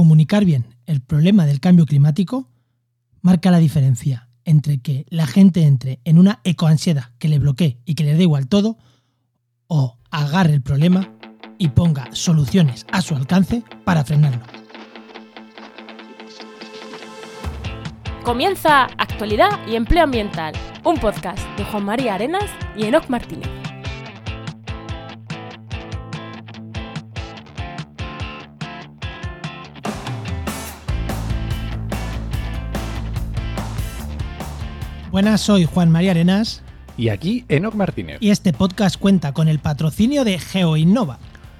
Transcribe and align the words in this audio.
comunicar 0.00 0.46
bien 0.46 0.64
el 0.86 1.02
problema 1.02 1.44
del 1.44 1.60
cambio 1.60 1.84
climático 1.84 2.48
marca 3.20 3.50
la 3.50 3.58
diferencia 3.58 4.30
entre 4.46 4.78
que 4.78 5.04
la 5.10 5.26
gente 5.26 5.66
entre 5.66 6.00
en 6.04 6.16
una 6.16 6.40
ecoansiedad 6.42 7.10
que 7.18 7.28
le 7.28 7.38
bloquee 7.38 7.82
y 7.84 7.96
que 7.96 8.04
le 8.04 8.14
dé 8.14 8.22
igual 8.22 8.48
todo, 8.48 8.78
o 9.66 9.98
agarre 10.10 10.54
el 10.54 10.62
problema 10.62 11.12
y 11.58 11.68
ponga 11.68 12.08
soluciones 12.12 12.86
a 12.90 13.02
su 13.02 13.14
alcance 13.14 13.62
para 13.84 14.02
frenarlo. 14.02 14.42
Comienza 18.24 18.84
Actualidad 18.96 19.50
y 19.68 19.74
Empleo 19.74 20.04
Ambiental, 20.04 20.54
un 20.82 20.96
podcast 20.96 21.46
de 21.58 21.64
Juan 21.64 21.84
María 21.84 22.14
Arenas 22.14 22.50
y 22.74 22.84
Enoc 22.84 23.10
Martínez. 23.10 23.59
Buenas, 35.20 35.42
soy 35.42 35.66
Juan 35.66 35.90
María 35.90 36.12
Arenas. 36.12 36.62
Y 36.96 37.10
aquí 37.10 37.44
Enoc 37.50 37.74
Martínez. 37.74 38.16
Y 38.20 38.30
este 38.30 38.54
podcast 38.54 38.98
cuenta 38.98 39.34
con 39.34 39.48
el 39.48 39.58
patrocinio 39.58 40.24
de 40.24 40.38
GeoInnova. 40.38 41.18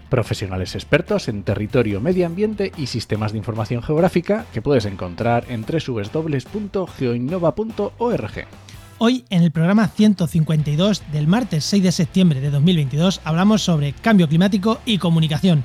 Profesionales 0.08 0.74
expertos 0.74 1.28
en 1.28 1.42
territorio, 1.42 2.00
medio 2.00 2.24
ambiente 2.24 2.72
y 2.78 2.86
sistemas 2.86 3.32
de 3.32 3.38
información 3.38 3.82
geográfica 3.82 4.46
que 4.54 4.62
puedes 4.62 4.86
encontrar 4.86 5.44
en 5.50 5.66
www.geoinnova.org. 5.66 8.46
Hoy, 8.96 9.26
en 9.28 9.42
el 9.42 9.50
programa 9.50 9.88
152 9.88 11.02
del 11.12 11.26
martes 11.26 11.62
6 11.66 11.82
de 11.82 11.92
septiembre 11.92 12.40
de 12.40 12.48
2022, 12.48 13.20
hablamos 13.24 13.60
sobre 13.60 13.92
cambio 13.92 14.26
climático 14.26 14.80
y 14.86 14.96
comunicación. 14.96 15.64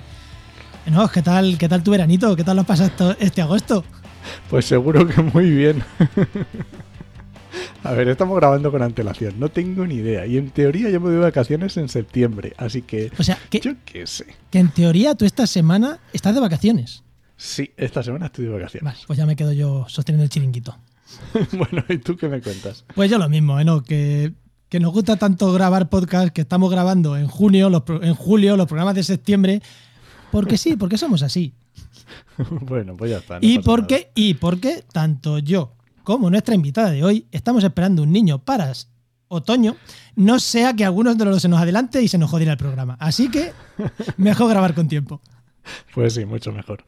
Enoch, 0.85 1.13
¿qué 1.13 1.21
tal, 1.21 1.57
¿qué 1.57 1.69
tal 1.69 1.81
tu 1.81 1.91
veranito? 1.91 2.35
¿Qué 2.35 2.43
tal 2.43 2.57
lo 2.57 2.63
has 2.63 2.67
pasado 2.67 3.15
este 3.21 3.41
agosto? 3.41 3.85
Pues 4.49 4.65
seguro 4.65 5.07
que 5.07 5.21
muy 5.21 5.49
bien. 5.49 5.81
A 7.85 7.93
ver, 7.93 8.07
estamos 8.07 8.35
grabando 8.35 8.71
con 8.71 8.81
antelación, 8.81 9.39
no 9.39 9.49
tengo 9.49 9.85
ni 9.85 9.95
idea. 9.95 10.25
Y 10.25 10.37
en 10.37 10.49
teoría 10.49 10.89
yo 10.89 10.99
me 10.99 11.11
doy 11.11 11.19
vacaciones 11.19 11.77
en 11.77 11.87
septiembre, 11.87 12.55
así 12.57 12.81
que. 12.81 13.11
O 13.19 13.23
sea, 13.23 13.37
que, 13.51 13.59
yo 13.59 13.73
qué 13.85 14.07
sé. 14.07 14.25
Que 14.49 14.57
en 14.57 14.69
teoría 14.69 15.13
tú 15.13 15.23
esta 15.23 15.45
semana 15.45 15.99
estás 16.11 16.33
de 16.33 16.41
vacaciones. 16.41 17.03
Sí, 17.37 17.71
esta 17.77 18.01
semana 18.01 18.25
estoy 18.25 18.45
de 18.45 18.51
vacaciones. 18.51 18.85
Vale, 18.85 18.97
pues 19.05 19.19
ya 19.19 19.27
me 19.27 19.35
quedo 19.35 19.53
yo 19.53 19.85
sosteniendo 19.87 20.23
el 20.23 20.31
chiringuito. 20.31 20.75
bueno, 21.51 21.85
¿y 21.87 21.99
tú 21.99 22.17
qué 22.17 22.27
me 22.27 22.41
cuentas? 22.41 22.85
Pues 22.95 23.11
yo 23.11 23.19
lo 23.19 23.29
mismo, 23.29 23.59
¿eh? 23.59 23.65
¿no? 23.65 23.83
Que, 23.83 24.33
que 24.67 24.79
nos 24.79 24.91
gusta 24.91 25.17
tanto 25.17 25.53
grabar 25.53 25.87
podcast 25.87 26.29
que 26.29 26.41
estamos 26.41 26.71
grabando 26.71 27.15
en 27.15 27.27
junio, 27.27 27.69
los, 27.69 27.83
en 28.01 28.15
julio, 28.15 28.57
los 28.57 28.65
programas 28.65 28.95
de 28.95 29.03
septiembre. 29.03 29.61
Porque 30.31 30.57
sí, 30.57 30.75
porque 30.75 30.97
somos 30.97 31.21
así. 31.21 31.53
bueno, 32.61 32.97
pues 32.97 33.11
ya 33.11 33.17
está. 33.17 33.35
No 33.35 33.47
y, 33.47 33.59
porque, 33.59 33.95
nada. 33.95 34.11
y 34.15 34.33
porque 34.33 34.83
tanto 34.91 35.37
yo 35.37 35.74
como 36.05 36.29
nuestra 36.29 36.55
invitada 36.55 36.91
de 36.91 37.03
hoy 37.03 37.27
estamos 37.31 37.65
esperando 37.65 38.03
un 38.03 38.13
niño 38.13 38.39
para 38.39 38.71
otoño, 39.27 39.75
no 40.15 40.39
sea 40.39 40.73
que 40.73 40.85
algunos 40.85 41.17
de 41.17 41.25
los 41.25 41.41
se 41.41 41.49
nos 41.49 41.59
adelante 41.59 42.01
y 42.01 42.07
se 42.07 42.17
nos 42.17 42.29
jodiera 42.29 42.53
el 42.53 42.57
programa. 42.57 42.95
Así 43.01 43.29
que 43.29 43.51
mejor 44.17 44.49
grabar 44.49 44.73
con 44.73 44.87
tiempo. 44.87 45.19
Pues 45.93 46.13
sí, 46.13 46.23
mucho 46.25 46.53
mejor. 46.53 46.85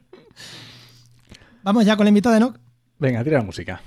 Vamos 1.64 1.84
ya 1.84 1.98
con 1.98 2.06
la 2.06 2.10
invitada 2.10 2.36
de 2.36 2.42
Noc. 2.42 2.60
Venga, 3.00 3.23
tira 3.23 3.40
la 3.40 3.44
música. 3.44 3.82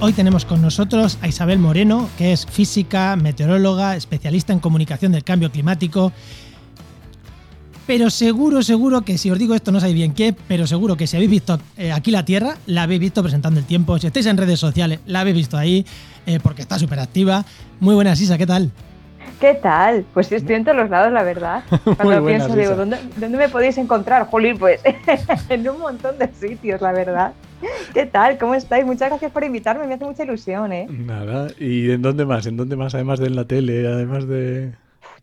Hoy 0.00 0.12
tenemos 0.12 0.44
con 0.44 0.60
nosotros 0.62 1.18
a 1.22 1.28
Isabel 1.28 1.58
Moreno, 1.58 2.08
que 2.18 2.32
es 2.32 2.46
física, 2.46 3.16
meteoróloga, 3.16 3.96
especialista 3.96 4.52
en 4.52 4.58
comunicación 4.60 5.12
del 5.12 5.24
cambio 5.24 5.50
climático. 5.50 6.12
Pero 7.86 8.08
seguro, 8.08 8.62
seguro 8.62 9.02
que 9.02 9.18
si 9.18 9.30
os 9.30 9.38
digo 9.38 9.54
esto 9.54 9.70
no 9.70 9.80
sabéis 9.80 9.96
bien 9.96 10.14
qué, 10.14 10.34
pero 10.48 10.66
seguro 10.66 10.96
que 10.96 11.06
si 11.06 11.16
habéis 11.16 11.30
visto 11.30 11.58
eh, 11.76 11.92
aquí 11.92 12.10
la 12.10 12.24
Tierra, 12.24 12.56
la 12.66 12.84
habéis 12.84 13.00
visto 13.00 13.22
presentando 13.22 13.60
el 13.60 13.66
tiempo. 13.66 13.98
Si 13.98 14.06
estáis 14.06 14.26
en 14.26 14.36
redes 14.36 14.58
sociales, 14.58 15.00
la 15.06 15.20
habéis 15.20 15.36
visto 15.36 15.58
ahí, 15.58 15.84
eh, 16.26 16.40
porque 16.42 16.62
está 16.62 16.78
súper 16.78 17.00
activa. 17.00 17.44
Muy 17.80 17.94
buenas, 17.94 18.20
Isa, 18.20 18.38
¿qué 18.38 18.46
tal? 18.46 18.70
¿Qué 19.40 19.54
tal? 19.54 20.06
Pues 20.14 20.28
sí, 20.28 20.36
estoy 20.36 20.54
en 20.54 20.64
todos 20.64 20.78
los 20.78 20.88
lados, 20.88 21.12
la 21.12 21.22
verdad. 21.22 21.64
Cuando 21.84 22.22
buenas, 22.22 22.46
pienso, 22.46 22.56
digo, 22.56 22.72
Isa. 22.72 22.74
¿dónde, 22.74 22.98
¿dónde 23.16 23.36
me 23.36 23.48
podéis 23.50 23.76
encontrar? 23.76 24.26
Jolín, 24.28 24.56
pues 24.56 24.80
en 25.50 25.68
un 25.68 25.80
montón 25.80 26.16
de 26.18 26.30
sitios, 26.32 26.80
la 26.80 26.92
verdad. 26.92 27.32
¿Qué 27.92 28.06
tal? 28.06 28.38
¿Cómo 28.38 28.54
estáis? 28.54 28.84
Muchas 28.84 29.08
gracias 29.08 29.30
por 29.32 29.44
invitarme, 29.44 29.86
me 29.86 29.94
hace 29.94 30.04
mucha 30.04 30.24
ilusión, 30.24 30.72
¿eh? 30.72 30.86
Nada. 30.90 31.48
¿Y 31.58 31.90
en 31.90 32.02
dónde 32.02 32.24
más? 32.24 32.46
¿En 32.46 32.56
dónde 32.56 32.76
más? 32.76 32.94
Además 32.94 33.18
de 33.20 33.26
en 33.26 33.36
la 33.36 33.46
tele, 33.46 33.86
además 33.86 34.26
de. 34.28 34.72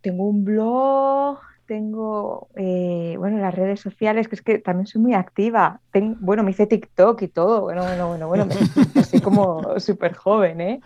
Tengo 0.02 0.28
un 0.28 0.44
blog, 0.44 1.40
tengo, 1.68 2.48
eh, 2.56 3.16
bueno, 3.18 3.38
las 3.38 3.54
redes 3.54 3.80
sociales, 3.80 4.28
que 4.28 4.36
es 4.36 4.42
que 4.42 4.58
también 4.60 4.88
soy 4.88 5.02
muy 5.02 5.14
activa. 5.14 5.80
Ten- 5.92 6.18
bueno, 6.20 6.44
me 6.44 6.52
hice 6.52 6.66
TikTok 6.68 7.22
y 7.22 7.28
todo. 7.28 7.62
Bueno, 7.62 7.84
bueno, 7.84 8.08
bueno, 8.08 8.28
bueno, 8.28 8.46
me, 8.46 8.56
así 9.00 9.22
como 9.22 9.62
súper 9.80 10.14
joven, 10.16 10.60
¿eh? 10.62 10.82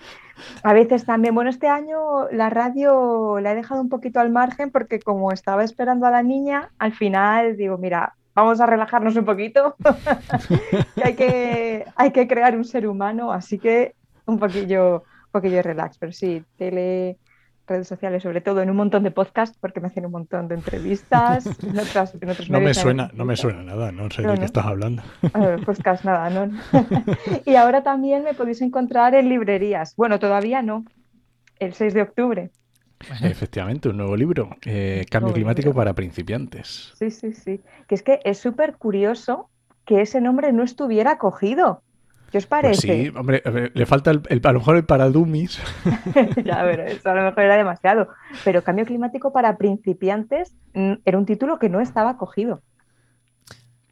A 0.63 0.73
veces 0.73 1.05
también, 1.05 1.33
bueno, 1.33 1.49
este 1.49 1.67
año 1.69 2.27
la 2.29 2.49
radio 2.49 3.39
la 3.39 3.53
he 3.53 3.55
dejado 3.55 3.79
un 3.81 3.87
poquito 3.89 4.19
al 4.19 4.31
margen 4.31 4.69
porque 4.69 4.99
como 4.99 5.31
estaba 5.31 5.63
esperando 5.63 6.05
a 6.07 6.11
la 6.11 6.23
niña, 6.23 6.71
al 6.77 6.91
final 6.91 7.55
digo, 7.55 7.77
mira, 7.77 8.15
vamos 8.35 8.59
a 8.59 8.65
relajarnos 8.65 9.15
un 9.15 9.25
poquito, 9.25 9.75
que 10.95 11.03
hay 11.03 11.15
que, 11.15 11.85
hay 11.95 12.11
que 12.11 12.27
crear 12.27 12.55
un 12.55 12.65
ser 12.65 12.87
humano, 12.87 13.31
así 13.31 13.57
que 13.57 13.95
un 14.25 14.37
poquillo, 14.37 14.97
un 14.97 15.31
poquillo 15.31 15.55
de 15.55 15.61
relax, 15.63 15.97
pero 15.97 16.11
sí, 16.11 16.43
tele, 16.57 17.17
redes 17.67 17.87
sociales, 17.87 18.21
sobre 18.21 18.41
todo 18.41 18.61
en 18.61 18.69
un 18.69 18.75
montón 18.75 19.03
de 19.03 19.11
podcasts, 19.11 19.57
porque 19.59 19.79
me 19.79 19.87
hacen 19.87 20.05
un 20.05 20.11
montón 20.11 20.47
de 20.47 20.55
entrevistas, 20.55 21.45
en, 21.63 21.79
otras, 21.79 22.13
en 22.19 22.29
otros 22.29 22.49
No 22.49 22.59
me 22.59 22.73
suena, 22.73 23.09
no 23.13 23.25
me 23.25 23.37
suena 23.37 23.63
nada, 23.63 23.91
no 23.91 24.09
sé 24.11 24.21
No, 24.21 24.29
de 24.29 24.35
no. 24.35 24.39
qué 24.41 24.45
estás 24.45 24.65
hablando. 24.65 25.01
Eh, 25.23 25.57
podcast 25.65 26.03
nada, 26.03 26.29
¿no? 26.29 26.51
y 27.45 27.55
ahora 27.55 27.83
también 27.83 28.23
me 28.23 28.33
podéis 28.33 28.61
encontrar 28.61 29.15
en 29.15 29.29
librerías. 29.29 29.95
Bueno, 29.95 30.19
todavía 30.19 30.61
no, 30.61 30.85
el 31.59 31.73
6 31.73 31.93
de 31.93 32.01
octubre. 32.01 32.51
Efectivamente, 33.21 33.89
un 33.89 33.97
nuevo 33.97 34.15
libro. 34.15 34.57
eh, 34.65 35.05
Cambio 35.09 35.33
Nuevo 35.33 35.33
climático 35.33 35.73
libro. 35.73 35.73
para 35.73 35.93
principiantes. 35.93 36.93
Sí, 36.93 37.11
sí, 37.11 37.33
sí. 37.33 37.63
Que 37.87 37.95
es 37.95 38.03
que 38.03 38.19
es 38.23 38.39
súper 38.39 38.77
curioso 38.77 39.51
que 39.85 40.01
ese 40.01 40.21
nombre 40.21 40.51
no 40.53 40.63
estuviera 40.63 41.17
cogido. 41.17 41.83
¿Qué 42.31 42.37
os 42.39 42.47
Pues 42.59 42.77
parece? 42.77 42.79
sí, 42.79 43.11
hombre, 43.15 43.41
a 43.45 43.49
ver, 43.49 43.71
le 43.75 43.85
falta 43.85 44.11
el, 44.11 44.21
el- 44.29 44.41
a 44.43 44.51
lo 44.51 44.59
mejor 44.59 44.77
el 44.77 44.85
para 44.85 45.09
dummies. 45.09 45.59
ya, 46.43 46.61
pero 46.63 46.83
eso 46.83 47.09
a 47.09 47.15
lo 47.15 47.23
mejor 47.23 47.43
era 47.43 47.57
demasiado. 47.57 48.09
Pero 48.43 48.63
Cambio 48.63 48.85
Climático 48.85 49.31
para 49.33 49.57
principiantes 49.57 50.55
mm, 50.73 50.93
era 51.05 51.17
un 51.17 51.25
título 51.25 51.59
que 51.59 51.69
no 51.69 51.81
estaba 51.81 52.17
cogido. 52.17 52.63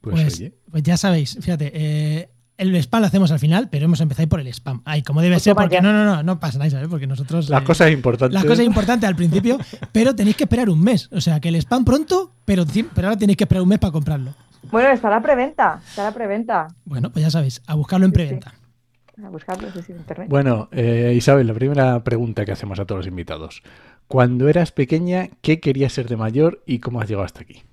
Pues, 0.01 0.25
Pues, 0.25 0.25
oye, 0.25 0.53
pues 0.69 0.83
ya 0.83 0.97
sabéis, 0.97 1.37
fíjate, 1.41 1.71
eh, 1.73 2.32
el 2.57 2.75
spam 2.75 3.01
lo 3.01 3.07
hacemos 3.07 3.31
al 3.31 3.39
final, 3.39 3.69
pero 3.69 3.85
hemos 3.85 3.99
empezado 4.01 4.27
por 4.29 4.39
el 4.39 4.47
spam. 4.47 4.81
Ay, 4.85 5.01
como 5.01 5.21
debe 5.21 5.39
ser, 5.39 5.55
porque 5.55 5.81
no, 5.81 5.91
no, 5.91 6.05
no, 6.05 6.23
no 6.23 6.39
pasa 6.39 6.57
nada, 6.59 6.69
¿sabes? 6.69 6.87
Porque 6.87 7.07
nosotros... 7.07 7.49
las 7.49 7.61
eh, 7.61 7.65
cosas 7.65 7.91
importantes. 7.91 8.33
Las 8.33 8.45
cosas 8.45 8.65
importantes 8.65 9.07
al 9.07 9.15
principio, 9.15 9.57
pero 9.91 10.15
tenéis 10.15 10.35
que 10.35 10.43
esperar 10.43 10.69
un 10.69 10.81
mes. 10.81 11.09
O 11.11 11.21
sea, 11.21 11.39
que 11.39 11.49
el 11.49 11.55
spam 11.55 11.83
pronto, 11.83 12.31
pero, 12.45 12.65
pero 12.93 13.07
ahora 13.07 13.17
tenéis 13.17 13.37
que 13.37 13.43
esperar 13.43 13.63
un 13.63 13.69
mes 13.69 13.79
para 13.79 13.91
comprarlo. 13.91 14.33
Bueno, 14.71 14.89
está 14.89 15.09
la 15.09 15.21
preventa, 15.21 15.81
está 15.87 16.03
la 16.03 16.13
preventa. 16.13 16.67
Bueno, 16.85 17.11
pues 17.11 17.25
ya 17.25 17.31
sabéis, 17.31 17.61
a 17.67 17.75
buscarlo 17.75 18.05
en 18.05 18.11
Sí, 18.11 18.15
sí. 18.19 18.23
preventa. 18.23 18.53
A 19.23 19.29
buscarlo, 19.29 19.71
sí, 19.71 19.81
sí, 19.85 19.91
en 19.91 19.99
internet. 19.99 20.27
Bueno, 20.29 20.69
eh, 20.71 21.13
Isabel, 21.15 21.45
la 21.45 21.53
primera 21.53 22.03
pregunta 22.03 22.45
que 22.45 22.51
hacemos 22.51 22.79
a 22.79 22.85
todos 22.85 22.99
los 22.99 23.07
invitados. 23.07 23.61
Cuando 24.07 24.47
eras 24.49 24.71
pequeña, 24.71 25.29
¿qué 25.41 25.59
querías 25.59 25.93
ser 25.93 26.07
de 26.07 26.17
mayor 26.17 26.63
y 26.65 26.79
cómo 26.79 26.99
has 27.01 27.07
llegado 27.07 27.25
hasta 27.25 27.41
aquí? 27.41 27.63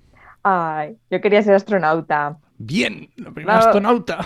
Ay, 0.43 0.97
yo 1.09 1.21
quería 1.21 1.41
ser 1.41 1.53
astronauta. 1.55 2.37
Bien, 2.63 3.09
la 3.15 3.31
primera 3.31 3.57
astronauta. 3.57 4.19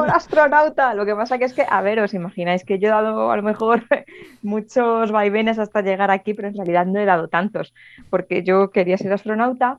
Un 0.00 0.10
astronauta. 0.10 0.94
Lo 0.94 1.04
que 1.04 1.16
pasa 1.16 1.38
que 1.38 1.46
es 1.46 1.52
que, 1.52 1.66
a 1.68 1.80
ver, 1.80 1.98
os 1.98 2.14
imagináis 2.14 2.64
que 2.64 2.78
yo 2.78 2.88
he 2.88 2.90
dado 2.90 3.32
a 3.32 3.36
lo 3.36 3.42
mejor 3.42 3.82
muchos 4.42 5.10
vaivenes 5.10 5.58
hasta 5.58 5.82
llegar 5.82 6.10
aquí, 6.12 6.32
pero 6.32 6.46
en 6.46 6.54
realidad 6.54 6.86
no 6.86 7.00
he 7.00 7.04
dado 7.04 7.26
tantos, 7.26 7.74
porque 8.08 8.44
yo 8.44 8.70
quería 8.70 8.98
ser 8.98 9.12
astronauta. 9.12 9.78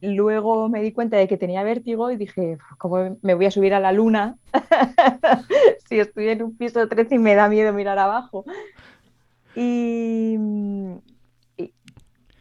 Luego 0.00 0.68
me 0.68 0.82
di 0.82 0.92
cuenta 0.92 1.16
de 1.16 1.26
que 1.26 1.36
tenía 1.36 1.64
vértigo 1.64 2.10
y 2.12 2.16
dije, 2.16 2.58
¿cómo 2.78 3.18
me 3.22 3.34
voy 3.34 3.46
a 3.46 3.50
subir 3.50 3.74
a 3.74 3.80
la 3.80 3.92
luna 3.92 4.36
si 5.88 5.98
estoy 5.98 6.28
en 6.28 6.42
un 6.42 6.56
piso 6.56 6.88
13 6.88 7.16
y 7.16 7.18
me 7.18 7.34
da 7.34 7.48
miedo 7.48 7.72
mirar 7.72 7.98
abajo? 7.98 8.44
Y, 9.54 10.38
y, 11.56 11.72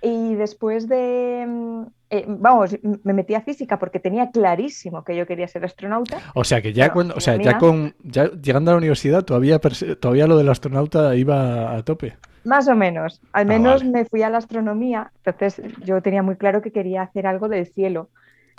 y 0.01 0.36
después 0.36 0.88
de, 0.88 1.86
eh, 2.11 2.25
vamos, 2.27 2.77
me 3.03 3.13
metí 3.13 3.33
a 3.35 3.41
física 3.41 3.79
porque 3.79 3.99
tenía 3.99 4.29
clarísimo 4.31 5.03
que 5.03 5.15
yo 5.15 5.25
quería 5.25 5.47
ser 5.47 5.63
astronauta. 5.65 6.19
O 6.35 6.43
sea 6.43 6.61
que 6.61 6.73
ya 6.73 6.83
Pero, 6.85 6.93
cuando, 6.93 7.15
o 7.15 7.19
sea, 7.21 7.37
ya 7.37 7.57
con 7.57 7.95
ya 8.03 8.29
llegando 8.31 8.69
a 8.71 8.73
la 8.73 8.77
universidad 8.79 9.23
todavía 9.23 9.59
todavía 9.59 10.27
lo 10.27 10.37
del 10.37 10.49
astronauta 10.49 11.15
iba 11.15 11.73
a 11.75 11.83
tope. 11.83 12.17
Más 12.43 12.67
o 12.67 12.75
menos. 12.75 13.21
Al 13.33 13.43
Ah, 13.43 13.45
menos 13.45 13.81
vale. 13.81 13.91
me 13.91 14.05
fui 14.05 14.21
a 14.23 14.29
la 14.29 14.37
astronomía, 14.39 15.11
entonces 15.23 15.61
yo 15.85 16.01
tenía 16.01 16.21
muy 16.23 16.35
claro 16.35 16.61
que 16.61 16.71
quería 16.71 17.03
hacer 17.03 17.25
algo 17.27 17.47
del 17.49 17.65
cielo. 17.67 18.09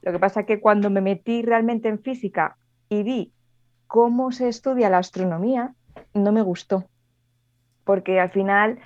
Lo 0.03 0.13
que 0.13 0.19
pasa 0.19 0.41
es 0.41 0.47
que 0.47 0.61
cuando 0.61 0.89
me 0.91 1.01
metí 1.01 1.43
realmente 1.43 1.89
en 1.89 1.99
física 2.01 2.57
y 2.89 3.03
vi 3.03 3.33
cómo 3.87 4.33
se 4.33 4.49
estudia 4.49 4.89
la 4.91 4.99
astronomía, 4.99 5.75
no 6.15 6.33
me 6.33 6.43
gustó. 6.43 6.85
Porque 7.85 8.19
al 8.21 8.31
final, 8.31 8.79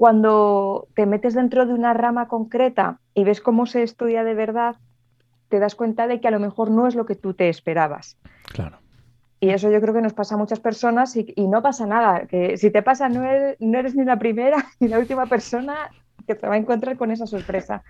cuando 0.00 0.88
te 0.94 1.04
metes 1.04 1.34
dentro 1.34 1.66
de 1.66 1.74
una 1.74 1.92
rama 1.92 2.26
concreta 2.26 3.00
y 3.12 3.24
ves 3.24 3.42
cómo 3.42 3.66
se 3.66 3.82
estudia 3.82 4.24
de 4.24 4.32
verdad, 4.32 4.76
te 5.50 5.58
das 5.58 5.74
cuenta 5.74 6.06
de 6.06 6.22
que 6.22 6.28
a 6.28 6.30
lo 6.30 6.40
mejor 6.40 6.70
no 6.70 6.86
es 6.86 6.94
lo 6.94 7.04
que 7.04 7.16
tú 7.16 7.34
te 7.34 7.50
esperabas. 7.50 8.16
Claro. 8.50 8.78
Y 9.40 9.50
eso 9.50 9.70
yo 9.70 9.78
creo 9.78 9.92
que 9.92 10.00
nos 10.00 10.14
pasa 10.14 10.36
a 10.36 10.38
muchas 10.38 10.58
personas 10.58 11.14
y, 11.16 11.34
y 11.36 11.48
no 11.48 11.60
pasa 11.60 11.84
nada. 11.84 12.24
Que 12.24 12.56
si 12.56 12.70
te 12.70 12.80
pasa, 12.80 13.10
no 13.10 13.22
eres, 13.24 13.60
no 13.60 13.78
eres 13.78 13.94
ni 13.94 14.06
la 14.06 14.18
primera 14.18 14.64
ni 14.80 14.88
la 14.88 14.98
última 14.98 15.26
persona 15.26 15.90
que 16.26 16.34
te 16.34 16.48
va 16.48 16.54
a 16.54 16.56
encontrar 16.56 16.96
con 16.96 17.10
esa 17.10 17.26
sorpresa. 17.26 17.82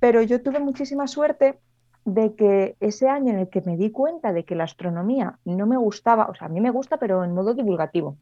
Pero 0.00 0.22
yo 0.22 0.42
tuve 0.42 0.58
muchísima 0.58 1.06
suerte 1.06 1.60
de 2.04 2.34
que 2.34 2.74
ese 2.80 3.08
año 3.08 3.32
en 3.32 3.38
el 3.38 3.50
que 3.50 3.60
me 3.60 3.76
di 3.76 3.92
cuenta 3.92 4.32
de 4.32 4.44
que 4.44 4.56
la 4.56 4.64
astronomía 4.64 5.38
no 5.44 5.68
me 5.68 5.76
gustaba, 5.76 6.26
o 6.26 6.34
sea, 6.34 6.48
a 6.48 6.50
mí 6.50 6.60
me 6.60 6.70
gusta, 6.70 6.96
pero 6.96 7.22
en 7.22 7.34
modo 7.34 7.54
divulgativo. 7.54 8.16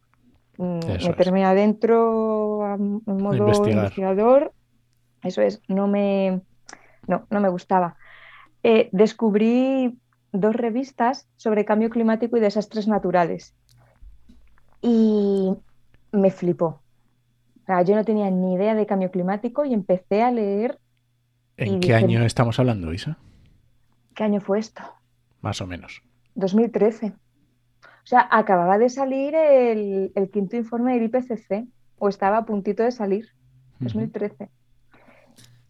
Mm, 0.58 0.78
Eso 0.88 1.08
Meterme 1.10 1.44
adentro 1.44 2.64
a- 2.64 2.76
modo 2.76 3.34
investigar. 3.36 3.76
investigador, 3.78 4.52
eso 5.22 5.42
es, 5.42 5.60
no 5.68 5.88
me, 5.88 6.42
no, 7.08 7.26
no 7.30 7.40
me 7.40 7.48
gustaba. 7.48 7.96
Eh, 8.62 8.88
descubrí 8.92 9.98
dos 10.32 10.54
revistas 10.54 11.28
sobre 11.36 11.64
cambio 11.64 11.90
climático 11.90 12.36
y 12.36 12.40
desastres 12.40 12.86
naturales 12.88 13.54
y 14.82 15.52
me 16.12 16.30
flipó. 16.30 16.66
O 17.62 17.66
sea, 17.66 17.82
yo 17.82 17.94
no 17.96 18.04
tenía 18.04 18.30
ni 18.30 18.54
idea 18.54 18.74
de 18.74 18.86
cambio 18.86 19.10
climático 19.10 19.64
y 19.64 19.72
empecé 19.72 20.22
a 20.22 20.30
leer 20.30 20.78
¿En 21.56 21.80
qué 21.80 21.88
dije- 21.88 21.94
año 21.94 22.24
estamos 22.24 22.58
hablando, 22.58 22.92
Isa? 22.92 23.16
¿Qué 24.14 24.24
año 24.24 24.40
fue 24.40 24.58
esto? 24.58 24.82
Más 25.40 25.60
o 25.60 25.66
menos. 25.66 26.02
2013. 26.34 27.12
O 28.04 28.06
sea, 28.06 28.28
acababa 28.30 28.76
de 28.76 28.90
salir 28.90 29.34
el, 29.34 30.12
el 30.14 30.30
quinto 30.30 30.56
informe 30.56 30.92
del 30.92 31.04
IPCC, 31.04 31.66
o 31.98 32.08
estaba 32.08 32.38
a 32.38 32.44
puntito 32.44 32.82
de 32.82 32.92
salir, 32.92 33.28
2013. 33.80 34.50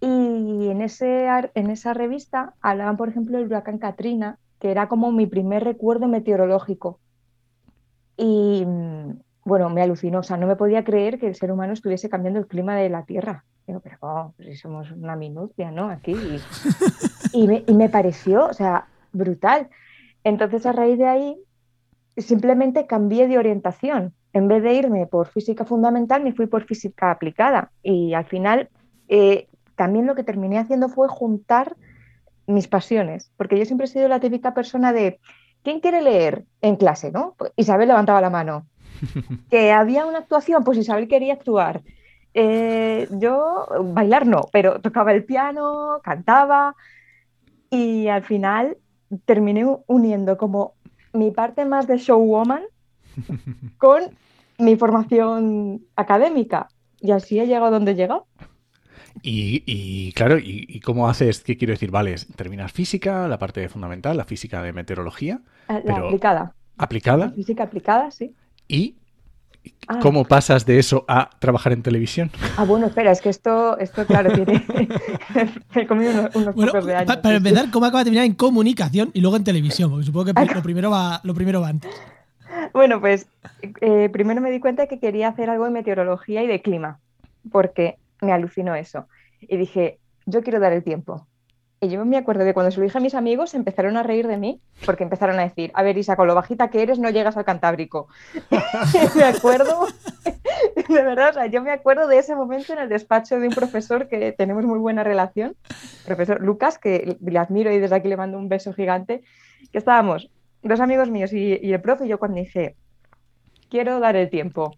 Y 0.01 0.69
en, 0.69 0.83
ese, 0.83 1.29
en 1.55 1.71
esa 1.71 1.95
revista 1.95 2.55
hablaban, 2.61 2.97
por 2.97 3.09
ejemplo, 3.09 3.39
del 3.39 3.47
huracán 3.47 3.79
Katrina, 3.79 4.39
que 4.59 4.71
era 4.71 4.89
como 4.89 5.13
mi 5.13 5.27
primer 5.27 5.65
recuerdo 5.65 6.09
meteorológico. 6.09 6.99
Y 8.17 8.65
mm, 8.67 9.21
bueno, 9.45 9.71
me 9.71 9.83
alucinó, 9.83 10.19
o 10.19 10.23
sea, 10.23 10.37
no 10.37 10.47
me 10.47 10.57
podía 10.57 10.85
creer 10.85 11.19
que 11.19 11.29
el 11.29 11.37
ser 11.37 11.53
humano 11.53 11.73
estuviese 11.73 12.09
cambiando 12.09 12.41
el 12.41 12.47
clima 12.47 12.77
de 12.77 12.91
la 12.91 13.05
Tierra. 13.05 13.45
Digo, 13.67 13.81
pero 13.81 13.97
¿cómo? 13.99 14.35
Pues 14.37 14.61
somos 14.61 14.91
una 14.91 15.17
minucia, 15.17 15.71
¿no? 15.71 15.89
Aquí. 15.89 16.13
Y, 16.13 16.41
y 17.33 17.47
me, 17.47 17.65
y 17.67 17.75
me 17.75 17.89
pareció, 17.89 18.47
o 18.47 18.53
sea, 18.53 18.89
brutal. 19.13 19.71
Entonces, 20.23 20.67
a 20.67 20.73
raíz 20.73 20.99
de 20.99 21.07
ahí, 21.07 21.37
simplemente 22.17 22.87
cambié 22.87 23.29
de 23.29 23.39
orientación. 23.39 24.15
En 24.33 24.49
vez 24.49 24.63
de 24.63 24.75
irme 24.75 25.07
por 25.07 25.29
física 25.29 25.65
fundamental, 25.65 26.23
me 26.23 26.33
fui 26.33 26.47
por 26.47 26.65
física 26.65 27.11
aplicada. 27.11 27.71
Y 27.83 28.15
al 28.15 28.25
final, 28.25 28.69
eh, 29.09 29.49
también 29.77 30.07
lo 30.07 30.15
que 30.15 30.25
terminé 30.25 30.59
haciendo 30.59 30.89
fue 30.89 31.09
juntar 31.09 31.77
mis 32.47 32.69
pasiones, 32.69 33.31
porque 33.37 33.59
yo 33.59 33.65
siempre 33.65 33.87
he 33.87 33.89
sido 33.89 34.09
la 34.09 34.21
típica 34.21 34.53
persona 34.55 34.93
de, 34.93 35.19
¿quién 35.63 35.81
quiere 35.81 36.03
leer 36.03 36.45
en 36.61 36.77
clase? 36.77 37.11
¿no? 37.11 37.35
Pues 37.39 37.53
Isabel 37.57 37.89
levantaba 37.89 38.21
la 38.21 38.31
mano. 38.31 38.67
Que 39.51 39.73
había 39.73 40.07
una 40.07 40.19
actuación, 40.19 40.63
pues 40.65 40.79
Isabel 40.79 41.09
quería 41.09 41.35
actuar. 41.35 41.83
Eh, 42.33 43.09
yo 43.13 43.67
bailar 43.93 44.27
no, 44.27 44.49
pero 44.53 44.81
tocaba 44.81 45.13
el 45.13 45.25
piano, 45.25 46.01
cantaba 46.03 46.75
y 47.71 48.09
al 48.09 48.25
final 48.25 48.77
terminé 49.25 49.65
uniendo 49.87 50.37
como 50.37 50.75
mi 51.15 51.31
parte 51.31 51.65
más 51.65 51.87
de 51.87 51.97
showwoman 51.99 52.63
con 53.79 54.03
mi 54.59 54.77
formación 54.77 55.83
académica 55.97 56.69
y 57.01 57.11
así 57.13 57.39
he 57.41 57.47
llegado 57.47 57.71
donde 57.73 57.93
he 57.93 57.95
llegado. 57.95 58.27
Y, 59.23 59.63
y, 59.67 60.13
claro, 60.13 60.39
y, 60.39 60.67
y 60.69 60.81
cómo 60.81 61.09
haces? 61.09 61.43
¿Qué 61.45 61.57
quiero 61.57 61.73
decir? 61.73 61.91
Vale, 61.91 62.17
terminas 62.37 62.73
física, 62.73 63.29
la 63.29 63.39
parte 63.39 63.69
fundamental, 63.69 64.17
la 64.17 64.25
física 64.25 64.61
de 64.63 64.73
meteorología, 64.73 65.41
Eh, 65.69 65.75
La 65.85 65.95
Pero- 65.95 66.07
aplicada, 66.09 66.41
la 66.77 66.85
aplicada, 66.85 67.31
física 67.31 67.63
aplicada, 67.65 68.11
sí. 68.11 68.35
y 68.69 68.97
Ah. 69.87 69.99
cómo 70.01 70.25
pasas 70.25 70.65
de 70.65 70.79
eso 70.79 71.05
a 71.09 71.29
trabajar 71.39 71.73
en 71.73 71.83
televisión. 71.83 72.31
Ah, 72.57 72.65
bueno, 72.65 72.87
espera, 72.87 73.11
es 73.11 73.21
que 73.21 73.29
esto, 73.29 73.79
esto 73.79 74.07
claro, 74.07 74.33
tiene. 74.33 74.65
He 75.75 75.87
comido 75.87 76.11
unos, 76.13 76.35
unos 76.37 76.55
Bueno, 76.55 76.73
pocos 76.73 76.87
de 76.87 76.95
años. 76.97 77.07
pa- 77.15 77.21
para 77.23 77.37
empezar, 77.37 77.71
¿cómo 77.71 77.85
acaba 77.87 77.99
de 78.01 78.05
terminar 78.05 78.25
en 78.27 78.35
comunicación 78.35 79.11
y 79.13 79.21
luego 79.21 79.37
en 79.37 79.45
televisión? 79.45 79.91
Porque 79.91 80.07
supongo 80.07 80.33
que 80.33 80.33
lo 80.55 80.63
primero 80.63 80.91
va, 80.91 81.21
lo 81.23 81.35
primero 81.35 81.61
va 81.61 81.69
antes. 81.69 81.91
Bueno, 82.73 83.01
pues 83.01 83.27
eh, 83.83 84.09
primero 84.11 84.41
me 84.41 84.51
di 84.51 84.59
cuenta 84.61 84.87
que 84.87 84.99
quería 84.99 85.29
hacer 85.29 85.51
algo 85.51 85.65
de 85.67 85.71
meteorología 85.71 86.43
y 86.43 86.47
de 86.47 86.63
clima, 86.63 86.99
porque 87.53 87.97
me 88.23 88.33
alucinó 88.33 88.75
eso. 88.75 89.07
Y 89.41 89.57
dije, 89.59 89.99
yo 90.27 90.43
quiero 90.43 90.61
dar 90.61 90.73
el 90.73 90.83
tiempo. 90.83 91.27
Y 91.85 91.91
yo 91.91 92.05
me 92.05 92.17
acuerdo 92.17 92.45
que 92.45 92.55
cuando 92.55 92.71
se 92.71 92.79
lo 92.79 92.85
dije 92.85 92.97
a 92.97 93.01
mis 93.01 93.15
amigos 93.15 93.55
empezaron 93.55 93.99
a 93.99 94.03
reír 94.03 94.27
de 94.27 94.39
mí, 94.39 94.61
porque 94.87 95.03
empezaron 95.03 95.39
a 95.39 95.43
decir, 95.43 95.71
a 95.75 95.83
ver, 95.83 95.99
Isa, 95.99 96.17
con 96.17 96.27
lo 96.27 96.35
bajita 96.35 96.71
que 96.71 96.83
eres 96.83 96.99
no 96.99 97.11
llegas 97.11 97.37
al 97.37 97.45
Cantábrico. 97.45 98.09
me 99.15 99.25
acuerdo, 99.25 99.87
de 100.89 101.03
verdad, 101.03 101.31
o 101.31 101.33
sea, 101.35 101.47
yo 101.47 101.61
me 101.63 101.71
acuerdo 101.71 102.07
de 102.07 102.19
ese 102.19 102.35
momento 102.35 102.73
en 102.73 102.79
el 102.79 102.89
despacho 102.89 103.39
de 103.39 103.49
un 103.49 103.55
profesor 103.55 104.09
que 104.09 104.33
tenemos 104.33 104.65
muy 104.65 104.79
buena 104.79 105.05
relación, 105.05 105.57
profesor 106.07 106.41
Lucas, 106.41 106.79
que 106.79 107.19
le 107.21 107.39
admiro 107.39 107.71
y 107.71 107.79
desde 107.79 107.97
aquí 107.97 108.09
le 108.09 108.17
mando 108.17 108.39
un 108.39 108.49
beso 108.49 108.73
gigante, 108.73 109.23
que 109.71 109.79
estábamos 109.79 110.31
dos 110.63 110.81
amigos 110.81 111.11
míos 111.11 111.35
y, 111.35 111.59
y 111.63 111.73
el 111.75 111.83
profe, 111.83 112.07
y 112.07 112.09
yo 112.09 112.19
cuando 112.19 112.39
dije, 112.39 112.77
quiero 113.69 114.01
dar 114.01 114.17
el 114.17 114.31
tiempo. 114.31 114.77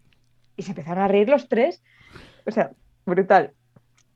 Y 0.55 0.63
se 0.63 0.71
empezaron 0.71 1.03
a 1.03 1.07
reír 1.07 1.29
los 1.29 1.47
tres. 1.47 1.83
O 2.45 2.51
sea, 2.51 2.71
brutal. 3.05 3.53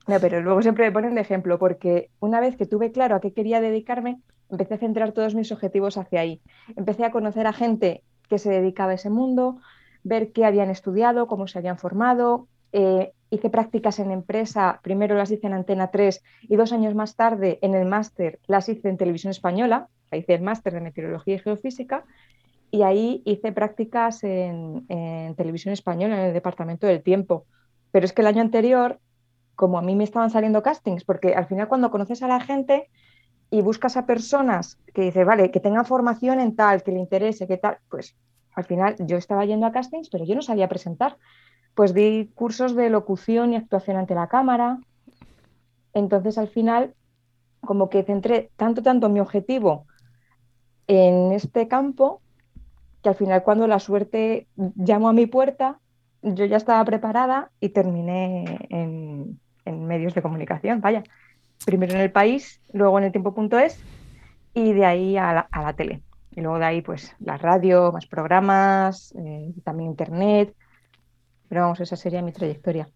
No, 0.07 0.19
pero 0.19 0.41
luego 0.41 0.61
siempre 0.61 0.85
me 0.85 0.91
ponen 0.91 1.15
de 1.15 1.21
ejemplo, 1.21 1.59
porque 1.59 2.09
una 2.19 2.39
vez 2.39 2.57
que 2.57 2.65
tuve 2.65 2.91
claro 2.91 3.15
a 3.15 3.21
qué 3.21 3.33
quería 3.33 3.61
dedicarme, 3.61 4.19
empecé 4.49 4.73
a 4.73 4.79
centrar 4.79 5.11
todos 5.11 5.35
mis 5.35 5.51
objetivos 5.51 5.97
hacia 5.97 6.21
ahí. 6.21 6.41
Empecé 6.75 7.05
a 7.05 7.11
conocer 7.11 7.47
a 7.47 7.53
gente 7.53 8.03
que 8.27 8.39
se 8.39 8.49
dedicaba 8.49 8.91
a 8.91 8.95
ese 8.95 9.09
mundo, 9.09 9.59
ver 10.03 10.31
qué 10.31 10.45
habían 10.45 10.69
estudiado, 10.69 11.27
cómo 11.27 11.47
se 11.47 11.59
habían 11.59 11.77
formado. 11.77 12.47
eh, 12.73 13.11
hice 13.29 13.49
prácticas 13.49 13.99
en 13.99 14.11
empresa, 14.11 14.79
primero 14.83 15.15
las 15.15 15.31
hice 15.31 15.47
en 15.47 15.53
Antena 15.53 15.89
3 15.89 16.21
y 16.43 16.55
dos 16.55 16.73
años 16.73 16.95
más 16.95 17.15
tarde 17.15 17.59
en 17.61 17.75
el 17.75 17.85
máster 17.85 18.39
las 18.47 18.67
hice 18.69 18.89
en 18.89 18.97
Televisión 18.97 19.31
Española, 19.31 19.87
hice 20.11 20.33
el 20.33 20.41
máster 20.41 20.73
de 20.73 20.81
Meteorología 20.81 21.35
y 21.35 21.39
Geofísica 21.39 22.05
y 22.71 22.83
ahí 22.83 23.21
hice 23.25 23.51
prácticas 23.51 24.23
en, 24.23 24.85
en 24.89 25.35
Televisión 25.35 25.73
Española, 25.73 26.19
en 26.19 26.27
el 26.27 26.33
Departamento 26.33 26.87
del 26.87 27.03
Tiempo. 27.03 27.45
Pero 27.91 28.05
es 28.05 28.13
que 28.13 28.21
el 28.21 28.27
año 28.27 28.41
anterior, 28.41 28.99
como 29.55 29.77
a 29.77 29.81
mí 29.81 29.95
me 29.95 30.03
estaban 30.03 30.29
saliendo 30.29 30.63
castings, 30.63 31.03
porque 31.03 31.35
al 31.35 31.45
final 31.45 31.67
cuando 31.67 31.91
conoces 31.91 32.23
a 32.23 32.27
la 32.27 32.39
gente 32.39 32.89
y 33.49 33.61
buscas 33.61 33.97
a 33.97 34.05
personas 34.05 34.77
que 34.93 35.01
dices, 35.01 35.25
vale, 35.25 35.51
que 35.51 35.59
tengan 35.59 35.85
formación 35.85 36.39
en 36.39 36.55
tal, 36.55 36.83
que 36.83 36.91
le 36.91 36.99
interese, 36.99 37.47
que 37.47 37.57
tal, 37.57 37.77
pues 37.89 38.15
al 38.53 38.65
final 38.65 38.95
yo 38.99 39.17
estaba 39.17 39.45
yendo 39.45 39.65
a 39.65 39.71
castings, 39.71 40.09
pero 40.09 40.25
yo 40.25 40.35
no 40.35 40.41
sabía 40.41 40.67
presentar. 40.67 41.17
Pues 41.75 41.93
di 41.93 42.29
cursos 42.35 42.75
de 42.75 42.89
locución 42.89 43.53
y 43.53 43.55
actuación 43.55 43.97
ante 43.97 44.15
la 44.15 44.27
cámara. 44.27 44.79
Entonces 45.93 46.37
al 46.37 46.47
final, 46.47 46.93
como 47.61 47.89
que 47.89 48.03
centré 48.03 48.51
tanto, 48.57 48.81
tanto 48.81 49.09
mi 49.09 49.19
objetivo 49.19 49.85
en 50.87 51.31
este 51.31 51.67
campo, 51.67 52.21
que 53.01 53.09
al 53.09 53.15
final 53.15 53.43
cuando 53.43 53.67
la 53.67 53.79
suerte 53.79 54.47
llamó 54.55 55.09
a 55.09 55.13
mi 55.13 55.25
puerta, 55.25 55.79
yo 56.21 56.45
ya 56.45 56.57
estaba 56.57 56.83
preparada 56.85 57.51
y 57.59 57.69
terminé 57.69 58.67
en, 58.69 59.39
medios 59.65 60.13
de 60.13 60.21
comunicación, 60.21 60.81
vaya. 60.81 61.03
Primero 61.65 61.93
en 61.93 62.01
el 62.01 62.11
país, 62.11 62.61
luego 62.73 62.97
en 62.97 63.05
el 63.05 63.11
tiempo.es 63.11 63.79
y 64.53 64.73
de 64.73 64.85
ahí 64.85 65.17
a 65.17 65.33
la, 65.33 65.47
a 65.51 65.61
la 65.61 65.73
tele. 65.73 66.01
Y 66.31 66.41
luego 66.41 66.59
de 66.59 66.65
ahí, 66.65 66.81
pues, 66.81 67.15
la 67.19 67.37
radio, 67.37 67.91
más 67.91 68.05
programas, 68.07 69.13
eh, 69.17 69.53
también 69.63 69.91
internet. 69.91 70.55
Pero 71.47 71.61
vamos, 71.61 71.79
esa 71.81 71.95
sería 71.95 72.21
mi 72.21 72.31
trayectoria. 72.31 72.87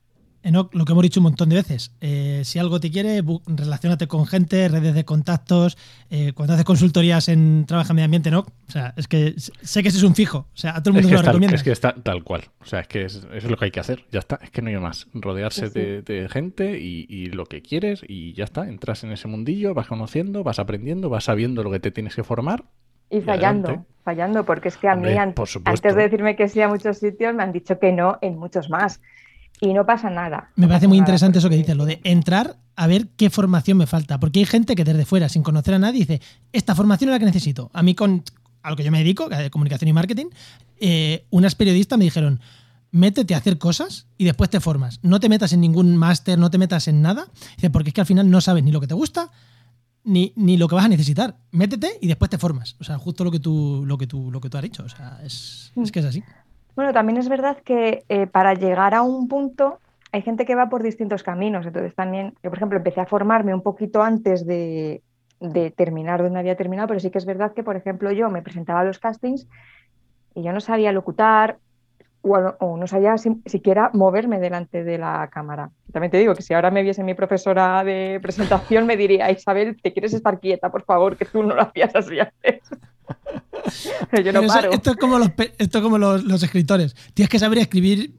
Enoch, 0.45 0.73
lo 0.73 0.85
que 0.85 0.91
hemos 0.91 1.01
dicho 1.03 1.19
un 1.19 1.25
montón 1.25 1.49
de 1.49 1.55
veces, 1.55 1.91
eh, 2.01 2.41
si 2.45 2.59
algo 2.59 2.79
te 2.79 2.91
quiere, 2.91 3.23
bu- 3.23 3.41
relaciónate 3.47 4.07
con 4.07 4.25
gente, 4.27 4.67
redes 4.69 4.93
de 4.93 5.03
contactos, 5.03 5.77
eh, 6.09 6.33
cuando 6.33 6.53
haces 6.53 6.65
consultorías 6.65 7.27
en 7.29 7.65
Trabaja 7.67 7.91
en 7.91 7.95
Medio 7.95 8.05
Ambiente, 8.05 8.29
Enoch, 8.29 8.47
o 8.67 8.71
sea, 8.71 8.93
es 8.95 9.07
que 9.07 9.33
sé 9.37 9.81
que 9.81 9.89
ese 9.89 9.97
es 9.97 10.03
un 10.03 10.15
fijo, 10.15 10.37
o 10.53 10.57
sea, 10.57 10.75
a 10.77 10.83
todo 10.83 10.91
el 10.93 10.97
Es 10.99 11.03
mundo 11.03 11.07
que, 11.09 11.09
se 11.09 11.13
lo 11.15 11.19
es 11.21 11.25
recomienda. 11.27 11.55
es 11.55 11.63
que 11.63 11.71
está 11.71 11.95
tal 11.95 12.23
cual. 12.23 12.43
O 12.61 12.65
sea, 12.65 12.79
es 12.81 12.87
que 12.87 13.05
es, 13.05 13.27
es 13.33 13.43
lo 13.43 13.57
que 13.57 13.65
hay 13.65 13.71
que 13.71 13.79
hacer. 13.79 14.05
Ya 14.11 14.19
está. 14.19 14.39
Es 14.41 14.51
que 14.51 14.61
no 14.61 14.69
hay 14.69 14.77
más. 14.77 15.07
Rodearse 15.13 15.67
Sí, 15.67 15.73
sí. 15.73 15.79
De, 15.79 16.01
de 16.01 16.29
gente 16.29 16.79
y, 16.79 17.05
y 17.09 17.27
lo 17.27 17.45
que 17.45 17.61
quieres 17.61 18.01
y 18.07 18.33
ya 18.33 18.43
está. 18.43 18.67
Entras 18.67 19.03
en 19.03 19.11
ese 19.11 19.27
mundillo, 19.27 19.73
vas 19.73 19.87
conociendo, 19.87 20.43
vas 20.43 20.59
aprendiendo, 20.59 21.09
vas 21.09 21.23
sabiendo 21.25 21.63
lo 21.63 21.71
que 21.71 21.79
te 21.79 21.91
tienes 21.91 22.15
que 22.15 22.23
formar. 22.23 22.65
Y 23.09 23.17
Y 23.17 23.21
fallando, 23.21 23.67
adelante. 23.69 23.89
fallando, 24.03 24.45
porque 24.45 24.67
es 24.69 24.77
que 24.77 24.87
a 24.87 24.95
mí 24.95 25.07
Hombre, 25.07 25.17
an- 25.19 25.33
por 25.33 25.47
supuesto. 25.47 25.87
antes 25.87 25.95
de 25.95 26.03
decirme 26.03 26.35
que 26.35 26.47
sí 26.49 26.61
a 26.61 26.67
muchos 26.67 26.97
sitios, 26.97 27.33
me 27.35 27.43
han 27.43 27.51
dicho 27.51 27.77
que 27.79 27.91
no 27.91 28.17
en 28.21 28.37
muchos 28.37 28.69
más. 28.69 28.99
Y 29.61 29.73
no 29.73 29.85
pasa 29.85 30.09
nada. 30.09 30.49
Me 30.55 30.67
parece 30.67 30.87
muy 30.87 30.97
interesante 30.97 31.39
eso 31.39 31.47
que 31.49 31.55
porque- 31.55 31.63
dices, 31.63 31.77
lo 31.77 31.85
de 31.85 32.01
entrar 32.03 32.57
a 32.75 32.87
ver 32.87 33.07
qué 33.15 33.29
formación 33.29 33.77
me 33.77 33.87
falta. 33.87 34.19
Porque 34.19 34.39
hay 34.39 34.45
gente 34.45 34.75
que 34.75 34.83
desde 34.83 35.05
fuera, 35.05 35.29
sin 35.29 35.43
conocer 35.43 35.73
a 35.73 35.79
nadie, 35.79 35.99
dice, 35.99 36.21
esta 36.51 36.75
formación 36.75 37.09
es 37.09 37.13
la 37.13 37.19
que 37.19 37.25
necesito. 37.25 37.69
A 37.73 37.81
mí, 37.81 37.95
con, 37.95 38.23
a 38.63 38.69
lo 38.69 38.75
que 38.75 38.83
yo 38.83 38.91
me 38.91 38.97
dedico, 38.99 39.29
de 39.29 39.49
comunicación 39.49 39.87
y 39.87 39.93
marketing, 39.93 40.25
eh, 40.77 41.25
unas 41.29 41.55
periodistas 41.55 41.97
me 41.97 42.03
dijeron, 42.03 42.41
métete 42.91 43.33
a 43.33 43.37
hacer 43.37 43.57
cosas 43.57 44.07
y 44.17 44.25
después 44.25 44.49
te 44.49 44.59
formas. 44.59 44.99
No 45.03 45.19
te 45.21 45.29
metas 45.29 45.53
en 45.53 45.61
ningún 45.61 45.95
máster, 45.95 46.37
no 46.37 46.49
te 46.49 46.57
metas 46.57 46.87
en 46.89 47.01
nada, 47.01 47.27
dice, 47.55 47.69
porque 47.69 47.89
es 47.89 47.93
que 47.93 48.01
al 48.01 48.07
final 48.07 48.29
no 48.29 48.41
sabes 48.41 48.63
ni 48.63 48.71
lo 48.71 48.81
que 48.81 48.87
te 48.87 48.93
gusta, 48.93 49.31
ni, 50.03 50.33
ni, 50.35 50.57
lo 50.57 50.67
que 50.67 50.75
vas 50.75 50.85
a 50.85 50.89
necesitar. 50.89 51.37
Métete 51.51 51.97
y 52.01 52.07
después 52.07 52.29
te 52.29 52.37
formas. 52.37 52.75
O 52.79 52.83
sea, 52.83 52.97
justo 52.99 53.23
lo 53.23 53.31
que 53.31 53.39
tú, 53.39 53.83
lo 53.85 53.97
que 53.97 54.05
tú, 54.05 54.29
lo 54.31 54.39
que 54.41 54.49
tú 54.49 54.57
has 54.57 54.63
dicho. 54.63 54.83
O 54.83 54.89
sea, 54.89 55.19
es, 55.23 55.71
es 55.75 55.91
que 55.91 55.99
es 55.99 56.05
así. 56.05 56.23
Bueno, 56.75 56.93
también 56.93 57.17
es 57.17 57.29
verdad 57.29 57.57
que 57.63 58.03
eh, 58.09 58.27
para 58.27 58.53
llegar 58.53 58.93
a 58.93 59.01
un 59.01 59.27
punto 59.27 59.79
hay 60.11 60.21
gente 60.21 60.45
que 60.45 60.55
va 60.55 60.69
por 60.69 60.83
distintos 60.83 61.23
caminos. 61.23 61.65
Entonces 61.65 61.95
también, 61.95 62.35
yo 62.43 62.49
por 62.49 62.57
ejemplo 62.57 62.77
empecé 62.77 63.01
a 63.01 63.05
formarme 63.05 63.53
un 63.53 63.61
poquito 63.61 64.01
antes 64.01 64.45
de, 64.45 65.01
de 65.39 65.71
terminar 65.71 66.21
donde 66.21 66.39
había 66.39 66.55
terminado, 66.55 66.87
pero 66.87 66.99
sí 66.99 67.09
que 67.09 67.17
es 67.17 67.25
verdad 67.25 67.53
que, 67.53 67.63
por 67.63 67.75
ejemplo, 67.75 68.11
yo 68.11 68.29
me 68.29 68.41
presentaba 68.41 68.81
a 68.81 68.83
los 68.83 68.99
castings 68.99 69.47
y 70.33 70.43
yo 70.43 70.53
no 70.53 70.61
sabía 70.61 70.91
locutar 70.91 71.57
o, 72.27 72.77
no 72.77 72.87
sabía 72.87 73.15
siquiera 73.17 73.91
moverme 73.93 74.39
delante 74.39 74.83
de 74.83 74.97
la 74.97 75.29
cámara. 75.31 75.69
También 75.91 76.09
te 76.09 76.17
digo 76.17 76.33
que 76.33 76.41
si 76.41 76.53
ahora 76.53 76.71
me 76.71 76.81
viese 76.81 77.03
mi 77.03 77.13
profesora 77.13 77.83
de 77.83 78.19
presentación 78.21 78.87
me 78.87 78.97
diría, 78.97 79.29
Isabel, 79.29 79.79
te 79.79 79.93
quieres 79.93 80.13
estar 80.13 80.39
quieta, 80.39 80.71
por 80.71 80.83
favor, 80.83 81.17
que 81.17 81.25
tú 81.25 81.43
no 81.43 81.55
lo 81.55 81.61
hacías 81.61 81.95
así 81.95 82.19
antes. 82.19 82.61
yo 84.23 84.33
no 84.33 84.47
paro. 84.47 84.71
Esto 84.71 84.91
es 84.91 84.97
como, 84.97 85.19
los, 85.19 85.29
esto 85.57 85.81
como 85.81 85.97
los, 85.97 86.23
los 86.23 86.43
escritores. 86.43 86.95
Tienes 87.13 87.29
que 87.29 87.39
saber 87.39 87.59
escribir 87.59 88.13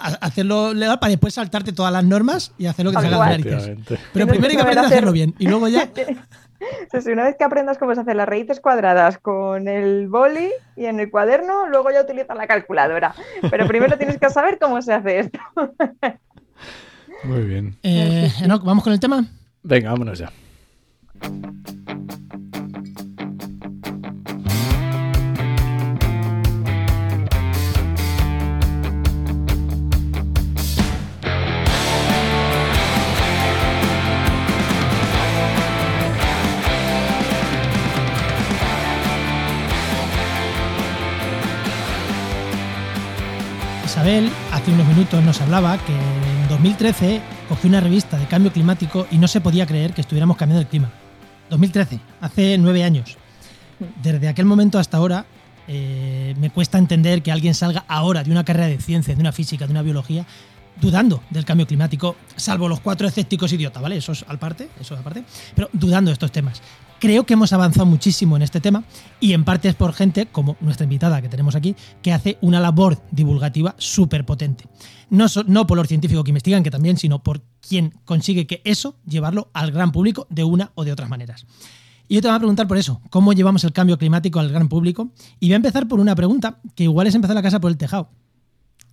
hacerlo 0.00 0.72
legal 0.72 0.98
para 0.98 1.10
después 1.10 1.34
saltarte 1.34 1.72
todas 1.72 1.92
las 1.92 2.04
normas 2.04 2.52
y 2.58 2.66
hacer 2.66 2.84
lo 2.84 2.90
que 2.90 2.98
te 2.98 3.02
salga 3.02 3.26
narices. 3.26 3.78
Pero 4.12 4.26
primero 4.26 4.50
hay 4.50 4.56
que 4.56 4.62
aprender 4.62 4.84
a 4.84 4.88
hacerlo 4.88 5.12
bien 5.12 5.34
y 5.38 5.46
luego 5.46 5.68
ya. 5.68 5.90
una 7.12 7.24
vez 7.24 7.36
que 7.36 7.44
aprendas 7.44 7.78
cómo 7.78 7.94
se 7.94 8.02
hacen 8.02 8.16
las 8.16 8.28
raíces 8.28 8.60
cuadradas 8.60 9.18
con 9.18 9.68
el 9.68 10.08
boli 10.08 10.50
y 10.76 10.86
en 10.86 11.00
el 11.00 11.10
cuaderno, 11.10 11.68
luego 11.68 11.90
ya 11.90 12.02
utilizas 12.02 12.36
la 12.36 12.46
calculadora. 12.46 13.14
Pero 13.50 13.66
primero 13.66 13.96
tienes 13.96 14.18
que 14.18 14.30
saber 14.30 14.58
cómo 14.58 14.80
se 14.82 14.92
hace 14.92 15.20
esto. 15.20 15.38
Muy 17.24 17.42
bien. 17.42 17.76
Eh, 17.82 18.30
¿vamos 18.46 18.84
con 18.84 18.92
el 18.92 19.00
tema? 19.00 19.24
Venga, 19.62 19.90
vámonos 19.90 20.18
ya. 20.18 20.30
Isabel 43.90 44.30
hace 44.52 44.70
unos 44.70 44.86
minutos 44.86 45.20
nos 45.24 45.40
hablaba 45.40 45.76
que 45.84 45.92
en 45.92 46.48
2013 46.48 47.20
cogió 47.48 47.68
una 47.68 47.80
revista 47.80 48.16
de 48.16 48.26
cambio 48.26 48.52
climático 48.52 49.08
y 49.10 49.18
no 49.18 49.26
se 49.26 49.40
podía 49.40 49.66
creer 49.66 49.92
que 49.92 50.00
estuviéramos 50.00 50.36
cambiando 50.36 50.60
el 50.60 50.68
clima. 50.68 50.92
2013, 51.50 51.98
hace 52.20 52.56
nueve 52.56 52.84
años. 52.84 53.18
Desde 54.00 54.28
aquel 54.28 54.44
momento 54.44 54.78
hasta 54.78 54.96
ahora 54.96 55.26
eh, 55.66 56.36
me 56.38 56.50
cuesta 56.50 56.78
entender 56.78 57.20
que 57.20 57.32
alguien 57.32 57.52
salga 57.52 57.84
ahora 57.88 58.22
de 58.22 58.30
una 58.30 58.44
carrera 58.44 58.68
de 58.68 58.78
ciencia, 58.78 59.12
de 59.12 59.20
una 59.20 59.32
física, 59.32 59.66
de 59.66 59.72
una 59.72 59.82
biología, 59.82 60.24
dudando 60.80 61.24
del 61.28 61.44
cambio 61.44 61.66
climático, 61.66 62.14
salvo 62.36 62.68
los 62.68 62.78
cuatro 62.78 63.08
escépticos 63.08 63.52
idiotas, 63.52 63.82
¿vale? 63.82 63.96
Eso 63.96 64.12
es 64.12 64.24
al 64.28 64.38
parte, 64.38 64.68
eso 64.80 64.94
es 64.94 65.00
aparte, 65.00 65.24
pero 65.56 65.68
dudando 65.72 66.10
de 66.10 66.12
estos 66.12 66.30
temas. 66.30 66.62
Creo 67.00 67.24
que 67.24 67.32
hemos 67.32 67.54
avanzado 67.54 67.86
muchísimo 67.86 68.36
en 68.36 68.42
este 68.42 68.60
tema 68.60 68.84
y 69.20 69.32
en 69.32 69.42
parte 69.42 69.70
es 69.70 69.74
por 69.74 69.94
gente 69.94 70.26
como 70.26 70.58
nuestra 70.60 70.84
invitada 70.84 71.22
que 71.22 71.30
tenemos 71.30 71.54
aquí, 71.54 71.74
que 72.02 72.12
hace 72.12 72.36
una 72.42 72.60
labor 72.60 73.02
divulgativa 73.10 73.74
súper 73.78 74.26
potente. 74.26 74.66
No, 75.08 75.24
no 75.46 75.66
por 75.66 75.78
los 75.78 75.88
científicos 75.88 76.24
que 76.24 76.30
investigan, 76.30 76.62
que 76.62 76.70
también, 76.70 76.98
sino 76.98 77.22
por 77.22 77.40
quien 77.66 77.94
consigue 78.04 78.46
que 78.46 78.60
eso 78.66 78.96
llevarlo 79.06 79.50
al 79.54 79.72
gran 79.72 79.92
público 79.92 80.26
de 80.28 80.44
una 80.44 80.72
o 80.74 80.84
de 80.84 80.92
otras 80.92 81.08
maneras. 81.08 81.46
Y 82.06 82.16
yo 82.16 82.20
te 82.20 82.28
voy 82.28 82.36
a 82.36 82.40
preguntar 82.40 82.68
por 82.68 82.76
eso, 82.76 83.00
¿cómo 83.08 83.32
llevamos 83.32 83.64
el 83.64 83.72
cambio 83.72 83.96
climático 83.96 84.38
al 84.38 84.50
gran 84.50 84.68
público? 84.68 85.10
Y 85.38 85.46
voy 85.46 85.54
a 85.54 85.56
empezar 85.56 85.88
por 85.88 86.00
una 86.00 86.14
pregunta, 86.14 86.60
que 86.74 86.84
igual 86.84 87.06
es 87.06 87.14
empezar 87.14 87.34
la 87.34 87.42
casa 87.42 87.60
por 87.60 87.70
el 87.70 87.78
tejado. 87.78 88.10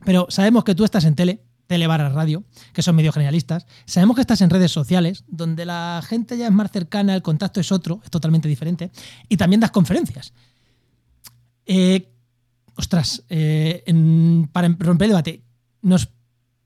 Pero 0.06 0.28
sabemos 0.30 0.64
que 0.64 0.76
tú 0.76 0.86
estás 0.86 1.04
en 1.04 1.16
tele, 1.16 1.44
tele 1.68 1.88
radio, 1.88 2.44
que 2.74 2.82
son 2.82 2.96
medios 2.96 3.14
generalistas. 3.14 3.68
Sabemos 3.86 4.16
que 4.16 4.22
estás 4.22 4.42
en 4.42 4.50
redes 4.50 4.72
sociales, 4.72 5.24
donde 5.28 5.66
la 5.66 6.02
gente 6.04 6.38
ya 6.38 6.48
es 6.48 6.52
más 6.52 6.72
cercana, 6.72 7.14
el 7.14 7.22
contacto 7.22 7.60
es 7.60 7.72
otro, 7.72 8.02
es 8.04 8.10
totalmente 8.10 8.48
diferente. 8.48 8.92
Y 9.30 9.38
también 9.38 9.60
das 9.60 9.72
conferencias. 9.72 10.34
Eh, 11.66 12.10
ostras, 12.76 13.24
eh, 13.30 13.84
para 14.52 14.70
romper 14.80 15.06
el 15.06 15.12
debate, 15.12 15.44
¿nos 15.82 16.10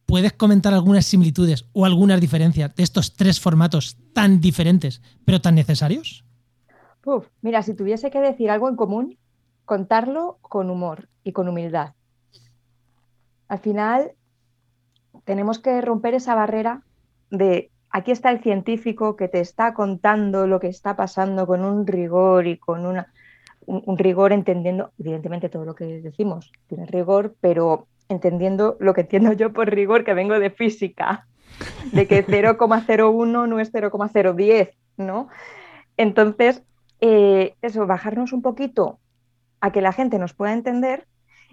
puedes 0.06 0.34
comentar 0.34 0.74
algunas 0.74 1.06
similitudes 1.06 1.66
o 1.74 1.86
algunas 1.86 2.20
diferencias 2.22 2.76
de 2.76 2.84
estos 2.84 3.14
tres 3.14 3.40
formatos 3.40 3.98
tan 4.14 4.42
diferentes, 4.42 5.02
pero 5.26 5.42
tan 5.42 5.56
necesarios? 5.56 6.24
mira, 7.42 7.64
si 7.64 7.74
tuviese 7.74 8.12
que 8.12 8.20
decir 8.20 8.52
algo 8.52 8.70
en 8.70 8.76
común, 8.76 9.18
contarlo 9.66 10.38
con 10.42 10.70
humor 10.70 11.10
y 11.24 11.32
con 11.32 11.48
humildad. 11.48 11.94
Al 13.48 13.60
final, 13.60 14.12
tenemos 15.24 15.60
que 15.60 15.82
romper 15.82 16.14
esa 16.14 16.36
barrera 16.36 16.82
de 17.30 17.72
aquí 17.90 18.12
está 18.12 18.32
el 18.32 18.42
científico 18.42 19.16
que 19.16 19.28
te 19.28 19.40
está 19.40 19.74
contando 19.74 20.48
lo 20.48 20.60
que 20.60 20.68
está 20.68 20.96
pasando 20.96 21.46
con 21.46 21.64
un 21.64 21.86
rigor 21.86 22.48
y 22.48 22.58
con 22.58 22.86
una, 22.86 23.12
un, 23.66 23.98
rigor 23.98 24.32
entendiendo, 24.34 24.92
evidentemente 25.00 25.50
todo 25.50 25.66
lo 25.66 25.76
que 25.76 26.02
decimos 26.02 26.52
tiene 26.68 26.86
rigor, 26.86 27.36
pero 27.42 27.88
entendiendo 28.10 28.78
lo 28.80 28.94
que 28.94 29.02
entiendo 29.02 29.34
yo 29.34 29.54
por 29.54 29.70
rigor, 29.70 30.04
que 30.04 30.14
vengo 30.14 30.40
de 30.40 30.50
física, 30.50 31.28
de 31.92 32.08
que 32.08 32.26
0,01 32.28 33.48
no 33.48 33.60
es 33.60 33.72
0,010, 33.72 34.70
¿no? 34.98 35.28
Entonces, 35.98 36.64
eh, 37.02 37.56
eso, 37.62 37.86
bajarnos 37.88 38.34
un 38.34 38.42
poquito 38.42 39.00
a 39.60 39.72
que 39.72 39.82
la 39.82 39.92
gente 39.92 40.18
nos 40.18 40.34
pueda 40.34 40.54
entender 40.54 41.08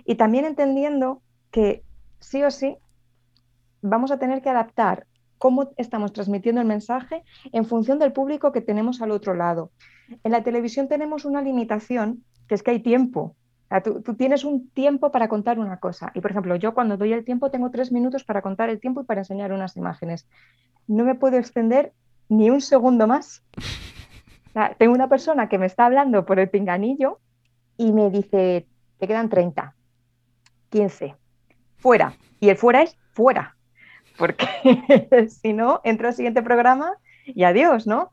y 0.05 0.15
también 0.15 0.45
entendiendo 0.45 1.21
que 1.51 1.83
sí 2.21 2.43
o 2.43 2.51
sí 2.51 2.77
vamos 3.83 4.11
a 4.11 4.19
tener 4.19 4.43
que 4.43 4.51
adaptar 4.51 5.07
cómo 5.39 5.71
estamos 5.77 6.13
transmitiendo 6.13 6.61
el 6.61 6.67
mensaje 6.67 7.23
en 7.53 7.65
función 7.65 7.99
del 7.99 8.13
público 8.13 8.53
que 8.53 8.61
tenemos 8.61 9.01
al 9.01 9.13
otro 9.13 9.35
lado. 9.35 9.71
En 10.25 10.33
la 10.33 10.43
televisión 10.43 10.89
tenemos 10.89 11.25
una 11.25 11.41
limitación, 11.41 12.25
que 12.49 12.55
es 12.55 12.63
que 12.63 12.73
hay 12.73 12.81
tiempo. 12.81 13.37
tú, 13.85 14.15
tienes 14.15 14.45
un 14.45 14.69
tiempo 14.71 15.13
para 15.13 15.29
contar 15.29 15.59
una 15.59 15.79
cosa. 15.79 16.11
Y, 16.15 16.21
por 16.21 16.33
ejemplo, 16.33 16.57
yo 16.57 16.75
cuando 16.75 16.97
doy 16.97 17.13
el 17.13 17.25
tiempo 17.25 17.51
tengo 17.51 17.71
tres 17.71 17.93
minutos 17.93 18.25
para 18.25 18.43
contar 18.43 18.69
el 18.69 18.81
tiempo 18.81 19.01
y 19.01 19.05
para 19.05 19.21
enseñar 19.21 19.53
unas 19.53 19.77
imágenes. 19.77 20.29
No 20.87 21.05
me 21.05 21.15
puedo 21.15 21.39
extender 21.39 21.93
ni 22.29 22.51
un 22.51 22.61
segundo 22.61 23.07
más. 23.07 23.45
tengo 24.79 24.93
una 24.93 25.09
persona 25.09 25.49
que 25.49 25.59
me 25.59 25.67
está 25.67 25.87
hablando 25.87 26.25
por 26.25 26.41
el 26.41 26.51
pinganillo 26.51 27.21
y 27.77 27.93
me 27.93 28.11
dice, 28.11 28.67
te 28.99 29.07
quedan 29.07 29.29
30, 29.29 29.75
15, 30.71 31.15
fuera. 31.77 32.15
Y 32.41 32.49
el 32.49 32.57
fuera 32.57 32.83
es 32.83 32.97
fuera 33.13 33.58
porque 34.19 34.47
si 35.29 35.53
no, 35.53 35.81
entro 35.85 36.09
al 36.09 36.15
siguiente 36.15 36.43
programa 36.43 36.95
y 37.25 37.45
adiós, 37.45 37.87
¿no? 37.87 38.11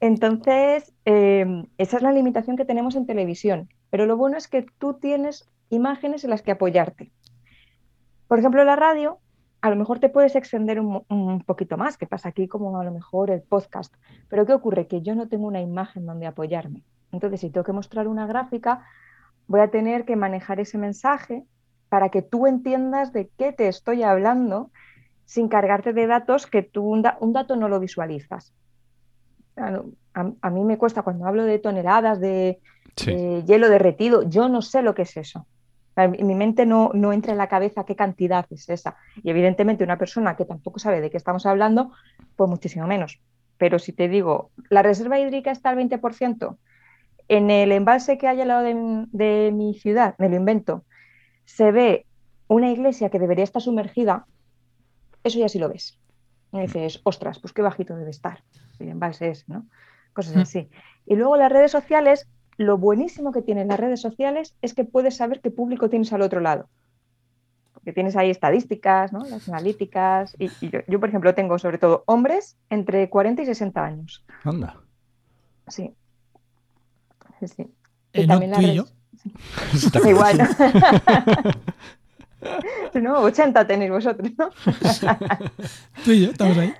Entonces, 0.00 0.92
em, 1.04 1.66
esa 1.78 1.96
es 1.96 2.02
la 2.02 2.12
limitación 2.12 2.56
que 2.56 2.64
tenemos 2.64 2.96
en 2.96 3.06
televisión, 3.06 3.68
pero 3.90 4.06
lo 4.06 4.16
bueno 4.16 4.36
es 4.36 4.48
que 4.48 4.66
tú 4.78 4.94
tienes 4.94 5.48
imágenes 5.70 6.24
en 6.24 6.30
las 6.30 6.42
que 6.42 6.52
apoyarte. 6.52 7.12
Por 8.26 8.38
ejemplo, 8.38 8.62
la 8.64 8.76
radio, 8.76 9.18
a 9.60 9.70
lo 9.70 9.76
mejor 9.76 9.98
te 9.98 10.08
puedes 10.08 10.36
extender 10.36 10.80
un, 10.80 11.04
un, 11.08 11.40
poquito 11.42 11.76
más, 11.76 11.96
que 11.96 12.06
pasa 12.06 12.28
aquí 12.28 12.46
como 12.46 12.78
a 12.78 12.84
lo 12.84 12.92
mejor 12.92 13.30
el 13.30 13.42
podcast, 13.42 13.94
pero 14.28 14.46
¿qué 14.46 14.52
ocurre? 14.52 14.86
Que 14.86 15.02
yo 15.02 15.14
no 15.14 15.28
tengo 15.28 15.46
una 15.46 15.60
imagen 15.60 16.06
donde 16.06 16.26
apoyarme. 16.26 16.84
Entonces, 17.10 17.40
si 17.40 17.50
tengo 17.50 17.64
que 17.64 17.72
mostrar 17.72 18.06
una 18.06 18.26
gráfica, 18.26 18.84
voy 19.46 19.60
a 19.60 19.70
tener 19.70 20.04
que 20.04 20.14
manejar 20.14 20.60
ese 20.60 20.78
mensaje 20.78 21.44
para 21.88 22.10
que 22.10 22.22
tú 22.22 22.46
entiendas 22.46 23.12
de 23.12 23.30
qué 23.38 23.52
te 23.52 23.66
estoy 23.66 24.02
hablando 24.02 24.70
sin 25.28 25.48
cargarte 25.48 25.92
de 25.92 26.06
datos 26.06 26.46
que 26.46 26.62
tú 26.62 26.88
un, 26.88 27.02
dato 27.02 27.54
no 27.54 27.68
lo 27.68 27.78
visualizas. 27.78 28.54
A, 29.56 30.50
mí 30.50 30.64
me 30.64 30.78
cuesta 30.78 31.02
cuando 31.02 31.26
hablo 31.26 31.44
de 31.44 31.58
toneladas 31.58 32.18
de, 32.18 32.60
hielo 32.96 33.68
derretido, 33.68 34.22
yo 34.22 34.48
no 34.48 34.62
sé 34.62 34.80
lo 34.80 34.94
que 34.94 35.02
es 35.02 35.18
eso. 35.18 35.46
Mi 35.96 36.34
mente 36.34 36.64
no, 36.64 36.92
no 36.94 37.12
entra 37.12 37.32
en 37.32 37.38
la 37.38 37.46
cabeza 37.46 37.84
qué 37.84 37.94
cantidad 37.94 38.46
es 38.48 38.70
esa. 38.70 38.96
Y 39.22 39.28
evidentemente 39.28 39.84
una 39.84 39.98
persona 39.98 40.34
que 40.34 40.46
tampoco 40.46 40.78
sabe 40.78 41.02
de 41.02 41.10
qué 41.10 41.18
estamos 41.18 41.44
hablando, 41.44 41.92
pues 42.34 42.48
muchísimo 42.48 42.86
menos. 42.86 43.20
Pero 43.58 43.78
si 43.78 43.92
te 43.92 44.08
digo, 44.08 44.50
la 44.70 44.82
reserva 44.82 45.20
hídrica 45.20 45.50
está 45.50 45.68
al 45.68 45.76
20%, 45.76 46.56
en 47.28 47.50
el 47.50 47.72
embalse 47.72 48.16
que 48.16 48.28
hay 48.28 48.40
al 48.40 48.48
lado 48.48 48.62
de, 48.62 49.04
de 49.10 49.52
mi 49.52 49.74
ciudad, 49.74 50.14
me 50.16 50.30
lo 50.30 50.36
invento, 50.36 50.84
se 51.44 51.70
ve 51.70 52.06
una 52.46 52.70
iglesia 52.70 53.10
que 53.10 53.18
debería 53.18 53.44
estar 53.44 53.60
sumergida, 53.60 54.24
eso 55.28 55.38
ya 55.38 55.48
sí 55.48 55.58
lo 55.58 55.68
ves. 55.68 55.98
Y 56.52 56.60
dices, 56.60 57.00
ostras, 57.04 57.38
pues 57.38 57.52
qué 57.52 57.62
bajito 57.62 57.94
debe 57.96 58.10
estar. 58.10 58.42
Y 58.80 58.88
en 58.88 58.98
base 58.98 59.30
es, 59.30 59.48
¿no? 59.48 59.66
Cosas 60.12 60.34
Mm. 60.36 60.40
así. 60.40 60.68
Y 61.06 61.14
luego 61.16 61.36
las 61.36 61.52
redes 61.52 61.70
sociales, 61.70 62.26
lo 62.56 62.76
buenísimo 62.78 63.32
que 63.32 63.42
tienen 63.42 63.68
las 63.68 63.78
redes 63.78 64.00
sociales 64.00 64.54
es 64.62 64.74
que 64.74 64.84
puedes 64.84 65.16
saber 65.16 65.40
qué 65.40 65.50
público 65.50 65.88
tienes 65.90 66.12
al 66.12 66.22
otro 66.22 66.40
lado. 66.40 66.68
Porque 67.74 67.92
tienes 67.92 68.16
ahí 68.16 68.28
estadísticas, 68.30 69.12
¿no? 69.12 69.24
Las 69.26 69.48
analíticas. 69.48 70.34
Y, 70.38 70.50
y 70.60 70.70
yo, 70.70 70.80
yo, 70.88 70.98
por 71.00 71.08
ejemplo, 71.10 71.34
tengo 71.34 71.58
sobre 71.58 71.78
todo 71.78 72.02
hombres 72.06 72.56
entre 72.70 73.08
40 73.08 73.42
y 73.42 73.46
60 73.46 73.84
años. 73.84 74.24
Anda. 74.44 74.76
Sí. 75.68 75.94
Sí, 77.40 77.46
sí. 77.48 77.70
Eh, 78.14 78.26
no, 78.26 78.40
tú 78.40 78.60
y 78.62 78.74
yo. 78.74 78.86
Está 79.74 80.00
Igual. 80.10 80.38
¿no? 82.94 83.00
¿No? 83.00 83.20
80 83.20 83.66
tenéis 83.66 83.90
vosotros, 83.90 84.30
¿no? 84.38 84.50
Tú 86.04 86.12
y 86.12 86.24
yo, 86.24 86.30
estamos 86.30 86.58
ahí. 86.58 86.74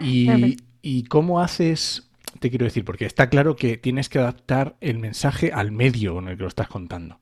¿Y, 0.00 0.56
¿Y 0.82 1.04
cómo 1.04 1.40
haces? 1.40 2.10
Te 2.40 2.50
quiero 2.50 2.64
decir, 2.64 2.84
porque 2.84 3.06
está 3.06 3.28
claro 3.28 3.56
que 3.56 3.76
tienes 3.76 4.08
que 4.08 4.18
adaptar 4.18 4.76
el 4.80 4.98
mensaje 4.98 5.52
al 5.52 5.72
medio 5.72 6.18
en 6.18 6.28
el 6.28 6.36
que 6.36 6.42
lo 6.42 6.48
estás 6.48 6.68
contando. 6.68 7.18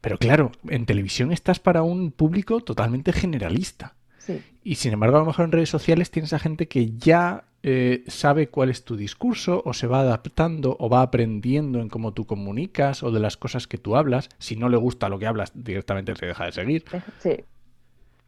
Pero 0.00 0.18
claro, 0.18 0.52
en 0.68 0.86
televisión 0.86 1.32
estás 1.32 1.60
para 1.60 1.82
un 1.82 2.12
público 2.12 2.60
totalmente 2.60 3.12
generalista. 3.12 3.94
Sí. 4.24 4.42
Y 4.62 4.76
sin 4.76 4.92
embargo, 4.92 5.16
a 5.16 5.20
lo 5.20 5.26
mejor 5.26 5.44
en 5.44 5.52
redes 5.52 5.68
sociales 5.68 6.10
tienes 6.10 6.32
a 6.32 6.38
gente 6.38 6.68
que 6.68 6.92
ya 6.96 7.44
eh, 7.62 8.04
sabe 8.08 8.48
cuál 8.48 8.70
es 8.70 8.84
tu 8.84 8.96
discurso 8.96 9.62
o 9.64 9.72
se 9.72 9.86
va 9.86 10.00
adaptando 10.00 10.76
o 10.78 10.88
va 10.88 11.02
aprendiendo 11.02 11.80
en 11.80 11.88
cómo 11.88 12.12
tú 12.12 12.26
comunicas 12.26 13.02
o 13.02 13.10
de 13.10 13.20
las 13.20 13.36
cosas 13.36 13.66
que 13.66 13.78
tú 13.78 13.96
hablas. 13.96 14.28
Si 14.38 14.56
no 14.56 14.68
le 14.68 14.76
gusta 14.76 15.08
lo 15.08 15.18
que 15.18 15.26
hablas, 15.26 15.52
directamente 15.54 16.14
te 16.14 16.26
deja 16.26 16.44
de 16.46 16.52
seguir. 16.52 16.84
Sí. 17.20 17.44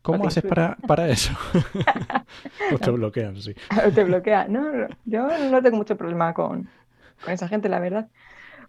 ¿Cómo 0.02 0.26
haces 0.26 0.44
para, 0.44 0.76
para 0.86 1.08
eso? 1.08 1.32
o 2.72 2.78
te 2.78 2.90
bloquean, 2.90 3.36
sí. 3.36 3.54
te 3.94 4.04
bloquea. 4.04 4.46
No, 4.48 4.72
no, 4.72 4.88
yo 5.04 5.50
no 5.50 5.62
tengo 5.62 5.76
mucho 5.76 5.96
problema 5.96 6.32
con, 6.32 6.68
con 7.24 7.34
esa 7.34 7.48
gente, 7.48 7.68
la 7.68 7.80
verdad. 7.80 8.08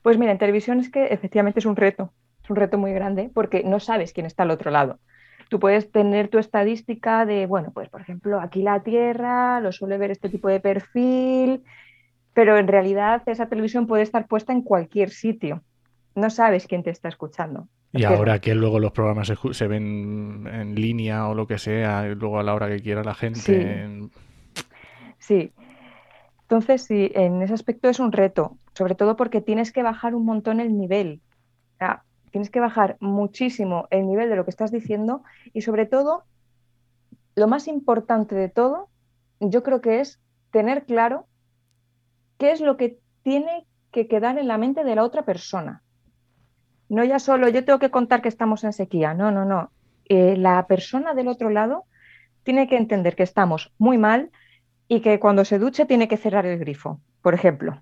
Pues 0.02 0.18
mira, 0.18 0.32
en 0.32 0.38
televisión 0.38 0.80
es 0.80 0.90
que 0.90 1.08
efectivamente 1.08 1.60
es 1.60 1.66
un 1.66 1.76
reto, 1.76 2.12
es 2.44 2.50
un 2.50 2.56
reto 2.56 2.78
muy 2.78 2.92
grande 2.92 3.30
porque 3.34 3.64
no 3.64 3.80
sabes 3.80 4.14
quién 4.14 4.26
está 4.26 4.44
al 4.44 4.52
otro 4.52 4.72
lado. 4.72 5.00
Tú 5.50 5.60
puedes 5.60 5.92
tener 5.92 6.28
tu 6.28 6.38
estadística 6.40 7.26
de, 7.26 7.46
bueno, 7.46 7.72
pues 7.74 7.90
por 7.90 8.02
ejemplo, 8.02 8.40
aquí 8.42 8.62
la 8.62 8.84
Tierra 8.84 9.60
lo 9.62 9.72
suele 9.72 9.98
ver 9.98 10.12
este 10.12 10.30
tipo 10.30 10.50
de 10.50 10.60
perfil, 10.60 11.64
pero 12.34 12.58
en 12.58 12.68
realidad 12.68 13.24
esa 13.26 13.48
televisión 13.48 13.88
puede 13.88 14.04
estar 14.04 14.28
puesta 14.28 14.52
en 14.54 14.62
cualquier 14.62 15.10
sitio. 15.10 15.64
No 16.16 16.30
sabes 16.30 16.68
quién 16.68 16.84
te 16.84 16.90
está 16.90 17.08
escuchando. 17.08 17.68
Y 17.94 18.04
ahora 18.04 18.40
que 18.40 18.54
luego 18.54 18.80
los 18.80 18.92
programas 18.92 19.32
se, 19.52 19.68
ven 19.68 20.46
en 20.52 20.76
línea 20.76 21.28
o 21.30 21.34
lo 21.34 21.48
que 21.48 21.58
sea, 21.58 22.04
luego 22.08 22.40
a 22.40 22.44
la 22.44 22.54
hora 22.54 22.68
que 22.68 22.82
quiera 22.82 23.04
la 23.04 23.16
gente. 23.16 23.40
Sí. 23.40 23.54
en- 23.56 24.12
Sí. 25.20 25.52
Entonces, 26.44 26.84
sí, 26.84 27.12
en 27.14 27.42
ese 27.42 27.54
aspecto 27.54 27.90
es 27.90 28.00
un 28.00 28.12
reto, 28.12 28.58
sobre 28.74 28.96
todo 28.96 29.16
porque 29.18 29.42
tienes 29.42 29.72
que 29.72 29.84
bajar 29.84 30.16
un 30.16 30.26
montón 30.26 30.60
el 30.60 30.78
nivel. 30.78 31.22
O 31.74 31.78
sea, 31.80 32.04
tienes 32.32 32.50
que 32.50 32.60
bajar 32.60 32.98
muchísimo 33.00 33.88
el 33.90 34.08
nivel 34.08 34.30
de 34.30 34.36
lo 34.36 34.44
que 34.44 34.52
estás 34.52 34.72
diciendo 34.72 35.24
y 35.54 35.62
sobre 35.62 35.86
todo, 35.86 36.24
lo 37.36 37.48
más 37.48 37.68
importante 37.68 38.36
de 38.36 38.50
todo, 38.50 38.90
yo 39.40 39.64
creo 39.64 39.82
que 39.82 40.00
es 40.00 40.20
tener 40.52 40.86
claro 40.86 41.28
qué 42.38 42.52
es 42.52 42.62
lo 42.62 42.78
que 42.78 43.00
tiene 43.24 43.66
que 43.92 44.08
quedar 44.08 44.38
en 44.38 44.48
la 44.48 44.58
mente 44.58 44.84
de 44.84 44.96
la 44.96 45.04
otra 45.04 45.24
persona. 45.24 45.84
No 46.90 47.04
ya 47.04 47.20
solo 47.20 47.50
yo 47.50 47.66
tengo 47.66 47.80
que 47.80 47.92
contar 47.92 48.22
que 48.22 48.30
estamos 48.30 48.64
en 48.64 48.74
sequía, 48.74 49.14
no, 49.14 49.32
no, 49.32 49.46
no. 49.46 49.72
Eh, 50.06 50.38
la 50.38 50.66
persona 50.68 51.14
del 51.14 51.28
otro 51.28 51.50
lado 51.50 51.84
tiene 52.44 52.68
que 52.68 52.78
entender 52.78 53.16
que 53.16 53.24
estamos 53.24 53.74
muy 53.78 53.98
mal 53.98 54.32
y 54.88 55.02
que 55.02 55.20
cuando 55.20 55.44
se 55.44 55.60
duche 55.60 55.86
tiene 55.86 56.08
que 56.08 56.18
cerrar 56.18 56.46
el 56.46 56.60
grifo, 56.60 57.02
por 57.22 57.34
ejemplo, 57.34 57.82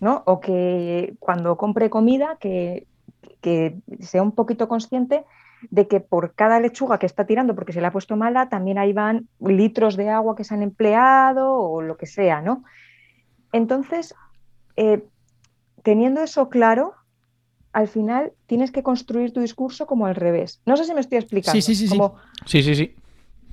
¿no? 0.00 0.22
O 0.26 0.40
que 0.40 1.14
cuando 1.20 1.56
compre 1.56 1.90
comida 1.90 2.36
que, 2.40 2.88
que 3.40 3.78
sea 4.00 4.22
un 4.22 4.32
poquito 4.32 4.68
consciente 4.68 5.24
de 5.70 5.88
que 5.88 6.00
por 6.00 6.34
cada 6.34 6.58
lechuga 6.60 6.98
que 6.98 7.06
está 7.06 7.26
tirando 7.26 7.54
porque 7.54 7.72
se 7.72 7.80
le 7.80 7.86
ha 7.86 7.92
puesto 7.92 8.16
mala, 8.16 8.48
también 8.48 8.78
ahí 8.78 8.92
van 8.92 9.28
litros 9.40 9.96
de 9.96 10.08
agua 10.08 10.36
que 10.36 10.44
se 10.44 10.54
han 10.54 10.62
empleado 10.62 11.52
o 11.52 11.82
lo 11.82 11.96
que 11.96 12.06
sea, 12.06 12.40
¿no? 12.40 12.64
Entonces, 13.52 14.14
eh, 14.76 15.04
teniendo 15.82 16.22
eso 16.22 16.48
claro, 16.48 16.94
al 17.72 17.88
final 17.88 18.32
tienes 18.46 18.70
que 18.70 18.82
construir 18.82 19.32
tu 19.32 19.40
discurso 19.40 19.86
como 19.86 20.06
al 20.06 20.14
revés. 20.14 20.60
No 20.66 20.76
sé 20.76 20.84
si 20.84 20.94
me 20.94 21.00
estoy 21.00 21.18
explicando. 21.18 21.52
Sí, 21.52 21.62
sí, 21.62 21.74
sí, 21.74 21.88
sí. 21.88 21.96
Como, 21.96 22.16
Sí, 22.46 22.62
sí, 22.62 22.74
sí. 22.74 22.94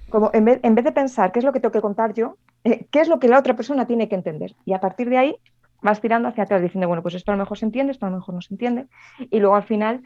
como 0.10 0.32
en 0.34 0.46
vez, 0.46 0.60
en 0.64 0.76
vez 0.76 0.86
de 0.86 0.92
pensar 0.92 1.32
qué 1.32 1.40
es 1.40 1.46
lo 1.46 1.52
que 1.52 1.60
tengo 1.60 1.74
que 1.74 1.82
contar 1.82 2.14
yo, 2.14 2.38
eh, 2.64 2.88
qué 2.92 3.02
es 3.02 3.08
lo 3.08 3.20
que 3.20 3.28
la 3.28 3.40
otra 3.40 3.56
persona 3.56 3.86
tiene 3.86 4.08
que 4.10 4.16
entender. 4.16 4.56
Y 4.66 4.74
a 4.74 4.80
partir 4.80 5.10
de 5.10 5.18
ahí 5.18 5.36
vas 5.82 6.02
tirando 6.02 6.28
hacia 6.28 6.44
atrás 6.44 6.62
diciendo, 6.62 6.88
bueno, 6.88 7.02
pues 7.02 7.16
esto 7.16 7.32
a 7.32 7.36
lo 7.36 7.40
mejor 7.40 7.58
se 7.58 7.66
entiende, 7.66 7.92
esto 7.92 8.06
a 8.06 8.10
lo 8.10 8.18
mejor 8.18 8.36
no 8.36 8.42
se 8.42 8.54
entiende. 8.54 8.88
Y 9.30 9.40
luego 9.40 9.56
al 9.56 9.64
final, 9.64 10.04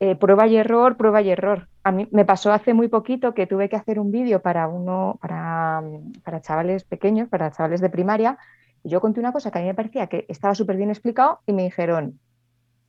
eh, 0.00 0.16
prueba 0.16 0.46
y 0.46 0.56
error, 0.56 0.96
prueba 0.96 1.22
y 1.22 1.30
error. 1.30 1.68
A 1.84 1.92
mí 1.92 2.08
me 2.10 2.24
pasó 2.24 2.52
hace 2.52 2.74
muy 2.74 2.88
poquito 2.88 3.34
que 3.34 3.46
tuve 3.46 3.68
que 3.68 3.76
hacer 3.76 4.00
un 4.00 4.10
vídeo 4.10 4.42
para 4.42 4.68
uno, 4.68 5.18
para, 5.20 5.82
para 6.24 6.40
chavales 6.40 6.84
pequeños, 6.84 7.28
para 7.28 7.52
chavales 7.52 7.80
de 7.80 7.88
primaria. 7.88 8.38
Y 8.82 8.90
yo 8.90 9.00
conté 9.00 9.20
una 9.20 9.32
cosa 9.32 9.50
que 9.50 9.58
a 9.58 9.62
mí 9.62 9.68
me 9.68 9.74
parecía 9.74 10.08
que 10.08 10.26
estaba 10.28 10.54
súper 10.54 10.76
bien 10.76 10.90
explicado 10.90 11.40
y 11.46 11.52
me 11.52 11.62
dijeron, 11.62 12.18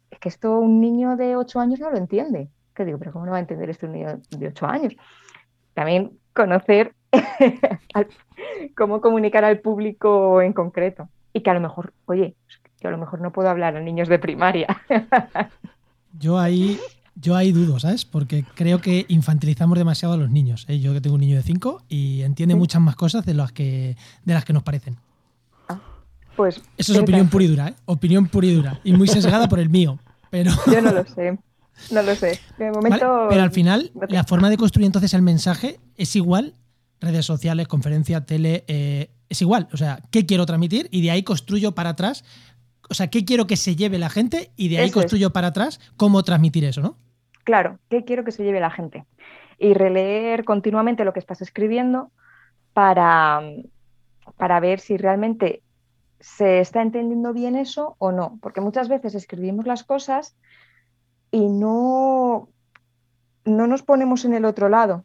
es 0.10 0.20
que 0.20 0.30
esto 0.30 0.58
un 0.58 0.82
niño 0.82 1.16
de 1.16 1.36
8 1.36 1.60
años 1.60 1.80
no 1.80 1.92
lo 1.92 1.98
entiende. 1.98 2.50
Que 2.74 2.86
digo, 2.86 2.98
pero 2.98 3.12
¿cómo 3.12 3.26
no 3.26 3.32
va 3.32 3.38
a 3.38 3.42
entender 3.42 3.70
esto 3.70 3.86
un 3.86 3.94
niño 3.94 4.20
de 4.32 4.48
8 4.48 4.66
años? 4.66 4.96
También 5.74 6.18
conocer 6.34 6.96
cómo 8.76 9.02
comunicar 9.02 9.46
al 9.46 9.60
público 9.60 10.42
en 10.42 10.54
concreto. 10.54 11.10
Y 11.34 11.42
que 11.42 11.50
a 11.50 11.54
lo 11.54 11.60
mejor, 11.60 11.94
oye, 12.06 12.36
yo 12.82 12.90
a 12.90 12.92
lo 12.92 12.98
mejor 12.98 13.20
no 13.22 13.32
puedo 13.32 13.50
hablar 13.50 13.76
a 13.76 13.80
niños 13.82 14.08
de 14.08 14.20
primaria. 14.20 14.68
Yo 16.20 16.38
ahí, 16.38 16.80
yo 17.16 17.36
ahí 17.36 17.52
dudo, 17.52 17.80
¿sabes? 17.80 18.06
Porque 18.06 18.46
creo 18.54 18.80
que 18.80 19.06
infantilizamos 19.10 19.78
demasiado 19.80 20.14
a 20.14 20.18
los 20.18 20.30
niños. 20.30 20.66
¿eh? 20.70 20.80
Yo 20.80 20.94
que 20.94 21.02
tengo 21.02 21.16
un 21.16 21.22
niño 21.22 21.36
de 21.38 21.42
5 21.44 21.84
y 21.90 22.22
entiende 22.22 22.54
Sí. 22.54 22.60
muchas 22.60 22.82
más 22.84 22.96
cosas 22.96 23.26
de 23.26 23.34
las 23.34 23.52
que, 23.52 23.98
de 24.24 24.34
las 24.36 24.46
que 24.46 24.54
nos 24.54 24.62
parecen. 24.64 24.98
Pues 26.36 26.62
Eso 26.78 26.94
es 26.94 27.00
opinión 27.00 27.30
pura 27.30 27.44
y 27.44 27.48
dura, 27.48 27.68
¿eh? 27.70 27.74
Opinión 27.86 28.28
pura 28.28 28.48
y 28.48 28.54
dura. 28.56 28.80
Y 28.84 28.94
muy 28.94 29.08
sesgada 29.08 29.48
por 29.50 29.60
el 29.60 29.70
mío. 29.70 30.00
Pero, 30.30 30.52
Yo 30.72 30.82
no 30.82 30.92
lo 30.92 31.06
sé. 31.06 31.38
No 31.92 32.02
lo 32.02 32.16
sé. 32.16 32.40
De 32.58 32.66
¿vale? 32.70 32.72
momento. 32.72 33.28
pero 33.30 33.42
al 33.42 33.52
final, 33.52 33.92
no 33.96 34.08
te- 34.08 34.14
la 34.14 34.24
forma 34.24 34.50
de 34.50 34.58
construir 34.58 34.86
entonces 34.86 35.14
el 35.14 35.22
mensaje 35.22 35.80
es 35.98 36.16
igual. 36.16 36.56
Redes 37.00 37.26
sociales, 37.26 37.68
conferencia, 37.68 38.26
tele, 38.26 38.64
eh, 38.68 39.10
es 39.34 39.42
igual. 39.42 39.68
O 39.74 39.78
sea, 39.78 40.00
¿qué 40.12 40.26
quiero 40.26 40.46
transmitir? 40.46 40.88
Y 40.92 41.02
de 41.02 41.12
ahí 41.12 41.24
construyo 41.24 41.74
para 41.74 41.90
atrás. 41.90 42.24
O 42.90 42.94
sea, 42.94 43.08
¿qué 43.08 43.26
quiero 43.26 43.48
que 43.48 43.58
se 43.58 43.76
lleve 43.76 43.98
la 43.98 44.10
gente? 44.10 44.52
Y 44.56 44.70
de 44.70 44.78
ahí 44.78 44.86
Eso 44.86 45.00
es. 45.00 45.06
construyo 45.06 45.32
para 45.32 45.48
atrás 45.48 45.80
cómo 45.98 46.24
transmitir 46.24 46.64
eso, 46.64 46.82
¿no? 46.82 46.98
Claro, 47.44 47.80
¿qué 47.90 48.06
quiero 48.06 48.24
que 48.24 48.32
se 48.32 48.44
lleve 48.44 48.60
la 48.60 48.70
gente? 48.70 49.06
Y 49.58 49.74
releer 49.74 50.46
continuamente 50.46 51.04
lo 51.04 51.14
que 51.14 51.20
estás 51.20 51.42
escribiendo 51.42 52.12
para, 52.74 53.42
para 54.38 54.60
ver 54.60 54.80
si 54.80 54.98
realmente 54.98 55.62
se 56.20 56.60
está 56.60 56.82
entendiendo 56.82 57.34
bien 57.34 57.56
eso 57.56 57.96
o 57.98 58.12
no. 58.12 58.38
Porque 58.42 58.62
muchas 58.62 58.88
veces 58.88 59.16
escribimos 59.16 59.66
las 59.66 59.84
cosas 59.84 60.36
y 61.32 61.50
no, 61.50 62.50
no 63.46 63.68
nos 63.68 63.82
ponemos 63.82 64.26
en 64.26 64.34
el 64.34 64.46
otro 64.46 64.70
lado. 64.70 65.04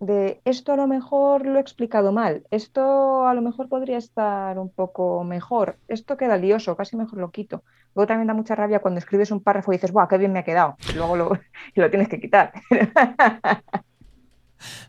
De 0.00 0.40
esto 0.46 0.72
a 0.72 0.76
lo 0.76 0.86
mejor 0.86 1.44
lo 1.46 1.58
he 1.58 1.60
explicado 1.60 2.10
mal, 2.10 2.44
esto 2.50 3.26
a 3.26 3.34
lo 3.34 3.42
mejor 3.42 3.68
podría 3.68 3.98
estar 3.98 4.58
un 4.58 4.70
poco 4.70 5.24
mejor, 5.24 5.78
esto 5.88 6.16
queda 6.16 6.38
lioso, 6.38 6.74
casi 6.74 6.96
mejor 6.96 7.18
lo 7.18 7.30
quito. 7.30 7.62
Luego 7.94 8.08
también 8.08 8.28
da 8.28 8.34
mucha 8.34 8.54
rabia 8.54 8.80
cuando 8.80 8.98
escribes 8.98 9.30
un 9.30 9.40
párrafo 9.40 9.72
y 9.72 9.76
dices, 9.76 9.92
¡buah, 9.92 10.08
qué 10.08 10.16
bien 10.16 10.32
me 10.32 10.38
ha 10.38 10.44
quedado! 10.44 10.76
Y 10.88 10.94
luego 10.94 11.16
lo, 11.16 11.38
lo 11.74 11.90
tienes 11.90 12.08
que 12.08 12.18
quitar. 12.18 12.52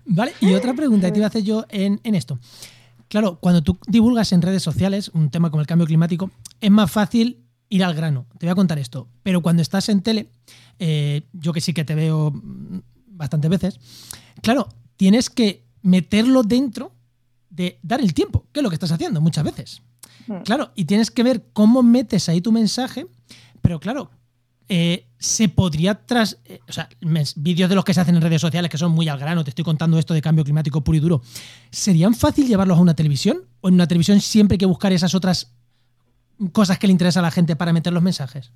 Vale, 0.06 0.34
y 0.40 0.54
otra 0.54 0.74
pregunta 0.74 1.08
que 1.08 1.12
te 1.12 1.20
iba 1.20 1.26
a 1.26 1.30
hacer 1.30 1.44
yo 1.44 1.66
en, 1.70 2.00
en 2.04 2.16
esto. 2.16 2.40
Claro, 3.10 3.40
cuando 3.42 3.62
tú 3.62 3.78
divulgas 3.88 4.32
en 4.32 4.42
redes 4.42 4.64
sociales 4.64 5.10
un 5.14 5.30
tema 5.30 5.50
como 5.50 5.60
el 5.60 5.68
cambio 5.68 5.88
climático, 5.88 6.32
es 6.62 6.72
más 6.72 6.90
fácil 6.90 7.46
ir 7.68 7.84
al 7.84 7.96
grano. 7.96 8.28
Te 8.38 8.46
voy 8.46 8.52
a 8.52 8.56
contar 8.56 8.80
esto. 8.80 9.10
Pero 9.24 9.42
cuando 9.42 9.62
estás 9.62 9.90
en 9.90 10.02
tele, 10.02 10.30
eh, 10.80 11.24
yo 11.34 11.52
que 11.52 11.60
sí 11.60 11.74
que 11.74 11.84
te 11.84 11.96
veo 11.96 12.32
mm, 12.32 12.80
bastantes 13.08 13.52
veces, 13.52 13.80
claro, 14.42 14.70
tienes 15.02 15.32
que 15.32 15.66
meterlo 15.82 16.44
dentro 16.44 16.92
de 17.50 17.80
dar 17.82 18.02
el 18.02 18.14
tiempo, 18.14 18.46
que 18.52 18.60
es 18.60 18.64
lo 18.64 18.70
que 18.70 18.76
estás 18.76 18.92
haciendo 18.92 19.20
muchas 19.20 19.44
veces. 19.44 19.82
Mm. 20.28 20.42
Claro, 20.44 20.74
y 20.76 20.86
tienes 20.86 21.10
que 21.10 21.24
ver 21.24 21.44
cómo 21.54 21.82
metes 21.82 22.30
ahí 22.30 22.40
tu 22.40 22.52
mensaje, 22.52 23.08
pero 23.64 23.80
claro, 23.80 24.12
eh, 24.70 25.08
se 25.18 25.50
podría 25.50 26.06
tras. 26.06 26.38
eh, 26.46 26.60
o 26.70 26.72
sea, 26.72 26.88
vídeos 27.36 27.68
de 27.68 27.74
los 27.74 27.84
que 27.84 27.96
se 27.96 28.02
hacen 28.02 28.14
en 28.16 28.22
redes 28.22 28.42
sociales 28.42 28.70
que 28.70 28.78
son 28.78 28.92
muy 28.92 29.10
al 29.10 29.18
grano, 29.18 29.44
te 29.44 29.50
estoy 29.50 29.66
contando 29.66 29.98
esto 29.98 30.14
de 30.14 30.22
cambio 30.22 30.44
climático 30.44 30.84
puro 30.84 30.96
y 30.96 31.02
duro. 31.02 31.24
¿Serían 31.72 32.14
fácil 32.14 32.48
llevarlos 32.48 32.78
a 32.78 32.82
una 32.82 32.94
televisión? 32.94 33.40
¿O 33.62 33.70
en 33.70 33.74
una 33.74 33.88
televisión 33.88 34.22
siempre 34.22 34.54
hay 34.54 34.60
que 34.60 34.68
buscar 34.68 34.94
esas 34.94 35.16
otras 35.16 35.52
cosas 36.52 36.78
que 36.78 36.86
le 36.86 36.92
interesan 36.92 37.24
a 37.24 37.30
la 37.30 37.32
gente 37.32 37.56
para 37.56 37.74
meter 37.74 37.92
los 37.92 38.04
mensajes? 38.04 38.54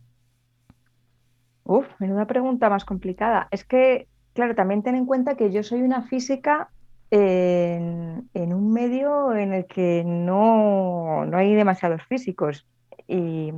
Uf, 1.64 1.88
menuda 1.98 2.28
pregunta 2.28 2.70
más 2.70 2.86
complicada. 2.86 3.48
Es 3.50 3.64
que, 3.64 4.08
claro, 4.36 4.54
también 4.54 4.84
ten 4.84 4.96
en 4.96 5.06
cuenta 5.06 5.36
que 5.36 5.52
yo 5.52 5.64
soy 5.64 5.82
una 5.82 6.04
física 6.04 6.70
en, 7.10 8.30
en 8.34 8.54
un 8.54 8.72
medio 8.74 9.34
en 9.34 9.54
el 9.54 9.66
que 9.66 10.04
no, 10.06 11.26
no 11.26 11.38
hay 11.38 11.56
demasiados 11.56 12.04
físicos. 12.04 12.68
Y, 13.08 13.54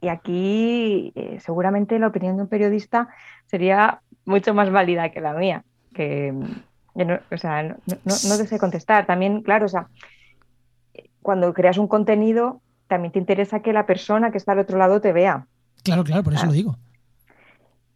y 0.00 0.08
aquí 0.08 1.12
eh, 1.14 1.38
seguramente 1.40 1.98
la 1.98 2.08
opinión 2.08 2.36
de 2.36 2.42
un 2.42 2.48
periodista 2.48 3.08
sería 3.46 4.00
mucho 4.24 4.52
más 4.54 4.70
válida 4.70 5.10
que 5.10 5.20
la 5.20 5.32
mía, 5.34 5.64
que, 5.94 6.32
no, 6.32 7.18
o 7.30 7.38
sea, 7.38 7.62
no, 7.62 7.76
no, 7.86 8.14
no 8.28 8.36
deseo 8.36 8.58
contestar. 8.58 9.06
También, 9.06 9.42
claro, 9.42 9.66
o 9.66 9.68
sea, 9.68 9.88
cuando 11.22 11.54
creas 11.54 11.78
un 11.78 11.86
contenido, 11.86 12.60
también 12.88 13.12
te 13.12 13.20
interesa 13.20 13.60
que 13.60 13.72
la 13.72 13.86
persona 13.86 14.32
que 14.32 14.38
está 14.38 14.52
al 14.52 14.58
otro 14.58 14.78
lado 14.78 15.00
te 15.00 15.12
vea. 15.12 15.46
Claro, 15.84 16.02
claro, 16.02 16.24
por 16.24 16.34
eso 16.34 16.46
lo 16.46 16.52
digo. 16.52 16.76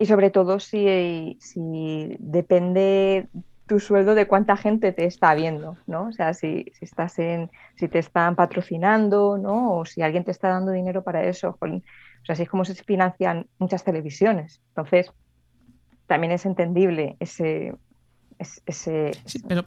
Y 0.03 0.07
sobre 0.07 0.31
todo 0.31 0.59
si, 0.59 1.37
si 1.41 2.17
depende 2.19 3.29
tu 3.69 3.79
sueldo 3.79 4.17
de 4.17 4.27
cuánta 4.27 4.57
gente 4.57 4.91
te 4.91 5.05
está 5.05 5.33
viendo, 5.33 5.77
¿no? 5.87 6.09
O 6.09 6.13
sea, 6.13 6.35
si, 6.35 6.65
si, 6.77 6.85
estás 6.85 7.21
en, 7.21 7.53
si 7.77 7.87
te 7.87 8.01
están 8.01 8.35
patrocinando, 8.35 9.39
¿no? 9.39 9.79
O 9.79 9.85
si 9.85 10.03
alguien 10.03 10.25
te 10.25 10.33
está 10.33 10.49
dando 10.49 10.73
dinero 10.73 11.05
para 11.05 11.25
eso. 11.25 11.57
o 11.61 11.67
sea, 12.27 12.33
así 12.33 12.43
es 12.43 12.49
como 12.49 12.65
se 12.65 12.75
financian 12.75 13.47
muchas 13.61 13.85
televisiones. 13.85 14.61
Entonces, 14.71 15.13
también 16.09 16.33
es 16.33 16.47
entendible 16.47 17.17
ese... 17.21 17.73
ese, 18.67 19.13
pero 19.47 19.65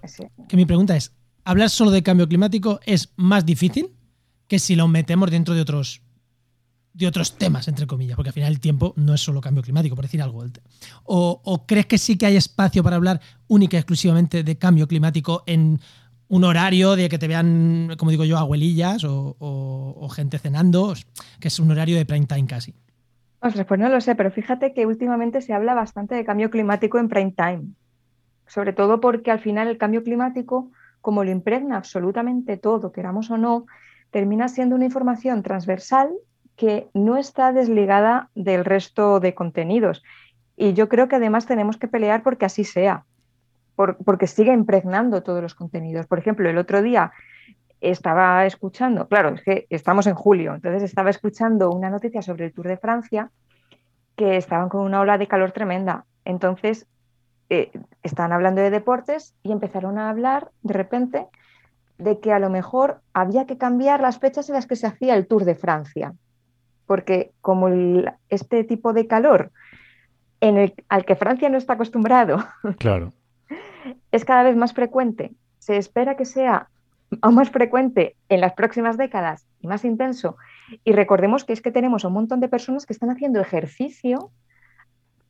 que 0.50 0.58
mi 0.58 0.66
pregunta 0.66 0.98
es, 0.98 1.16
¿hablar 1.46 1.70
solo 1.70 1.92
de 1.92 2.04
cambio 2.04 2.28
climático 2.28 2.82
es 2.86 3.14
más 3.16 3.46
difícil 3.46 3.96
que 4.50 4.60
si 4.60 4.76
lo 4.76 4.90
metemos 4.90 5.32
dentro 5.32 5.54
de 5.54 5.62
otros 5.62 6.05
de 6.96 7.08
otros 7.08 7.38
temas, 7.38 7.68
entre 7.68 7.88
comillas, 7.88 8.16
porque 8.16 8.30
al 8.30 8.34
final 8.34 8.52
el 8.52 8.60
tiempo 8.60 8.94
no 8.96 9.14
es 9.14 9.22
solo 9.22 9.42
cambio 9.42 9.62
climático, 9.62 9.96
por 9.96 10.06
decir 10.06 10.22
algo. 10.22 10.46
O, 11.04 11.66
crees 11.68 11.86
que 11.88 11.98
sí 11.98 12.18
que 12.18 12.26
hay 12.26 12.38
espacio 12.38 12.84
para 12.84 12.96
hablar 12.96 13.20
única 13.48 13.76
y 13.76 13.80
exclusivamente 13.80 14.44
de 14.44 14.58
cambio 14.58 14.88
climático 14.88 15.44
en 15.46 15.80
un 16.30 16.44
horario 16.46 16.96
de 16.96 17.10
que 17.10 17.20
te 17.20 17.28
vean, 17.28 17.96
como 17.98 18.12
digo 18.12 18.24
yo, 18.24 18.38
abuelillas 18.38 19.04
o, 19.06 20.08
gente 20.16 20.40
cenando, 20.40 20.94
que 21.40 21.50
es 21.50 21.60
un 21.60 21.70
horario 21.70 21.98
de 21.98 22.06
prime 22.06 22.26
time 22.26 22.48
casi? 22.48 22.74
pues 23.40 23.80
no 23.80 23.90
lo 23.90 24.02
sé, 24.02 24.16
pero 24.16 24.32
fíjate 24.32 24.74
que 24.74 24.88
últimamente 24.88 25.42
se 25.42 25.54
habla 25.54 25.76
bastante 25.76 26.16
de 26.16 26.26
cambio 26.26 26.50
climático 26.50 26.98
en 26.98 27.10
prime 27.10 27.36
time. 27.38 27.64
Sobre 28.48 28.74
todo 28.74 29.00
porque 29.02 29.30
al 29.30 29.40
final 29.40 29.68
el 29.68 29.78
cambio 29.78 30.04
climático, 30.04 30.72
como 31.02 31.24
lo 31.24 31.30
impregna 31.30 31.78
absolutamente 31.78 32.58
todo, 32.58 32.92
queramos 32.92 33.30
o 33.30 33.38
no, 33.38 33.66
termina 34.10 34.48
siendo 34.48 34.76
una 34.76 34.86
información 34.86 35.44
transversal 35.44 36.10
que 36.56 36.88
no 36.94 37.18
está 37.18 37.52
desligada 37.52 38.30
del 38.36 38.66
resto 38.66 39.20
de 39.20 39.36
contenidos. 39.36 40.04
Y 40.56 40.74
yo 40.74 40.88
creo 40.88 41.08
que 41.08 41.18
además 41.18 41.46
tenemos 41.46 41.78
que 41.78 41.88
pelear 41.88 42.24
porque 42.24 42.46
así 42.46 42.64
sea, 42.64 43.06
porque 43.76 44.28
siga 44.28 44.54
impregnando 44.54 45.22
todos 45.22 45.42
los 45.42 45.54
contenidos. 45.54 46.08
Por 46.08 46.20
ejemplo, 46.20 46.50
el 46.50 46.58
otro 46.58 46.82
día 46.82 47.12
estaba 47.82 48.46
escuchando, 48.46 49.08
claro, 49.08 49.30
es 49.36 49.42
que 49.42 49.68
estamos 49.70 50.08
en 50.08 50.16
julio, 50.16 50.56
entonces 50.56 50.84
estaba 50.84 51.10
escuchando 51.10 51.72
una 51.72 51.90
noticia 51.90 52.22
sobre 52.22 52.46
el 52.46 52.54
Tour 52.54 52.68
de 52.68 52.78
Francia 52.78 53.32
que 54.16 54.38
estaban 54.38 54.70
con 54.70 54.82
una 54.82 55.02
ola 55.02 55.18
de 55.18 55.28
calor 55.28 55.52
tremenda. 55.52 56.06
Entonces, 56.24 56.88
eh, 57.50 57.72
estaban 58.02 58.32
hablando 58.32 58.62
de 58.62 58.70
deportes 58.70 59.36
y 59.44 59.52
empezaron 59.52 59.98
a 59.98 60.10
hablar 60.10 60.52
de 60.64 60.74
repente 60.74 61.28
de 61.98 62.20
que 62.20 62.32
a 62.32 62.40
lo 62.40 62.50
mejor 62.50 63.02
había 63.14 63.46
que 63.46 63.58
cambiar 63.58 64.02
las 64.02 64.20
fechas 64.20 64.50
en 64.50 64.56
las 64.56 64.68
que 64.68 64.78
se 64.78 64.88
hacía 64.88 65.16
el 65.16 65.28
Tour 65.28 65.44
de 65.44 65.56
Francia 65.56 66.14
porque 66.86 67.32
como 67.42 67.70
este 68.30 68.64
tipo 68.64 68.94
de 68.94 69.08
calor 69.08 69.52
en 70.42 70.58
el, 70.58 70.74
al 70.90 71.06
que 71.06 71.16
Francia 71.16 71.50
no 71.50 71.58
está 71.58 71.74
acostumbrado, 71.74 72.44
claro. 72.80 73.14
es 74.12 74.26
cada 74.26 74.44
vez 74.44 74.56
más 74.56 74.74
frecuente. 74.74 75.34
Se 75.60 75.78
espera 75.78 76.16
que 76.16 76.26
sea 76.26 76.70
aún 77.22 77.36
más 77.36 77.50
frecuente 77.50 78.16
en 78.30 78.42
las 78.42 78.54
próximas 78.54 78.98
décadas 78.98 79.48
y 79.62 79.68
más 79.68 79.86
intenso. 79.86 80.38
Y 80.84 80.94
recordemos 80.94 81.44
que 81.44 81.54
es 81.54 81.62
que 81.62 81.72
tenemos 81.72 82.04
un 82.04 82.14
montón 82.14 82.40
de 82.40 82.48
personas 82.48 82.86
que 82.86 82.94
están 82.94 83.10
haciendo 83.10 83.40
ejercicio 83.40 84.32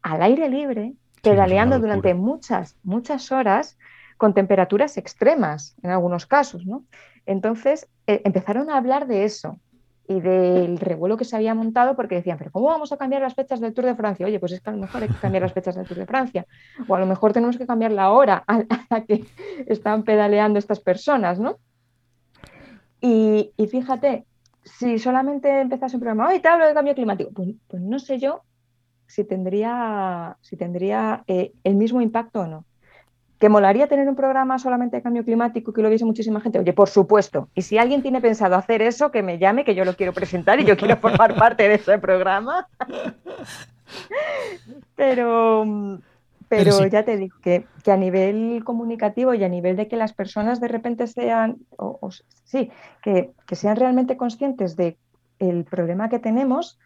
al 0.02 0.22
aire 0.22 0.50
libre, 0.50 0.94
pedaleando 1.22 1.80
durante 1.80 2.13
muchas, 2.13 2.78
muchas 2.84 3.32
horas 3.32 3.78
con 4.18 4.34
temperaturas 4.34 4.98
extremas 4.98 5.76
en 5.82 5.91
algunos 5.91 6.26
casos. 6.26 6.65
¿no? 6.65 6.84
Entonces, 7.26 7.88
eh, 8.08 8.22
empezaron 8.24 8.70
a 8.70 8.78
hablar 8.78 9.08
de 9.08 9.26
eso, 9.26 9.60
y 10.08 10.20
del 10.20 10.78
revuelo 10.80 11.18
que 11.18 11.26
se 11.26 11.36
había 11.36 11.56
montado 11.56 11.96
porque 11.96 12.15
decían, 12.15 12.38
pero 12.38 12.52
¿cómo 12.52 12.68
vamos 12.68 12.91
a 12.91 12.98
cambiar 12.98 13.22
las 13.22 13.34
fechas 13.34 13.60
del 13.60 13.74
Tour 13.74 13.86
de 13.86 13.96
Francia? 13.96 14.26
Oye, 14.26 14.39
pues 14.39 14.52
es 14.52 14.62
que 14.62 14.70
a 14.70 14.74
lo 14.74 14.80
mejor 14.80 15.02
hay 15.04 15.10
que 15.10 15.15
cambiar 15.15 15.44
las 15.44 15.54
fechas 15.54 15.76
del 15.76 15.88
Tour 15.88 15.98
de 15.98 16.06
Francia 16.06 16.46
o 16.88 16.96
a 16.96 17.00
lo 17.00 17.06
mejor 17.06 17.34
tenemos 17.34 17.58
que 17.58 17.65
cambiar 17.65 17.91
la 17.91 18.12
hora 18.12 18.44
a 18.48 18.63
la 18.89 19.04
que 19.06 19.26
están 19.65 20.04
pedaleando 20.04 20.60
estas 20.60 20.80
personas, 20.80 21.39
¿no? 21.39 21.58
Y, 23.02 23.52
fíjate, 23.70 24.26
si 24.63 24.98
solamente 24.98 25.62
empezase 25.62 25.96
un 25.96 26.02
programa, 26.02 26.28
hoy 26.30 26.39
te 26.39 26.48
hablo 26.48 26.65
de 26.65 26.74
cambio 26.74 26.96
climático, 26.96 27.30
pues, 27.32 27.50
pues 27.68 27.82
no 27.84 28.00
sé 28.00 28.18
yo 28.18 28.41
si 29.06 29.24
tendría, 29.24 30.38
si 30.41 30.58
tendría 30.58 31.24
eh, 31.28 31.54
el 31.63 31.76
mismo 31.76 32.02
impacto 32.02 32.41
o 32.41 32.48
no. 32.48 32.65
¿Que 33.39 33.50
molaría 33.50 33.88
tener 33.88 34.08
un 34.08 34.15
programa 34.15 34.58
solamente 34.60 34.95
de 34.95 35.02
cambio 35.02 35.26
climático 35.26 35.74
que 35.74 35.82
lo 35.82 35.89
viese 35.89 36.06
muchísima 36.06 36.39
gente? 36.39 36.60
Oye, 36.60 36.71
por 36.71 36.88
supuesto. 36.88 37.50
Y 37.54 37.63
si 37.63 37.78
alguien 37.78 38.02
tiene 38.02 38.21
pensado 38.21 38.56
hacer 38.56 38.82
eso, 38.82 39.12
que 39.12 39.24
me 39.24 39.38
llame, 39.38 39.65
que 39.65 39.76
yo 39.76 39.84
lo 39.84 39.95
quiero 39.95 40.13
presentar 40.13 40.60
y 40.60 40.65
yo 40.65 40.78
quiero 40.78 40.98
formar 40.98 41.36
parte 41.39 41.67
de 41.67 41.76
ese 41.76 41.98
programa. 42.00 42.67
pero, 44.95 46.00
pero, 46.48 46.88
ya 46.88 47.04
te 47.04 47.17
digo 47.17 47.36
que, 47.41 47.65
a 47.86 47.98
nivel 47.98 48.63
comunicativo 48.63 49.34
y 49.34 49.43
a 49.43 49.50
nivel 49.50 49.76
de 49.76 49.89
que 49.89 49.98
las 49.98 50.13
personas 50.13 50.62
de 50.62 50.69
repente 50.69 51.06
sean, 51.08 51.58
o, 51.78 52.10
sí, 52.45 52.71
que, 53.04 53.32
que, 53.45 53.56
sean 53.56 53.76
realmente 53.76 54.15
conscientes 54.15 54.78
de 54.78 54.98
el 55.39 55.65
problema 55.65 56.08
que 56.08 56.19
tenemos, 56.19 56.80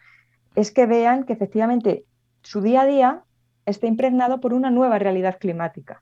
es 0.55 0.71
que 0.71 0.87
vean 0.87 1.25
que 1.25 1.33
efectivamente 1.33 2.05
su 2.41 2.61
día 2.61 2.81
a 2.81 2.85
día 2.85 3.23
está 3.65 3.85
impregnado 3.85 4.39
por 4.39 4.53
una 4.53 4.71
nueva 4.71 4.97
realidad 4.97 5.37
climática. 5.39 6.01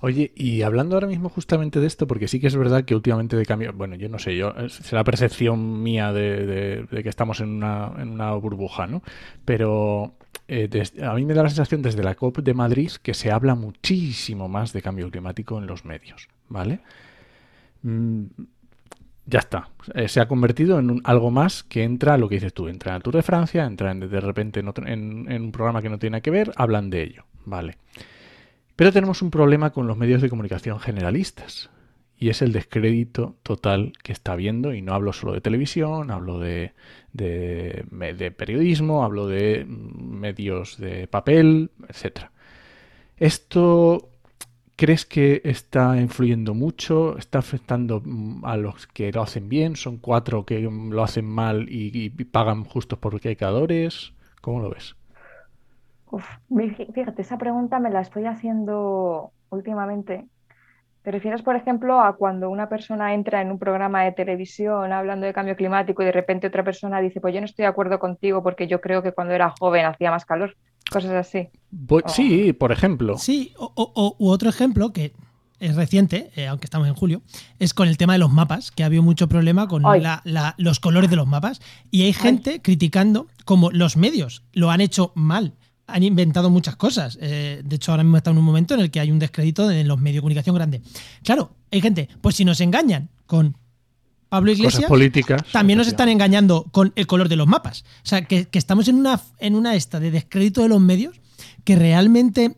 Oye, 0.00 0.32
y 0.34 0.62
hablando 0.62 0.96
ahora 0.96 1.06
mismo 1.06 1.28
justamente 1.28 1.80
de 1.80 1.86
esto, 1.86 2.06
porque 2.06 2.28
sí 2.28 2.40
que 2.40 2.46
es 2.46 2.56
verdad 2.56 2.84
que 2.84 2.94
últimamente 2.94 3.36
de 3.36 3.46
cambio, 3.46 3.72
bueno, 3.72 3.96
yo 3.96 4.08
no 4.08 4.18
sé, 4.18 4.36
yo 4.36 4.54
será 4.68 5.04
percepción 5.04 5.82
mía 5.82 6.12
de, 6.12 6.86
que 6.90 7.08
estamos 7.08 7.40
en 7.40 7.50
una, 7.50 7.92
en 7.98 8.10
una, 8.10 8.32
burbuja, 8.32 8.86
¿no? 8.86 9.02
Pero 9.44 10.14
eh, 10.48 10.68
a 11.02 11.14
mí 11.14 11.24
me 11.24 11.34
da 11.34 11.42
la 11.42 11.48
sensación 11.48 11.82
desde 11.82 12.02
la 12.02 12.14
COP 12.14 12.38
de 12.38 12.54
Madrid 12.54 12.90
que 13.02 13.14
se 13.14 13.30
habla 13.30 13.54
muchísimo 13.54 14.48
más 14.48 14.72
de 14.72 14.82
cambio 14.82 15.10
climático 15.10 15.58
en 15.58 15.66
los 15.66 15.84
medios, 15.84 16.28
¿vale? 16.48 16.80
Mm, 17.82 18.24
ya 19.26 19.38
está. 19.38 19.68
Eh, 19.94 20.08
se 20.08 20.20
ha 20.20 20.28
convertido 20.28 20.78
en 20.78 21.00
algo 21.04 21.30
más 21.30 21.62
que 21.62 21.84
entra, 21.84 22.18
lo 22.18 22.28
que 22.28 22.36
dices 22.36 22.52
tú, 22.52 22.68
entra 22.68 22.92
en 22.92 22.96
el 22.96 23.02
Tour 23.02 23.16
de 23.16 23.22
Francia, 23.22 23.64
entra 23.64 23.94
de 23.94 24.20
repente 24.20 24.60
en, 24.60 25.30
en, 25.30 25.42
un 25.42 25.52
programa 25.52 25.82
que 25.82 25.88
no 25.88 25.98
tiene 25.98 26.20
que 26.20 26.30
ver, 26.30 26.52
hablan 26.56 26.90
de 26.90 27.02
ello, 27.02 27.24
¿vale? 27.44 27.76
Pero 28.80 28.92
tenemos 28.92 29.20
un 29.20 29.30
problema 29.30 29.74
con 29.74 29.86
los 29.86 29.98
medios 29.98 30.22
de 30.22 30.30
comunicación 30.30 30.80
generalistas 30.80 31.68
y 32.16 32.30
es 32.30 32.40
el 32.40 32.50
descrédito 32.50 33.36
total 33.42 33.92
que 34.02 34.10
está 34.10 34.32
habiendo, 34.32 34.72
y 34.72 34.80
no 34.80 34.94
hablo 34.94 35.12
solo 35.12 35.34
de 35.34 35.42
televisión, 35.42 36.10
hablo 36.10 36.38
de, 36.38 36.72
periodismo, 38.38 39.04
hablo 39.04 39.26
de 39.26 39.66
medios 39.66 40.78
de 40.78 41.06
papel, 41.08 41.72
etc. 41.90 42.30
¿Esto 43.18 44.08
crees 44.76 45.04
que 45.04 45.42
está 45.44 46.00
influyendo 46.00 46.54
mucho? 46.54 47.18
¿Está 47.18 47.40
afectando 47.40 48.02
a 48.44 48.56
los 48.56 48.86
que 48.86 49.12
lo 49.12 49.20
hacen 49.20 49.50
bien? 49.50 49.76
¿Son 49.76 49.98
cuatro 49.98 50.46
que 50.46 50.58
lo 50.58 51.04
hacen 51.04 51.26
mal 51.26 51.66
y, 51.68 52.08
pagan 52.08 52.64
justos 52.64 52.98
por 52.98 53.20
pecadores? 53.20 54.14
¿Cómo 54.40 54.60
lo 54.60 54.70
ves? 54.70 54.96
Fíjate, 56.94 57.22
esa 57.22 57.38
pregunta 57.38 57.78
me 57.78 57.90
la 57.90 58.00
estoy 58.00 58.26
haciendo 58.26 59.32
últimamente. 59.50 60.26
¿Te 61.02 61.10
refieres, 61.10 61.40
por 61.40 61.56
ejemplo, 61.56 62.00
a 62.00 62.16
cuando 62.16 62.50
una 62.50 62.68
persona 62.68 63.14
entra 63.14 63.40
en 63.40 63.50
un 63.50 63.58
programa 63.58 64.04
de 64.04 64.12
televisión 64.12 64.92
hablando 64.92 65.26
de 65.26 65.32
cambio 65.32 65.56
climático 65.56 66.02
y 66.02 66.06
de 66.06 66.12
repente 66.12 66.48
otra 66.48 66.62
persona 66.62 67.00
dice, 67.00 67.20
pues 67.20 67.32
yo 67.32 67.40
no 67.40 67.46
estoy 67.46 67.62
de 67.62 67.68
acuerdo 67.68 67.98
contigo 67.98 68.42
porque 68.42 68.66
yo 68.66 68.82
creo 68.82 69.02
que 69.02 69.12
cuando 69.12 69.32
era 69.32 69.54
joven 69.58 69.86
hacía 69.86 70.10
más 70.10 70.26
calor? 70.26 70.56
Cosas 70.90 71.12
así. 71.12 71.48
Sí, 72.06 72.52
por 72.52 72.70
ejemplo. 72.70 73.16
Sí, 73.16 73.54
o, 73.56 74.16
u 74.18 74.28
otro 74.28 74.50
ejemplo 74.50 74.92
que 74.92 75.12
es 75.58 75.76
reciente, 75.76 76.30
eh, 76.36 76.48
aunque 76.48 76.66
estamos 76.66 76.88
en 76.88 76.94
julio, 76.94 77.22
es 77.58 77.72
con 77.72 77.88
el 77.88 77.96
tema 77.96 78.14
de 78.14 78.18
los 78.18 78.30
mapas, 78.30 78.70
que 78.70 78.82
ha 78.82 78.86
habido 78.86 79.02
mucho 79.02 79.28
problema 79.28 79.68
con 79.68 79.82
los 80.58 80.80
colores 80.80 81.08
de 81.08 81.16
los 81.16 81.26
mapas. 81.26 81.60
Y 81.90 82.02
hay 82.02 82.12
gente 82.12 82.60
criticando 82.60 83.26
como 83.46 83.70
los 83.70 83.96
medios 83.96 84.42
lo 84.52 84.70
han 84.70 84.80
hecho 84.82 85.12
mal 85.14 85.54
han 85.92 86.02
inventado 86.02 86.50
muchas 86.50 86.76
cosas. 86.76 87.18
Eh, 87.20 87.62
de 87.64 87.76
hecho, 87.76 87.92
ahora 87.92 88.04
mismo 88.04 88.16
está 88.16 88.30
en 88.30 88.38
un 88.38 88.44
momento 88.44 88.74
en 88.74 88.80
el 88.80 88.90
que 88.90 89.00
hay 89.00 89.10
un 89.10 89.18
descrédito 89.18 89.70
en 89.70 89.88
los 89.88 89.98
medios 90.00 90.16
de 90.16 90.20
comunicación 90.20 90.54
grande. 90.54 90.82
Claro, 91.22 91.54
hay 91.70 91.80
gente, 91.80 92.08
pues 92.20 92.36
si 92.36 92.44
nos 92.44 92.60
engañan 92.60 93.08
con 93.26 93.56
Pablo 94.28 94.52
Iglesias, 94.52 94.88
políticas, 94.88 95.42
también 95.52 95.76
nos 95.76 95.88
están 95.88 96.08
engañando 96.08 96.64
con 96.70 96.92
el 96.94 97.06
color 97.06 97.28
de 97.28 97.36
los 97.36 97.48
mapas. 97.48 97.84
O 98.04 98.06
sea, 98.06 98.24
que, 98.24 98.48
estamos 98.52 98.86
en 98.88 98.96
una, 98.96 99.20
en 99.38 99.56
una 99.56 99.74
esta 99.74 99.98
de 99.98 100.10
descrédito 100.10 100.62
de 100.62 100.68
los 100.68 100.80
medios 100.80 101.20
que 101.64 101.74
realmente 101.76 102.56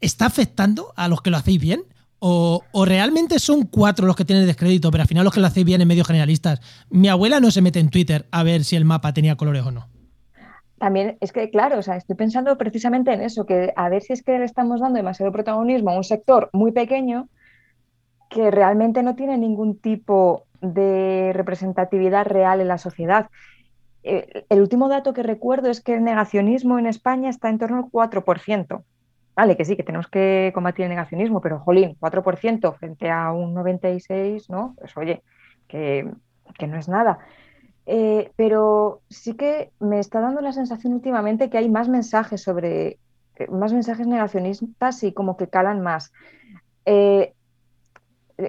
está 0.00 0.26
afectando 0.26 0.92
a 0.96 1.08
los 1.08 1.22
que 1.22 1.30
lo 1.30 1.38
hacéis 1.38 1.60
bien 1.60 1.82
O, 2.18 2.62
realmente 2.84 3.38
son 3.38 3.64
cuatro 3.64 4.06
los 4.06 4.16
que 4.16 4.24
tienen 4.24 4.46
descrédito, 4.46 4.90
pero 4.90 5.02
al 5.02 5.08
final 5.08 5.24
los 5.24 5.34
que 5.34 5.40
lo 5.40 5.46
hacéis 5.48 5.66
bien 5.66 5.80
en 5.80 5.88
medios 5.88 6.06
generalistas. 6.06 6.60
Mi 6.88 7.08
abuela 7.08 7.40
no 7.40 7.50
se 7.50 7.60
mete 7.60 7.80
en 7.80 7.90
Twitter 7.90 8.26
a 8.30 8.42
ver 8.42 8.64
si 8.64 8.76
el 8.76 8.84
mapa 8.84 9.12
tenía 9.12 9.36
colores 9.36 9.64
o 9.64 9.72
no. 9.72 9.88
También 10.78 11.16
es 11.20 11.32
que, 11.32 11.50
claro, 11.50 11.78
o 11.78 11.82
sea, 11.82 11.96
estoy 11.96 12.16
pensando 12.16 12.56
precisamente 12.58 13.12
en 13.12 13.22
eso, 13.22 13.46
que 13.46 13.72
a 13.76 13.88
ver 13.88 14.02
si 14.02 14.12
es 14.12 14.22
que 14.22 14.38
le 14.38 14.44
estamos 14.44 14.80
dando 14.80 14.98
demasiado 14.98 15.32
protagonismo 15.32 15.90
a 15.90 15.96
un 15.96 16.04
sector 16.04 16.50
muy 16.52 16.72
pequeño 16.72 17.28
que 18.28 18.50
realmente 18.50 19.02
no 19.02 19.14
tiene 19.14 19.38
ningún 19.38 19.78
tipo 19.78 20.44
de 20.60 21.32
representatividad 21.34 22.26
real 22.26 22.60
en 22.60 22.68
la 22.68 22.78
sociedad. 22.78 23.30
Eh, 24.02 24.44
el 24.48 24.60
último 24.60 24.88
dato 24.88 25.12
que 25.12 25.22
recuerdo 25.22 25.70
es 25.70 25.80
que 25.80 25.94
el 25.94 26.04
negacionismo 26.04 26.78
en 26.78 26.86
España 26.86 27.30
está 27.30 27.48
en 27.48 27.58
torno 27.58 27.78
al 27.78 27.84
4%. 27.84 28.84
Vale, 29.34 29.56
que 29.56 29.66
sí, 29.66 29.76
que 29.76 29.82
tenemos 29.82 30.08
que 30.08 30.50
combatir 30.54 30.84
el 30.84 30.88
negacionismo, 30.88 31.42
pero 31.42 31.58
jolín, 31.60 31.94
4% 32.00 32.74
frente 32.74 33.10
a 33.10 33.32
un 33.32 33.54
96%, 33.54 34.48
¿no? 34.48 34.74
Pues 34.78 34.96
oye, 34.96 35.22
que, 35.68 36.10
no 36.66 36.78
es 36.78 36.88
nada. 36.88 37.18
Eh, 37.86 38.32
pero 38.36 39.02
sí 39.08 39.34
que 39.34 39.70
me 39.78 40.00
está 40.00 40.20
dando 40.20 40.40
la 40.40 40.52
sensación 40.52 40.92
últimamente 40.92 41.48
que 41.48 41.58
hay 41.58 41.68
más 41.68 41.88
mensajes 41.88 42.42
sobre, 42.42 42.98
eh, 43.36 43.48
más 43.48 43.72
mensajes 43.72 44.06
negacionistas 44.06 45.04
y 45.04 45.12
como 45.12 45.36
que 45.36 45.48
calan 45.48 45.80
más. 45.80 46.12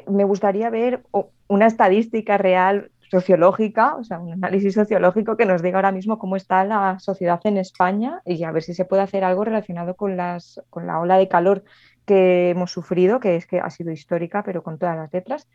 me 0.08 0.24
gustaría 0.26 0.70
ver 0.70 1.04
una 1.48 1.68
estadística 1.68 2.38
real 2.38 2.92
sociológica, 3.10 3.96
o 3.96 4.04
sea, 4.04 4.20
un 4.20 4.34
análisis 4.34 4.74
sociológico 4.74 5.38
que 5.38 5.46
nos 5.46 5.62
diga 5.62 5.78
ahora 5.78 5.92
mismo 5.92 6.20
cómo 6.20 6.36
está 6.36 6.64
la 6.66 7.00
sociedad 7.00 7.40
en 7.46 7.58
España 7.58 8.22
y 8.26 8.44
a 8.44 8.52
ver 8.52 8.64
si 8.64 8.74
se 8.74 8.86
puede 8.86 9.02
hacer 9.02 9.24
algo 9.24 9.44
relacionado 9.46 9.96
con, 9.96 10.18
las, 10.18 10.62
con 10.70 10.88
la 10.88 11.00
ola 11.00 11.18
de 11.18 11.28
calor 11.28 11.64
que 12.06 12.50
hemos 12.50 12.72
sufrido, 12.72 13.20
que 13.20 13.36
es 13.36 13.48
que 13.48 13.60
ha 13.60 13.70
sido 13.70 13.92
histórica, 13.92 14.44
pero 14.44 14.64
con 14.64 14.78
todas 14.78 14.96
las 14.98 15.12
letras. 15.14 15.48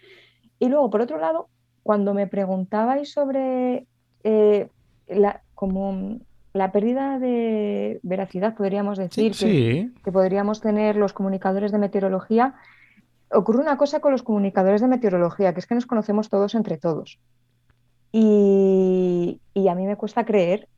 Y 0.59 0.69
luego, 0.69 0.91
por 0.91 1.01
otro 1.01 1.19
lado, 1.19 1.49
cuando 1.83 2.15
me 2.15 2.27
preguntabais 2.27 3.13
sobre 3.13 3.87
eh, 4.25 4.69
la, 5.09 5.43
como 5.55 6.19
la 6.53 6.73
pérdida 6.73 7.19
de 7.19 8.01
veracidad, 8.03 8.55
podríamos 8.55 8.99
decir, 8.99 9.33
que, 9.33 9.91
que 10.05 10.13
podríamos 10.13 10.61
tener 10.61 10.97
los 10.97 11.13
comunicadores 11.13 11.73
de 11.73 11.79
meteorología, 11.79 12.55
ocurre 13.31 13.61
una 13.61 13.77
cosa 13.77 14.01
con 14.01 14.13
los 14.13 14.23
comunicadores 14.23 14.81
de 14.81 14.89
meteorología, 14.89 15.53
que 15.55 15.61
es 15.61 15.67
que 15.67 15.75
nos 15.75 15.87
conocemos 15.87 16.29
todos 16.29 16.55
entre 16.55 16.77
todos. 16.77 17.19
Y, 18.13 19.41
a 19.69 19.75
mí 19.75 19.87
me 19.87 19.97
cuesta 19.97 20.25
creer 20.25 20.69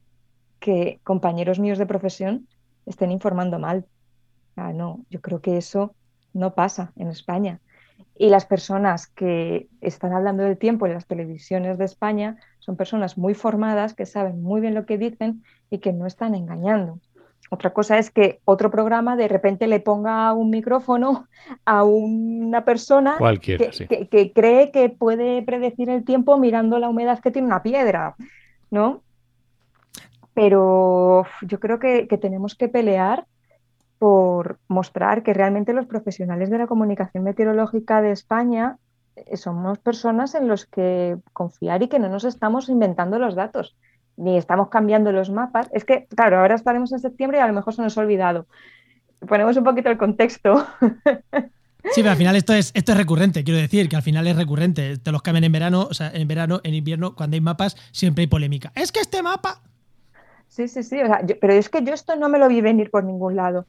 que 0.61 1.01
compañeros 1.03 1.59
míos 1.59 1.79
de 1.79 1.87
profesión 1.87 2.47
estén 2.87 3.11
informando 3.11 3.59
mal. 3.59 3.87
Ah, 4.57 4.73
no, 4.73 5.05
yo 5.11 5.21
creo 5.21 5.41
que 5.41 5.57
eso 5.57 5.95
no 6.33 6.55
pasa 6.55 6.93
en 6.97 7.09
España. 7.09 7.61
Y 8.17 8.29
las 8.29 8.47
personas 8.47 9.09
que 9.09 9.69
están 9.81 10.13
hablando 10.13 10.45
del 10.45 10.57
tiempo 10.57 10.87
en 10.87 10.95
las 10.95 11.07
televisiones 11.07 11.79
de 11.79 11.85
España 11.85 12.37
son 12.61 12.77
personas 12.77 13.19
muy 13.19 13.35
formadas, 13.35 13.95
que 13.95 14.07
saben 14.07 14.41
muy 14.43 14.61
bien 14.61 14.75
lo 14.75 14.87
que 14.87 14.99
dicen 14.99 15.43
y 15.71 15.79
que 15.79 15.93
no 15.93 16.07
están 16.07 16.35
engañando. 16.35 17.01
Otra 17.51 17.73
cosa 17.73 17.99
es 17.99 18.11
que 18.11 18.41
otro 18.45 18.71
programa 18.71 19.17
de 19.17 19.29
repente 19.29 19.67
le 19.67 19.81
ponga 19.81 20.33
un 20.33 20.51
micrófono 20.51 21.29
a 21.65 21.85
una 21.85 22.65
persona 22.65 23.17
que, 23.41 24.33
cree 24.35 24.71
que 24.71 24.89
puede 24.89 25.43
predecir 25.43 25.91
el 25.91 26.05
tiempo 26.05 26.39
mirando 26.39 26.79
la 26.79 26.89
humedad 26.89 27.21
que 27.21 27.31
tiene 27.31 27.47
una 27.47 27.63
piedra, 27.63 28.17
¿no? 28.71 29.03
Pero 30.33 31.27
yo 31.43 31.61
creo 31.61 31.79
que, 31.79 32.09
que 32.09 32.19
tenemos 32.19 32.55
que 32.55 32.69
pelear 32.69 33.27
por 34.05 34.59
mostrar 34.69 35.23
que 35.23 35.33
realmente 35.33 35.73
los 35.73 35.87
profesionales 35.87 36.51
de 36.51 36.59
la 36.59 36.67
comunicación 36.67 37.25
meteorológica 37.25 38.03
de 38.03 38.11
España 38.11 38.77
eh, 39.17 39.39
somos 39.39 39.79
personas 39.79 40.35
en 40.35 40.47
los 40.47 40.67
que 40.67 41.17
confiar 41.33 41.83
y 41.83 41.89
que 41.89 41.99
no 41.99 42.11
nos 42.11 42.25
estamos 42.25 42.69
inventando 42.69 43.19
los 43.19 43.35
datos 43.35 43.77
ni 44.19 44.37
estamos 44.37 44.69
cambiando 44.69 45.11
los 45.11 45.31
mapas. 45.31 45.71
Es 45.73 45.87
que, 45.87 46.07
claro, 46.15 46.39
ahora 46.39 46.55
estaremos 46.55 46.93
en 46.93 46.99
septiembre 46.99 47.39
y 47.39 47.41
a 47.41 47.47
lo 47.47 47.55
mejor 47.55 47.73
se 47.73 47.81
nos 47.81 47.97
ha 47.97 48.03
olvidado. 48.03 48.47
Ponemos 49.27 49.57
un 49.57 49.65
poquito 49.65 49.89
el 49.89 49.97
contexto. 49.97 50.67
Sí, 51.93 52.01
pero 52.01 52.13
al 52.13 52.17
final 52.17 52.35
esto 52.35 52.55
es, 52.55 52.71
esto 52.75 52.93
es 52.93 52.99
recurrente, 52.99 53.45
quiero 53.45 53.61
decir, 53.61 53.91
que 53.91 53.97
al 53.97 54.01
final 54.01 54.27
es 54.27 54.37
recurrente. 54.37 54.97
Te 54.97 55.13
los 55.13 55.21
cambian 55.21 55.45
en 55.45 55.53
verano, 55.53 55.87
o 55.91 55.93
sea, 55.93 56.11
en 56.15 56.27
verano, 56.27 56.63
en 56.65 56.73
invierno, 56.73 57.15
cuando 57.15 57.35
hay 57.35 57.43
mapas, 57.43 57.77
siempre 57.93 58.23
hay 58.23 58.27
polémica. 58.27 58.73
Es 58.75 58.91
que 58.91 59.01
este 59.01 59.23
mapa. 59.23 59.61
Sí, 60.55 60.69
sí, 60.69 60.85
sí, 60.85 60.99
pero 61.41 61.53
es 61.53 61.69
que 61.69 61.83
yo 61.83 61.93
esto 61.93 62.15
no 62.15 62.29
me 62.29 62.39
lo 62.39 62.47
vi 62.47 62.61
venir 62.61 62.89
por 62.89 63.03
ningún 63.03 63.35
lado. 63.35 63.67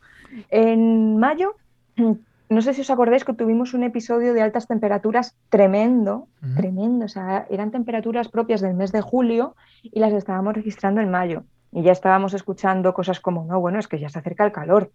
En 0.52 1.18
mayo 1.18 1.56
no 2.50 2.62
sé 2.62 2.76
si 2.76 2.82
os 2.82 2.92
acordáis 2.92 3.26
que 3.26 3.34
tuvimos 3.34 3.74
un 3.74 3.82
episodio 3.82 4.36
de 4.36 4.44
altas 4.44 4.68
temperaturas 4.68 5.36
tremendo, 5.50 6.28
tremendo, 6.56 7.06
o 7.06 7.08
sea, 7.08 7.48
eran 7.50 7.72
temperaturas 7.72 8.28
propias 8.28 8.62
del 8.62 8.76
mes 8.76 8.92
de 8.92 9.02
julio 9.02 9.56
y 9.82 10.00
las 10.00 10.14
estábamos 10.14 10.54
registrando 10.54 11.02
en 11.02 11.10
mayo. 11.10 11.46
Y 11.72 11.82
ya 11.82 11.92
estábamos 11.92 12.36
escuchando 12.36 12.94
cosas 12.94 13.20
como, 13.20 13.46
no, 13.46 13.60
bueno, 13.60 13.80
es 13.80 13.88
que 13.88 13.98
ya 13.98 14.10
se 14.10 14.20
acerca 14.20 14.46
el 14.46 14.52
calor. 14.52 14.92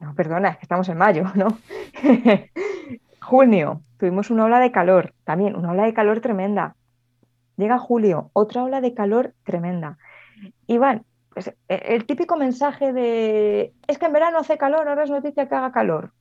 No, 0.00 0.16
perdona, 0.16 0.48
es 0.48 0.56
que 0.56 0.64
estamos 0.64 0.88
en 0.88 0.98
mayo, 0.98 1.26
¿no? 1.36 1.56
Junio, 3.20 3.80
tuvimos 3.96 4.28
una 4.30 4.46
ola 4.46 4.58
de 4.58 4.72
calor, 4.72 5.14
también 5.22 5.54
una 5.54 5.70
ola 5.70 5.84
de 5.84 5.94
calor 5.94 6.20
tremenda. 6.20 6.74
Llega 7.56 7.78
julio, 7.78 8.30
otra 8.32 8.64
ola 8.64 8.80
de 8.80 8.92
calor 8.92 9.34
tremenda. 9.44 9.98
Y 10.66 10.78
van, 10.78 11.04
pues, 11.32 11.48
e, 11.48 11.54
el 11.68 12.06
típico 12.06 12.36
mensaje 12.36 12.92
de, 12.92 13.72
es 13.86 13.98
que 13.98 14.06
en 14.06 14.12
verano 14.12 14.38
hace 14.38 14.58
calor, 14.58 14.88
ahora 14.88 15.04
es 15.04 15.10
noticia 15.10 15.48
que 15.48 15.54
haga 15.54 15.72
calor 15.72 16.12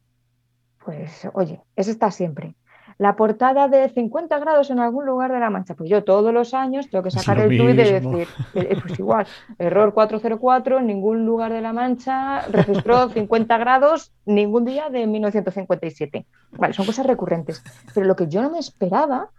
pues 0.84 1.28
oye, 1.34 1.62
eso 1.76 1.92
está 1.92 2.12
siempre. 2.12 2.56
La 2.98 3.16
portada 3.16 3.68
de 3.68 3.90
50 3.90 4.38
grados 4.40 4.70
en 4.70 4.80
algún 4.80 5.06
lugar 5.06 5.32
de 5.32 5.40
la 5.40 5.50
mancha. 5.50 5.74
Pues 5.74 5.90
yo 5.90 6.04
todos 6.04 6.32
los 6.32 6.54
años 6.54 6.88
tengo 6.90 7.04
que 7.04 7.10
sacar 7.10 7.40
el 7.40 7.58
tuit 7.58 7.72
y 7.72 7.74
decir, 7.74 8.28
eh, 8.54 8.78
pues 8.80 9.00
igual, 9.00 9.26
error 9.58 9.94
404, 9.94 10.80
en 10.80 10.88
ningún 10.88 11.26
lugar 11.26 11.52
de 11.52 11.62
la 11.62 11.74
mancha 11.74 12.42
registró 12.42 13.10
50 13.10 13.58
grados 13.58 14.12
ningún 14.26 14.66
día 14.66 14.90
de 14.90 15.08
1957. 15.08 16.28
Vale, 16.52 16.74
son 16.74 16.86
cosas 16.86 17.06
recurrentes. 17.08 17.64
Pero 17.94 18.06
lo 18.06 18.16
que 18.16 18.28
yo 18.28 18.42
no 18.44 18.52
me 18.52 18.60
esperaba 18.60 19.30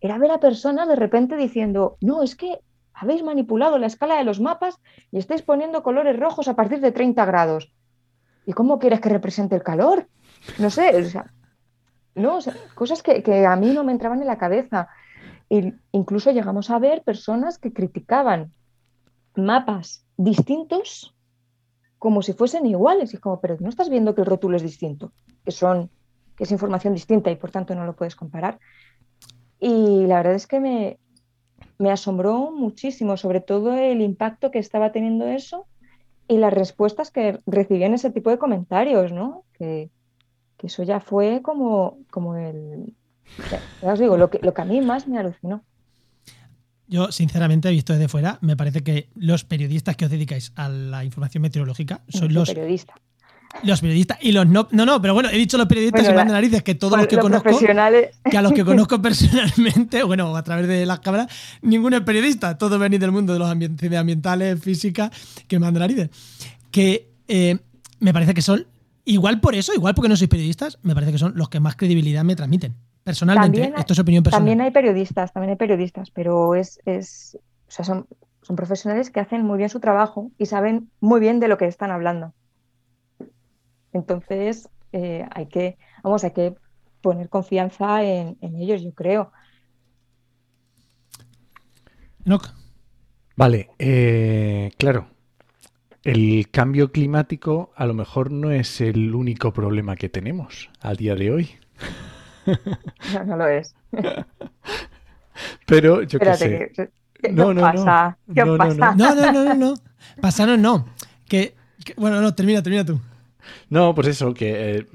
era 0.00 0.16
ver 0.16 0.30
a 0.30 0.38
personas 0.38 0.88
de 0.88 0.96
repente 0.96 1.36
diciendo, 1.36 1.98
no, 2.00 2.22
es 2.22 2.36
que 2.36 2.60
habéis 3.00 3.22
manipulado 3.22 3.78
la 3.78 3.86
escala 3.86 4.16
de 4.16 4.24
los 4.24 4.40
mapas 4.40 4.78
y 5.10 5.18
estáis 5.18 5.40
poniendo 5.40 5.82
colores 5.82 6.20
rojos 6.20 6.48
a 6.48 6.54
partir 6.54 6.80
de 6.80 6.92
30 6.92 7.24
grados. 7.24 7.72
¿Y 8.44 8.52
cómo 8.52 8.78
quieres 8.78 9.00
que 9.00 9.08
represente 9.08 9.56
el 9.56 9.62
calor? 9.62 10.06
No 10.58 10.68
sé, 10.68 10.94
o 10.94 11.04
sea, 11.04 11.32
no, 12.14 12.38
cosas 12.74 13.02
que, 13.02 13.46
a 13.46 13.56
mí 13.56 13.72
no 13.72 13.84
me 13.84 13.92
entraban 13.92 14.20
en 14.20 14.26
la 14.26 14.36
cabeza. 14.36 14.88
E 15.48 15.72
incluso 15.92 16.30
llegamos 16.30 16.70
a 16.70 16.78
ver 16.78 17.02
personas 17.02 17.58
que 17.58 17.72
criticaban 17.72 18.52
mapas 19.34 20.04
distintos 20.16 21.16
como 21.98 22.20
si 22.20 22.34
fuesen 22.34 22.66
iguales. 22.66 23.14
Y 23.14 23.16
como, 23.16 23.40
pero 23.40 23.56
no 23.60 23.70
estás 23.70 23.88
viendo 23.88 24.14
que 24.14 24.20
el 24.20 24.26
rótulo 24.26 24.58
es 24.58 24.62
distinto, 24.62 25.12
que 25.42 25.52
son, 25.52 25.90
que 26.36 26.44
es 26.44 26.52
información 26.52 26.92
distinta 26.92 27.30
y 27.30 27.36
por 27.36 27.50
tanto 27.50 27.74
no 27.74 27.86
lo 27.86 27.96
puedes 27.96 28.14
comparar. 28.14 28.58
Y 29.58 30.06
la 30.06 30.16
verdad 30.16 30.34
es 30.34 30.46
que 30.46 30.60
me, 30.60 30.98
me 31.80 31.90
asombró 31.90 32.52
muchísimo, 32.52 33.16
sobre 33.16 33.40
todo 33.40 33.74
el 33.74 34.02
impacto 34.02 34.50
que 34.50 34.58
estaba 34.58 34.92
teniendo 34.92 35.26
eso 35.26 35.66
y 36.28 36.36
las 36.36 36.52
respuestas 36.52 37.10
que 37.10 37.38
recibían 37.46 37.94
ese 37.94 38.10
tipo 38.10 38.28
de 38.28 38.36
comentarios, 38.36 39.12
¿no? 39.12 39.44
Que, 39.54 39.88
que 40.58 40.66
eso 40.66 40.82
ya 40.82 41.00
fue 41.00 41.40
como, 41.42 41.96
como 42.10 42.36
el... 42.36 42.94
Ya 43.80 43.92
os 43.94 43.98
digo, 43.98 44.18
lo 44.18 44.28
que, 44.28 44.40
lo 44.42 44.52
que 44.52 44.60
a 44.60 44.66
mí 44.66 44.82
más 44.82 45.08
me 45.08 45.18
alucinó. 45.18 45.64
Yo, 46.86 47.10
sinceramente, 47.12 47.70
visto 47.70 47.94
desde 47.94 48.08
fuera, 48.08 48.36
me 48.42 48.58
parece 48.58 48.82
que 48.82 49.08
los 49.14 49.44
periodistas 49.44 49.96
que 49.96 50.04
os 50.04 50.10
dedicáis 50.10 50.52
a 50.56 50.68
la 50.68 51.02
información 51.04 51.40
meteorológica 51.40 52.02
son 52.08 52.34
los. 52.34 52.50
Periodistas. 52.50 52.96
Los 53.62 53.80
periodistas 53.80 54.18
y 54.20 54.32
los 54.32 54.46
no. 54.46 54.68
No, 54.70 54.86
no, 54.86 55.02
pero 55.02 55.14
bueno, 55.14 55.28
he 55.30 55.36
dicho 55.36 55.58
los 55.58 55.66
periodistas 55.66 56.04
y 56.04 56.06
de 56.06 56.24
narices 56.24 56.62
que 56.62 56.74
todos 56.74 56.96
los 56.96 57.06
que 57.06 57.18
conozco. 57.18 57.58
Que 57.58 58.38
a 58.38 58.42
los 58.42 58.52
que 58.52 58.64
conozco 58.64 59.02
personalmente, 59.02 60.02
bueno, 60.02 60.36
a 60.36 60.42
través 60.42 60.68
de 60.68 60.86
las 60.86 61.00
cámaras, 61.00 61.26
ninguno 61.62 61.96
es 61.96 62.02
periodista. 62.02 62.56
Todos 62.56 62.78
venís 62.78 63.00
del 63.00 63.12
mundo 63.12 63.32
de 63.32 63.38
los 63.38 63.50
ambientales, 63.50 63.98
ambientales, 63.98 64.60
física, 64.60 65.10
que 65.48 65.58
manda 65.58 65.80
narices. 65.80 66.10
Que 66.70 67.10
eh, 67.28 67.58
me 67.98 68.12
parece 68.12 68.34
que 68.34 68.42
son 68.42 68.66
Igual 69.04 69.40
por 69.40 69.54
eso, 69.54 69.74
igual 69.74 69.94
porque 69.94 70.08
no 70.08 70.16
sois 70.16 70.28
periodistas, 70.28 70.78
me 70.82 70.94
parece 70.94 71.12
que 71.12 71.18
son 71.18 71.32
los 71.34 71.48
que 71.48 71.58
más 71.58 71.74
credibilidad 71.74 72.22
me 72.22 72.36
transmiten. 72.36 72.76
Personalmente, 73.02 73.72
esto 73.76 73.92
es 73.92 73.98
opinión 73.98 74.22
personal. 74.22 74.42
También 74.42 74.60
hay 74.60 74.70
periodistas, 74.70 75.32
también 75.32 75.50
hay 75.50 75.56
periodistas, 75.56 76.10
pero 76.10 76.54
es, 76.54 76.80
es 76.84 77.38
o 77.66 77.70
sea, 77.70 77.84
son, 77.84 78.06
son 78.42 78.56
profesionales 78.56 79.10
que 79.10 79.20
hacen 79.20 79.44
muy 79.44 79.58
bien 79.58 79.70
su 79.70 79.80
trabajo 79.80 80.30
y 80.38 80.46
saben 80.46 80.90
muy 81.00 81.18
bien 81.18 81.40
de 81.40 81.48
lo 81.48 81.56
que 81.56 81.66
están 81.66 81.90
hablando. 81.90 82.34
Entonces, 83.92 84.68
eh, 84.92 85.26
hay 85.32 85.46
que, 85.46 85.78
vamos, 86.02 86.24
hay 86.24 86.32
que 86.32 86.54
poner 87.00 87.28
confianza 87.28 88.02
en, 88.02 88.36
ellos, 88.40 88.82
yo 88.82 88.92
creo. 88.92 89.32
Vale, 93.36 93.70
eh, 93.78 94.70
claro, 94.76 95.08
el 96.04 96.48
cambio 96.50 96.92
climático 96.92 97.72
a 97.74 97.86
lo 97.86 97.94
mejor 97.94 98.30
no 98.30 98.50
es 98.50 98.80
el 98.80 99.14
único 99.14 99.52
problema 99.52 99.96
que 99.96 100.08
tenemos 100.08 100.70
a 100.80 100.94
día 100.94 101.14
de 101.14 101.30
hoy. 101.30 101.50
No, 103.12 103.24
no 103.24 103.36
lo 103.36 103.46
es. 103.46 103.74
Pero 105.66 106.02
yo 106.02 106.18
qué 106.18 106.34
sé. 106.34 106.72
que- 106.74 106.90
¿qué 107.22 107.32
No, 107.32 107.54
no, 107.54 107.60
no. 107.60 107.72
pasa? 107.72 108.18
¿Qué 108.34 108.44
No, 108.44 108.58
no, 108.58 108.74
no. 108.74 108.76
pasa? 108.76 108.94
No, 108.94 109.14
no, 109.14 109.32
no, 109.32 109.44
no, 109.44 109.54
no. 109.54 109.74
Pasaron 110.20 110.60
no. 110.60 110.86
Que, 111.28 111.54
que- 111.84 111.94
bueno, 111.94 112.20
no, 112.20 112.34
termina, 112.34 112.62
termina 112.62 112.84
tú. 112.84 113.00
No, 113.68 113.94
pues 113.94 114.08
eso, 114.08 114.34
que, 114.34 114.76
eh, 114.76 114.86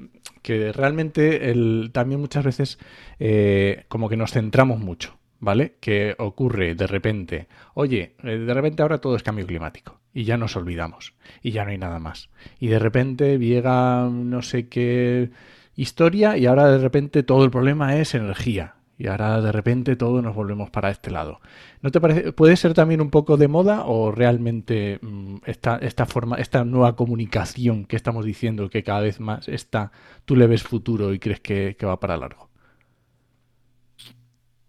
que 0.42 0.72
realmente 0.72 1.50
el, 1.50 1.90
también 1.92 2.20
muchas 2.20 2.44
veces 2.44 2.78
eh, 3.18 3.84
como 3.88 4.08
que 4.08 4.16
nos 4.16 4.32
centramos 4.32 4.78
mucho, 4.78 5.18
¿vale? 5.40 5.76
Que 5.80 6.14
ocurre 6.18 6.74
de 6.74 6.86
repente, 6.86 7.48
oye, 7.74 8.14
eh, 8.22 8.38
de 8.38 8.54
repente 8.54 8.82
ahora 8.82 8.98
todo 8.98 9.16
es 9.16 9.22
cambio 9.22 9.46
climático 9.46 10.00
y 10.12 10.24
ya 10.24 10.36
nos 10.36 10.56
olvidamos 10.56 11.14
y 11.42 11.50
ya 11.52 11.64
no 11.64 11.70
hay 11.70 11.78
nada 11.78 11.98
más. 11.98 12.30
Y 12.58 12.68
de 12.68 12.78
repente 12.78 13.38
llega 13.38 14.08
no 14.10 14.42
sé 14.42 14.68
qué 14.68 15.30
historia 15.74 16.36
y 16.36 16.46
ahora 16.46 16.68
de 16.70 16.78
repente 16.78 17.22
todo 17.22 17.44
el 17.44 17.50
problema 17.50 17.96
es 17.96 18.14
energía. 18.14 18.76
Y 18.98 19.08
ahora 19.08 19.42
de 19.42 19.52
repente 19.52 19.94
todo 19.94 20.22
nos 20.22 20.34
volvemos 20.34 20.70
para 20.70 20.90
este 20.90 21.10
lado. 21.10 21.40
¿No 21.82 21.90
te 21.90 22.00
parece? 22.00 22.32
¿Puede 22.32 22.56
ser 22.56 22.74
también 22.74 23.00
un 23.00 23.10
poco 23.10 23.36
de 23.36 23.48
moda 23.48 23.84
o 23.84 24.10
realmente 24.10 24.98
mm, 25.02 25.36
esta, 25.44 25.76
esta 25.76 26.06
forma, 26.06 26.36
esta 26.36 26.64
nueva 26.64 26.96
comunicación 26.96 27.84
que 27.84 27.96
estamos 27.96 28.24
diciendo 28.24 28.70
que 28.70 28.82
cada 28.82 29.00
vez 29.00 29.20
más 29.20 29.48
está, 29.48 29.92
tú 30.24 30.36
le 30.36 30.46
ves 30.46 30.62
futuro 30.62 31.12
y 31.12 31.18
crees 31.18 31.40
que, 31.40 31.76
que 31.78 31.86
va 31.86 32.00
para 32.00 32.16
largo? 32.16 32.48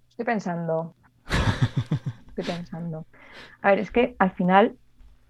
Estoy 0.10 0.26
pensando. 0.26 0.96
Estoy 2.30 2.56
pensando. 2.56 3.06
A 3.62 3.70
ver, 3.70 3.80
es 3.80 3.92
que 3.92 4.16
al 4.20 4.32
final 4.32 4.76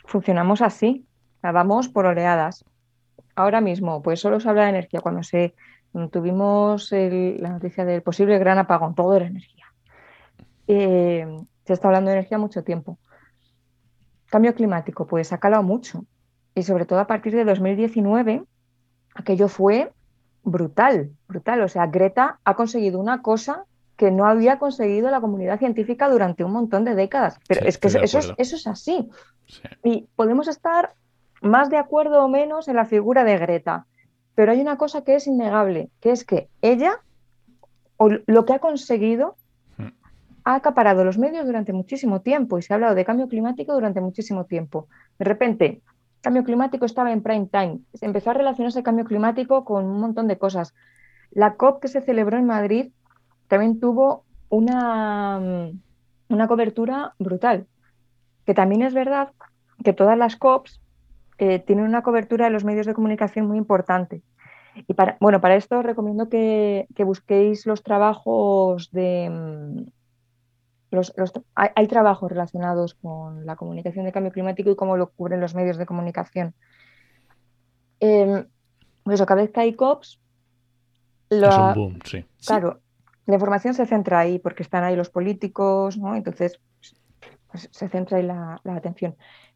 funcionamos 0.05 0.61
así. 0.61 1.05
O 1.43 1.53
vamos 1.53 1.89
por 1.89 2.05
oleadas. 2.05 2.65
Ahora 3.35 3.61
mismo, 3.61 4.01
pues 4.01 4.19
solo 4.19 4.39
se 4.39 4.49
habla 4.49 4.63
de 4.63 4.69
energía. 4.69 5.01
Cuando 5.01 5.23
se 5.23 5.53
tuvimos 6.11 6.91
la 6.91 7.49
noticia 7.49 7.85
del 7.85 8.01
posible 8.01 8.37
gran 8.39 8.57
apagón, 8.57 8.95
todo 8.95 9.15
era 9.15 9.27
energía. 9.27 9.65
Eh, 10.67 11.27
se 11.67 11.73
está 11.73 11.89
hablando 11.89 12.09
de 12.09 12.15
energía 12.17 12.37
mucho 12.37 12.63
tiempo. 12.63 12.97
Cambio 14.29 14.55
climático, 14.55 15.05
pues 15.05 15.31
ha 15.33 15.37
calado 15.37 15.63
mucho. 15.63 16.05
Y 16.55 16.63
sobre 16.63 16.85
todo 16.85 16.99
a 16.99 17.07
partir 17.07 17.35
de 17.35 17.43
2019, 17.45 18.43
aquello 19.15 19.47
fue 19.47 19.91
brutal, 20.43 21.11
brutal. 21.27 21.61
O 21.61 21.67
sea, 21.67 21.85
Greta 21.87 22.39
ha 22.43 22.55
conseguido 22.55 22.99
una 22.99 23.21
cosa 23.21 23.65
que 23.97 24.11
no 24.11 24.25
había 24.25 24.59
conseguido 24.59 25.09
la 25.11 25.19
comunidad 25.21 25.59
científica 25.59 26.09
durante 26.09 26.43
un 26.43 26.51
montón 26.53 26.85
de 26.85 26.95
décadas. 26.95 27.39
Pero 27.47 27.61
Sí, 27.61 27.67
es 27.67 27.77
que 27.77 27.87
eso, 27.87 27.99
es, 27.99 28.15
acuerdo. 28.15 28.35
eso 28.37 28.55
es 28.55 28.67
así. 28.67 29.09
Sí. 29.45 29.61
Y 29.83 30.09
podemos 30.15 30.47
estar 30.47 30.93
más 31.41 31.69
de 31.69 31.77
acuerdo 31.77 32.23
o 32.23 32.27
menos 32.27 32.67
en 32.67 32.75
la 32.75 32.85
figura 32.85 33.23
de 33.23 33.37
Greta, 33.37 33.85
pero 34.35 34.51
hay 34.51 34.61
una 34.61 34.77
cosa 34.77 35.03
que 35.03 35.15
es 35.15 35.27
innegable, 35.27 35.89
que 35.99 36.11
es 36.11 36.23
que 36.23 36.49
ella, 36.61 37.01
o 37.97 38.09
lo 38.25 38.45
que 38.45 38.53
ha 38.53 38.59
conseguido. 38.59 39.35
Ha 40.47 40.55
acaparado 40.55 41.03
los 41.03 41.17
medios 41.17 41.45
durante 41.45 41.73
muchísimo 41.73 42.21
tiempo 42.21 42.57
y 42.57 42.61
se 42.61 42.71
ha 42.71 42.75
hablado 42.75 42.95
de 42.95 43.03
cambio 43.03 43.27
climático 43.27 43.73
durante 43.73 43.99
muchísimo 43.99 44.45
tiempo. 44.45 44.87
De 45.19 45.25
repente, 45.25 45.81
cambio 46.21 46.45
climático 46.45 46.85
estaba 46.85 47.11
en 47.11 47.21
prime 47.21 47.49
time. 47.51 47.79
Empezó 47.99 48.29
a 48.29 48.33
relacionarse 48.33 48.79
el 48.79 48.85
cambio 48.85 49.03
climático 49.03 49.65
con 49.65 49.83
un 49.83 49.99
montón 49.99 50.29
de 50.29 50.37
cosas. 50.37 50.73
La 51.31 51.55
COP 51.55 51.81
que 51.81 51.89
se 51.89 51.99
celebró 51.99 52.37
en 52.37 52.45
Madrid 52.45 52.93
también 53.49 53.81
tuvo 53.81 54.23
una, 54.47 55.37
mm, 55.37 55.81
una 56.29 56.47
cobertura 56.47 57.13
brutal. 57.19 57.67
Que 58.45 58.53
también 58.53 58.83
es 58.83 58.93
verdad 58.93 59.33
que 59.83 59.91
todas 59.91 60.17
las 60.17 60.37
COPs 60.37 60.79
eh, 61.39 61.59
tienen 61.59 61.83
una 61.83 62.03
cobertura 62.03 62.45
de 62.45 62.51
los 62.51 62.63
medios 62.63 62.85
de 62.85 62.93
comunicación 62.93 63.47
muy 63.47 63.57
importante. 63.57 64.21
Y 64.87 64.93
para, 64.93 65.17
bueno, 65.19 65.41
para 65.41 65.57
esto 65.57 65.79
os 65.79 65.85
recomiendo 65.85 66.29
que, 66.29 66.87
que 66.95 67.03
busquéis 67.03 67.65
los 67.65 67.83
trabajos 67.83 68.91
de... 68.91 69.91
Los, 70.89 71.13
los- 71.17 71.33
hay, 71.55 71.69
hay 71.75 71.87
trabajos 71.87 72.29
relacionados 72.31 72.93
con 72.95 73.45
la 73.45 73.55
comunicación 73.55 74.05
de 74.05 74.11
cambio 74.11 74.31
climático 74.31 74.69
y 74.69 74.75
cómo 74.75 74.95
lo 74.97 75.11
cubren 75.11 75.41
los 75.41 75.53
medios 75.55 75.77
de 75.77 75.85
comunicación. 75.85 76.53
Eh, 77.99 78.45
pues 79.03 79.15
eso, 79.15 79.25
cada 79.25 79.41
vez 79.41 79.51
que 79.51 79.59
hay 79.59 79.73
COPs, 79.73 80.19
Es 81.29 81.39
la- 81.41 81.67
un 81.69 81.73
boom, 81.73 81.99
sí. 82.05 82.21
Sí. 82.37 82.47
Claro, 82.47 82.79
la 83.25 83.33
información 83.33 83.73
se 83.73 83.85
centra 83.85 84.19
ahí 84.19 84.39
porque 84.39 84.63
están 84.63 84.83
ahí 84.83 84.95
los 84.95 85.09
políticos, 85.09 85.97
¿no? 85.97 86.15
Entonces, 86.15 86.59
pues, 87.51 87.69
se 87.71 87.89
centra 87.89 88.17
ahí 88.17 88.23
la, 88.23 88.59
la 88.63 88.75
atención. 88.75 89.15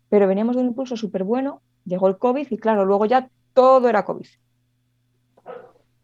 Pero 0.10 0.28
veníamos 0.28 0.56
de 0.56 0.62
un 0.63 0.67
impulso 0.70 0.98
súper 0.98 1.24
bueno, 1.24 1.62
llegó 1.86 2.08
el 2.10 2.17
COVID 2.17 2.48
y 2.50 2.58
claro, 2.58 2.84
luego 2.86 3.06
ya 3.06 3.30
todo 3.54 3.88
era 3.88 4.04
COVID. 4.04 4.28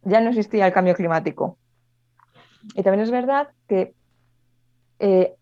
Ya 0.04 0.22
no 0.22 0.30
existía 0.30 0.66
el 0.68 0.74
cambio 0.74 0.96
climático. 0.96 1.58
Y 2.76 2.84
también 2.84 3.02
es 3.02 3.12
verdad 3.12 3.50
que 3.68 3.94
eh, 5.00 5.36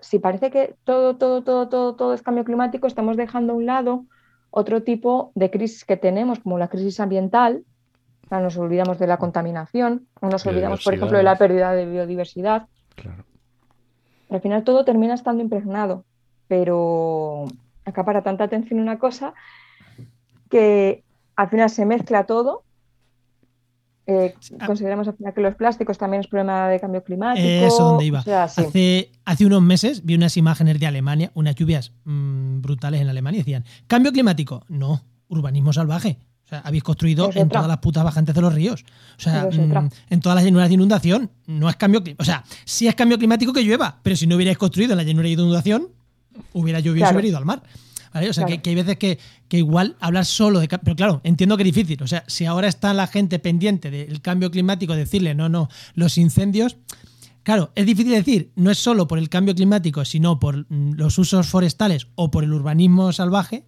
si 0.00 0.18
parece 0.18 0.50
que 0.50 0.74
todo, 0.84 1.16
todo, 1.16 1.42
todo, 1.42 1.68
todo, 1.68 1.94
todo 1.94 2.14
es 2.14 2.22
cambio 2.22 2.44
climático, 2.44 2.86
estamos 2.86 3.16
dejando 3.16 3.52
a 3.52 3.56
un 3.56 3.66
lado 3.66 4.04
otro 4.50 4.82
tipo 4.82 5.32
de 5.34 5.50
crisis 5.50 5.84
que 5.84 5.96
tenemos, 5.96 6.40
como 6.40 6.58
la 6.58 6.68
crisis 6.68 7.00
ambiental. 7.00 7.64
O 8.24 8.28
sea, 8.28 8.40
nos 8.40 8.56
olvidamos 8.56 8.98
de 8.98 9.06
la 9.06 9.18
contaminación, 9.18 10.06
nos 10.22 10.46
olvidamos, 10.46 10.82
por 10.82 10.94
ejemplo, 10.94 11.18
de 11.18 11.24
la 11.24 11.36
pérdida 11.36 11.72
de 11.72 11.86
biodiversidad. 11.86 12.68
Claro. 12.94 13.24
Al 14.30 14.40
final 14.40 14.64
todo 14.64 14.84
termina 14.84 15.14
estando 15.14 15.42
impregnado, 15.42 16.04
pero 16.48 17.44
acapara 17.84 18.22
tanta 18.22 18.44
atención 18.44 18.80
una 18.80 18.98
cosa 18.98 19.34
que 20.50 21.04
al 21.36 21.48
final 21.48 21.70
se 21.70 21.86
mezcla 21.86 22.24
todo. 22.24 22.63
Eh, 24.06 24.34
Ah. 24.60 24.66
consideramos 24.66 25.08
al 25.08 25.14
final 25.16 25.32
que 25.32 25.40
los 25.40 25.54
plásticos 25.54 25.96
también 25.96 26.20
es 26.20 26.26
problema 26.26 26.68
de 26.68 26.78
cambio 26.78 27.02
climático. 27.02 27.46
Eso 27.46 27.82
donde 27.84 28.04
iba. 28.04 28.20
O 28.20 28.22
sea, 28.22 28.48
sí. 28.48 28.60
Hace, 28.62 29.12
hace 29.24 29.46
unos 29.46 29.62
meses 29.62 30.04
vi 30.04 30.14
unas 30.14 30.36
imágenes 30.36 30.78
de 30.78 30.86
Alemania, 30.86 31.30
unas 31.34 31.54
lluvias 31.54 31.92
mm, 32.04 32.60
brutales 32.60 33.00
en 33.00 33.08
Alemania. 33.08 33.38
y 33.38 33.42
Decían, 33.42 33.64
cambio 33.86 34.12
climático. 34.12 34.64
No, 34.68 35.02
urbanismo 35.28 35.72
salvaje. 35.72 36.18
O 36.44 36.46
sea, 36.48 36.58
habéis 36.60 36.82
construido 36.82 37.30
Es 37.30 37.36
en 37.36 37.46
otra. 37.46 37.60
todas 37.60 37.68
las 37.68 37.78
putas 37.78 38.04
bajantes 38.04 38.34
de 38.34 38.40
los 38.42 38.54
ríos. 38.54 38.84
O 39.16 39.20
sea, 39.22 39.48
mm, 39.50 39.88
en 40.10 40.20
todas 40.20 40.36
las 40.36 40.44
llanuras 40.44 40.68
de 40.68 40.74
inundación. 40.74 41.30
No 41.46 41.70
es 41.70 41.76
cambio 41.76 42.02
climático. 42.02 42.22
O 42.22 42.26
sea, 42.26 42.44
sí 42.66 42.86
es 42.86 42.94
cambio 42.94 43.16
climático 43.16 43.54
que 43.54 43.62
llueva, 43.62 44.00
pero 44.02 44.14
si 44.16 44.26
no 44.26 44.36
hubierais 44.36 44.58
construido 44.58 44.92
en 44.92 44.98
la 44.98 45.04
llanura 45.04 45.24
de 45.28 45.32
inundación, 45.32 45.88
hubiera 46.52 46.80
llovido 46.80 47.06
y 47.06 47.12
hubiera 47.12 47.28
ido 47.28 47.38
al 47.38 47.46
mar. 47.46 47.62
¿Vale? 48.14 48.30
O 48.30 48.32
sea, 48.32 48.44
Claro. 48.46 48.56
que, 48.56 48.62
que 48.62 48.70
hay 48.70 48.76
veces 48.76 48.96
que, 48.96 49.18
que 49.48 49.58
igual 49.58 49.96
hablar 50.00 50.24
solo 50.24 50.60
de... 50.60 50.68
Pero 50.68 50.94
claro, 50.96 51.20
entiendo 51.24 51.56
que 51.56 51.64
es 51.64 51.74
difícil. 51.74 52.02
O 52.02 52.06
sea, 52.06 52.24
si 52.28 52.46
ahora 52.46 52.68
está 52.68 52.94
la 52.94 53.06
gente 53.08 53.38
pendiente 53.40 53.90
del 53.90 54.22
cambio 54.22 54.50
climático, 54.50 54.94
decirle, 54.94 55.34
no, 55.34 55.48
no, 55.48 55.68
los 55.94 56.16
incendios... 56.16 56.76
Claro, 57.42 57.72
es 57.74 57.84
difícil 57.84 58.12
decir, 58.12 58.52
no 58.56 58.70
es 58.70 58.78
solo 58.78 59.06
por 59.06 59.18
el 59.18 59.28
cambio 59.28 59.54
climático, 59.54 60.02
sino 60.06 60.38
por 60.40 60.64
mm, 60.70 60.92
los 60.94 61.18
usos 61.18 61.46
forestales 61.46 62.06
o 62.14 62.30
por 62.30 62.42
el 62.42 62.54
urbanismo 62.54 63.12
salvaje. 63.12 63.64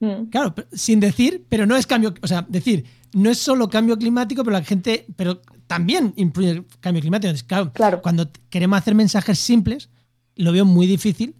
Mm. 0.00 0.30
Claro, 0.30 0.54
sin 0.72 0.98
decir, 1.00 1.44
pero 1.50 1.66
no 1.66 1.76
es 1.76 1.86
cambio, 1.86 2.14
o 2.22 2.26
sea, 2.26 2.46
decir, 2.48 2.84
no 3.12 3.28
es 3.30 3.38
solo 3.38 3.68
cambio 3.68 3.98
climático, 3.98 4.42
pero 4.44 4.56
la 4.56 4.64
gente, 4.64 5.04
pero 5.16 5.42
también 5.66 6.14
influye 6.16 6.50
el 6.50 6.66
cambio 6.80 7.02
climático. 7.02 7.28
Entonces, 7.28 7.46
claro, 7.46 7.72
Claro. 7.74 8.00
cuando 8.00 8.30
queremos 8.48 8.78
hacer 8.78 8.94
mensajes 8.94 9.38
simples, 9.38 9.90
lo 10.36 10.50
veo 10.52 10.64
muy 10.64 10.86
difícil. 10.86 11.34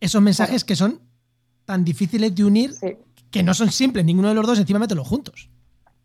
Esos 0.00 0.20
mensajes 0.20 0.64
que 0.64 0.76
son 0.76 1.00
tan 1.64 1.84
difíciles 1.84 2.34
de 2.34 2.44
unir, 2.44 2.72
Sí. 2.72 2.96
que 3.30 3.42
no 3.42 3.54
son 3.54 3.70
simples, 3.70 4.04
ninguno 4.04 4.28
de 4.28 4.34
los 4.34 4.46
dos, 4.46 4.58
encima 4.58 4.78
mételo 4.78 5.04
juntos. 5.04 5.50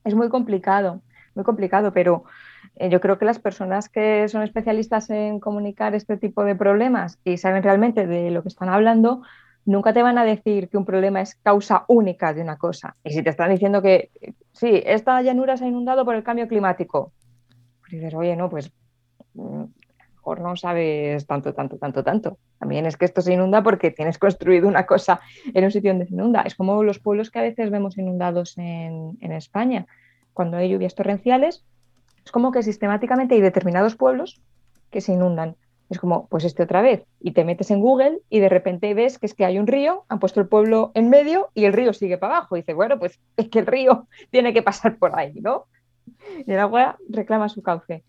Es 0.04 0.16
muy 0.16 0.30
complicado, 0.30 1.02
muy 1.36 1.44
complicado, 1.46 1.92
pero 1.94 2.24
eh, 2.76 2.90
yo 2.90 3.00
creo 3.02 3.18
que 3.18 3.26
las 3.26 3.40
personas 3.40 3.90
que 3.90 4.28
son 4.30 4.42
especialistas 4.42 5.10
en 5.10 5.40
comunicar 5.40 5.94
este 5.96 6.18
tipo 6.18 6.44
de 6.44 6.56
problemas 6.56 7.20
y 7.24 7.38
saben 7.38 7.64
realmente 7.64 8.08
de 8.08 8.32
lo 8.32 8.42
que 8.42 8.48
están 8.50 8.70
hablando, 8.70 9.22
nunca 9.66 9.94
te 9.94 10.02
van 10.02 10.18
a 10.18 10.24
decir 10.24 10.70
que 10.70 10.78
un 10.78 10.86
problema 10.86 11.22
es 11.22 11.36
causa 11.36 11.84
única 11.88 12.34
de 12.34 12.42
una 12.42 12.58
cosa. 12.58 12.96
Y 13.04 13.12
si 13.12 13.22
te 13.22 13.30
están 13.30 13.52
diciendo 13.52 13.82
que 13.82 14.10
sí, 14.54 14.82
esta 14.86 15.22
llanura 15.22 15.58
se 15.58 15.66
ha 15.66 15.68
inundado 15.68 16.06
por 16.06 16.16
el 16.16 16.24
cambio 16.24 16.48
climático, 16.48 17.12
pues 17.82 17.92
dices, 17.92 18.14
oye, 18.16 18.36
no, 18.36 18.50
pues 18.50 18.72
mm, 19.34 19.64
mejor 20.20 20.42
no 20.42 20.56
sabes 20.56 21.26
tanto, 21.26 21.54
tanto, 21.54 21.78
tanto, 21.78 22.04
tanto. 22.04 22.38
También 22.60 22.86
es 22.86 22.98
que 22.98 23.06
esto 23.06 23.22
se 23.22 23.34
inunda 23.34 23.64
porque 23.64 23.92
tienes 23.92 24.18
construido 24.20 24.68
una 24.68 24.86
cosa 24.86 25.22
en 25.54 25.64
un 25.64 25.72
sitio 25.72 25.92
donde 25.92 26.08
se 26.08 26.14
inunda. 26.14 26.42
Es 26.42 26.56
como 26.56 26.84
los 26.84 27.00
pueblos 27.00 27.32
que 27.32 27.40
a 27.40 27.44
veces 27.44 27.72
vemos 27.72 27.98
inundados 27.98 28.58
en, 28.58 29.18
España. 29.32 29.86
Cuando 30.34 30.58
hay 30.58 30.70
lluvias 30.70 30.96
torrenciales, 30.96 31.64
es 32.26 32.32
como 32.32 32.52
que 32.52 32.64
sistemáticamente 32.64 33.36
hay 33.36 33.42
determinados 33.42 33.96
pueblos 33.96 34.42
que 34.92 35.02
se 35.02 35.14
inundan. 35.14 35.56
Es 35.90 35.98
como, 35.98 36.28
pues 36.28 36.44
este 36.44 36.64
otra 36.64 36.82
vez. 36.82 37.04
Y 37.22 37.32
te 37.32 37.46
metes 37.46 37.72
en 37.72 37.80
Google 37.80 38.20
y 38.30 38.40
de 38.40 38.50
repente 38.50 38.94
ves 38.94 39.18
que 39.18 39.26
es 39.26 39.34
que 39.34 39.46
hay 39.46 39.58
un 39.58 39.68
río, 39.68 40.04
han 40.10 40.20
puesto 40.20 40.42
el 40.42 40.48
pueblo 40.48 40.92
en 40.94 41.10
medio 41.10 41.50
y 41.54 41.66
el 41.66 41.74
río 41.74 41.94
sigue 41.94 42.18
para 42.18 42.38
abajo. 42.38 42.58
Y 42.58 42.62
dices, 42.62 42.76
bueno, 42.76 43.00
pues 43.00 43.20
es 43.38 43.48
que 43.50 43.60
el 43.60 43.68
río 43.68 44.08
tiene 44.30 44.54
que 44.54 44.62
pasar 44.62 44.98
por 44.98 45.18
ahí, 45.18 45.40
¿no? 45.40 45.66
Y 46.46 46.52
el 46.52 46.60
agua 46.60 46.98
reclama 47.08 47.48
su 47.50 47.62
cauce. 47.62 48.04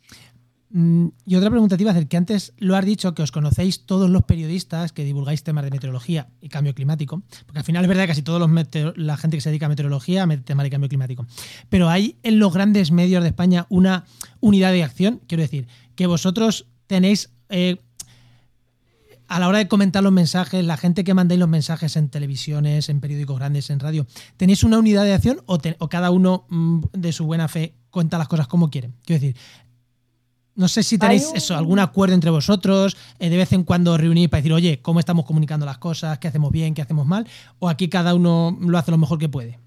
Mm, 0.72 1.08
y 1.26 1.34
otra 1.34 1.50
pregunta 1.50 1.76
te 1.76 1.82
iba 1.82 1.90
a 1.90 1.94
hacer, 1.94 2.06
que 2.06 2.16
antes 2.16 2.54
lo 2.58 2.76
has 2.76 2.84
dicho, 2.84 3.12
que 3.12 3.22
os 3.22 3.32
conocéis 3.32 3.86
todos 3.86 4.08
los 4.08 4.22
periodistas 4.22 4.92
que 4.92 5.04
divulgáis 5.04 5.42
temas 5.42 5.64
de 5.64 5.70
meteorología 5.70 6.28
y 6.40 6.48
cambio 6.48 6.74
climático, 6.74 7.22
porque 7.46 7.58
al 7.58 7.64
final 7.64 7.84
es 7.84 7.88
verdad 7.88 8.04
que 8.04 8.08
casi 8.08 8.22
todos 8.22 8.38
los 8.40 8.50
la 8.96 9.16
gente 9.16 9.36
que 9.36 9.40
se 9.40 9.50
dedica 9.50 9.66
a 9.66 9.68
meteorología, 9.68 10.22
a 10.22 10.36
temas 10.38 10.64
de 10.64 10.70
cambio 10.70 10.88
climático. 10.88 11.26
Pero 11.68 11.88
hay 11.88 12.18
en 12.22 12.38
los 12.38 12.52
grandes 12.52 12.92
medios 12.92 13.22
de 13.22 13.30
España 13.30 13.66
una 13.68 14.04
unidad 14.38 14.72
de 14.72 14.84
acción, 14.84 15.20
quiero 15.26 15.42
decir, 15.42 15.66
que 15.96 16.06
vosotros 16.06 16.66
tenéis... 16.86 17.30
Eh, 17.48 17.76
a 19.26 19.38
la 19.38 19.46
hora 19.46 19.58
de 19.58 19.68
comentar 19.68 20.02
los 20.02 20.10
mensajes, 20.10 20.64
la 20.64 20.76
gente 20.76 21.04
que 21.04 21.14
mandáis 21.14 21.38
los 21.38 21.48
mensajes 21.48 21.94
en 21.94 22.08
televisiones, 22.08 22.88
en 22.88 23.00
periódicos 23.00 23.38
grandes, 23.38 23.70
en 23.70 23.78
radio, 23.78 24.04
¿tenéis 24.36 24.64
una 24.64 24.80
unidad 24.80 25.04
de 25.04 25.14
acción 25.14 25.40
o, 25.46 25.56
o 25.78 25.88
cada 25.88 26.10
uno 26.10 26.46
mm, 26.48 26.80
de 26.94 27.12
su 27.12 27.26
buena 27.26 27.46
fe 27.46 27.76
cuenta 27.90 28.18
las 28.18 28.26
cosas 28.26 28.48
como 28.48 28.70
quiere? 28.70 28.90
Quiero 29.04 29.20
decir, 29.20 29.36
no 30.56 30.68
sé 30.68 30.82
si 30.82 30.98
tenéis 30.98 31.32
eso, 31.34 31.56
algún 31.56 31.78
acuerdo 31.78 32.14
entre 32.14 32.30
vosotros, 32.30 32.96
eh, 33.18 33.30
de 33.30 33.36
vez 33.36 33.52
en 33.52 33.64
cuando 33.64 33.96
reunís 33.96 34.28
para 34.28 34.38
decir, 34.38 34.52
oye, 34.52 34.80
¿cómo 34.82 35.00
estamos 35.00 35.24
comunicando 35.24 35.64
las 35.64 35.78
cosas? 35.78 36.18
¿Qué 36.18 36.28
hacemos 36.28 36.50
bien? 36.50 36.74
¿Qué 36.74 36.82
hacemos 36.82 37.06
mal? 37.06 37.26
¿O 37.58 37.68
aquí 37.68 37.88
cada 37.88 38.14
uno 38.14 38.56
lo 38.60 38.76
hace 38.76 38.90
lo 38.90 38.98
mejor 38.98 39.18
que 39.18 39.28
puede? 39.28 39.58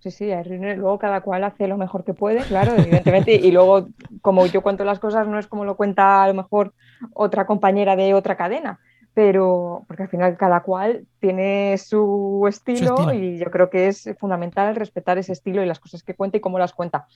Sí, 0.00 0.10
sí, 0.10 0.32
hay 0.32 0.42
reuniones, 0.42 0.78
luego 0.78 0.98
cada 0.98 1.20
cual 1.20 1.44
hace 1.44 1.68
lo 1.68 1.76
mejor 1.76 2.04
que 2.04 2.14
puede, 2.14 2.40
claro, 2.44 2.74
evidentemente, 2.74 3.34
y 3.34 3.50
luego 3.52 3.88
como 4.22 4.46
yo 4.46 4.62
cuento 4.62 4.82
las 4.82 4.98
cosas 4.98 5.26
no 5.28 5.38
es 5.38 5.46
como 5.46 5.66
lo 5.66 5.76
cuenta 5.76 6.22
a 6.22 6.28
lo 6.28 6.34
mejor 6.34 6.72
otra 7.12 7.46
compañera 7.46 7.96
de 7.96 8.14
otra 8.14 8.34
cadena, 8.34 8.80
pero 9.12 9.84
porque 9.86 10.04
al 10.04 10.08
final 10.08 10.38
cada 10.38 10.62
cual 10.62 11.04
tiene 11.20 11.76
su 11.76 12.46
estilo, 12.48 12.96
su 12.96 13.02
estilo, 13.02 13.12
y 13.12 13.38
yo 13.38 13.50
creo 13.50 13.68
que 13.68 13.88
es 13.88 14.08
fundamental 14.18 14.74
respetar 14.74 15.18
ese 15.18 15.34
estilo 15.34 15.62
y 15.62 15.66
las 15.66 15.80
cosas 15.80 16.02
que 16.02 16.14
cuenta 16.14 16.38
y 16.38 16.40
cómo 16.40 16.58
las 16.58 16.72
cuenta. 16.72 17.06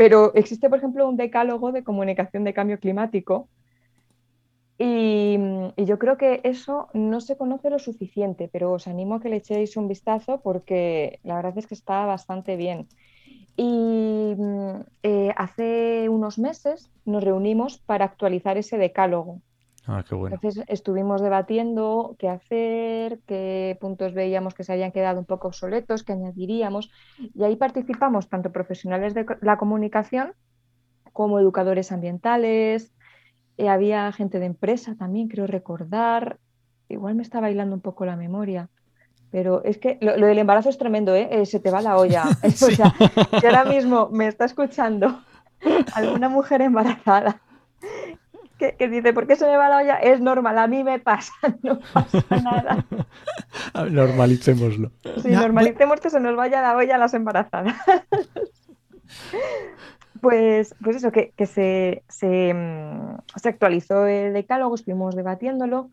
Pero 0.00 0.32
existe, 0.34 0.70
por 0.70 0.78
ejemplo, 0.78 1.06
un 1.06 1.18
decálogo 1.18 1.72
de 1.72 1.84
comunicación 1.84 2.42
de 2.42 2.54
cambio 2.54 2.80
climático 2.80 3.50
y, 4.78 5.36
yo 5.76 5.98
creo 5.98 6.16
que 6.16 6.40
eso 6.42 6.88
no 6.94 7.20
se 7.20 7.36
conoce 7.36 7.68
lo 7.68 7.78
suficiente, 7.78 8.48
pero 8.50 8.72
os 8.72 8.86
animo 8.86 9.16
a 9.16 9.20
que 9.20 9.28
le 9.28 9.36
echéis 9.36 9.76
un 9.76 9.88
vistazo 9.88 10.40
porque 10.40 11.20
la 11.22 11.36
verdad 11.36 11.58
es 11.58 11.66
que 11.66 11.74
está 11.74 12.06
bastante 12.06 12.56
bien. 12.56 12.88
Y 13.58 14.36
eh, 15.02 15.34
hace 15.36 16.08
unos 16.08 16.38
meses 16.38 16.90
nos 17.04 17.22
reunimos 17.22 17.76
para 17.76 18.06
actualizar 18.06 18.56
ese 18.56 18.78
decálogo. 18.78 19.42
Ah, 19.92 20.04
Entonces 20.08 20.62
estuvimos 20.68 21.20
debatiendo 21.20 22.14
qué 22.16 22.28
hacer, 22.28 23.18
qué 23.26 23.76
puntos 23.80 24.14
veíamos 24.14 24.54
que 24.54 24.62
se 24.62 24.72
habían 24.72 24.92
quedado 24.92 25.18
un 25.18 25.24
poco 25.24 25.48
obsoletos, 25.48 26.04
qué 26.04 26.12
añadiríamos. 26.12 26.92
Y 27.18 27.42
ahí 27.42 27.56
participamos 27.56 28.28
tanto 28.28 28.52
profesionales 28.52 29.14
de 29.14 29.26
la 29.40 29.58
comunicación 29.58 30.34
como 31.12 31.40
educadores 31.40 31.90
ambientales. 31.90 32.94
Eh, 33.56 33.68
había 33.68 34.12
gente 34.12 34.38
de 34.38 34.46
empresa 34.46 34.94
también, 34.96 35.26
creo 35.26 35.48
recordar. 35.48 36.38
Igual 36.88 37.16
me 37.16 37.22
está 37.22 37.40
bailando 37.40 37.74
un 37.74 37.82
poco 37.82 38.06
la 38.06 38.14
memoria. 38.14 38.68
Pero 39.32 39.64
es 39.64 39.78
que 39.78 39.98
lo, 40.00 40.14
del 40.14 40.38
embarazo 40.38 40.68
es 40.68 40.78
tremendo, 40.78 41.16
¿eh? 41.16 41.28
¿eh? 41.32 41.46
se 41.46 41.58
te 41.58 41.72
va 41.72 41.82
la 41.82 41.96
olla. 41.98 42.26
O 42.44 42.50
sea, 42.50 42.94
que 43.40 43.46
ahora 43.48 43.64
mismo 43.64 44.08
me 44.12 44.28
está 44.28 44.44
escuchando 44.44 45.20
alguna 45.96 46.28
mujer 46.28 46.62
embarazada 46.62 47.42
que, 48.60 48.88
dice, 48.88 49.12
¿por 49.12 49.26
qué 49.26 49.36
se 49.36 49.46
me 49.46 49.56
va 49.56 49.68
la 49.68 49.78
olla? 49.78 49.96
Es 49.96 50.20
normal, 50.20 50.58
a 50.58 50.66
mí 50.66 50.84
me 50.84 50.98
pasa, 50.98 51.32
no 51.62 51.80
pasa 51.92 52.24
nada. 52.42 52.84
Normalicémoslo. 53.90 54.92
Sí, 55.22 55.30
normalicemos 55.30 56.00
que 56.00 56.10
se 56.10 56.20
nos 56.20 56.36
vaya 56.36 56.60
la 56.60 56.76
olla 56.76 56.96
a 56.96 56.98
las 56.98 57.14
embarazadas. 57.14 57.74
Pues, 60.20 60.74
pues 60.84 60.96
eso, 60.96 61.12
que, 61.12 61.32
se, 61.46 62.02
mm, 62.52 63.38
se, 63.40 63.48
actualizó 63.48 64.06
el 64.06 64.34
decálogo, 64.34 64.74
estuvimos 64.74 65.16
debatiéndolo. 65.16 65.90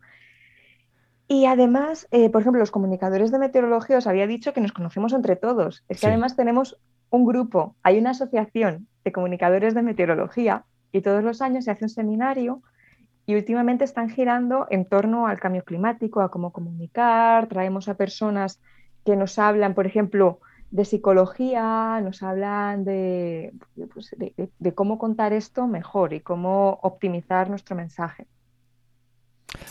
Y 1.28 1.46
además, 1.46 2.06
eh, 2.10 2.28
por 2.28 2.42
ejemplo, 2.42 2.60
los 2.60 2.70
comunicadores 2.70 3.30
de 3.32 3.38
meteorología 3.38 3.96
os 3.96 4.06
había 4.06 4.26
dicho 4.26 4.52
que 4.52 4.60
nos 4.60 4.72
conocemos 4.72 5.14
entre 5.14 5.36
todos. 5.36 5.82
Es 5.88 6.02
que 6.02 6.08
además 6.08 6.36
tenemos 6.36 6.78
un 7.08 7.24
grupo, 7.24 7.74
hay 7.82 7.98
una 7.98 8.10
asociación 8.10 8.86
de 9.02 9.12
comunicadores 9.12 9.74
de 9.74 9.80
meteorología 9.80 10.66
y 10.92 11.00
todos 11.02 11.22
los 11.22 11.42
años 11.42 11.64
se 11.64 11.70
hace 11.70 11.84
un 11.84 11.90
seminario 11.90 12.62
y 13.26 13.34
últimamente 13.34 13.84
están 13.84 14.08
girando 14.08 14.66
en 14.70 14.86
torno 14.86 15.26
al 15.26 15.38
cambio 15.38 15.62
climático, 15.62 16.20
a 16.22 16.30
cómo 16.30 16.50
comunicar, 16.50 17.46
traemos 17.46 17.88
a 17.88 17.94
personas 17.94 18.60
que 19.04 19.16
nos 19.16 19.38
hablan, 19.38 19.74
por 19.74 19.86
ejemplo, 19.86 20.40
de 20.70 20.84
psicología, 20.84 22.00
nos 22.02 22.22
hablan 22.22 22.84
de, 22.84 23.52
pues, 23.92 24.14
cómo 24.74 24.98
contar 24.98 25.32
esto 25.32 25.66
mejor 25.66 26.12
y 26.12 26.20
cómo 26.20 26.78
optimizar 26.82 27.48
nuestro 27.48 27.76
mensaje. 27.76 28.26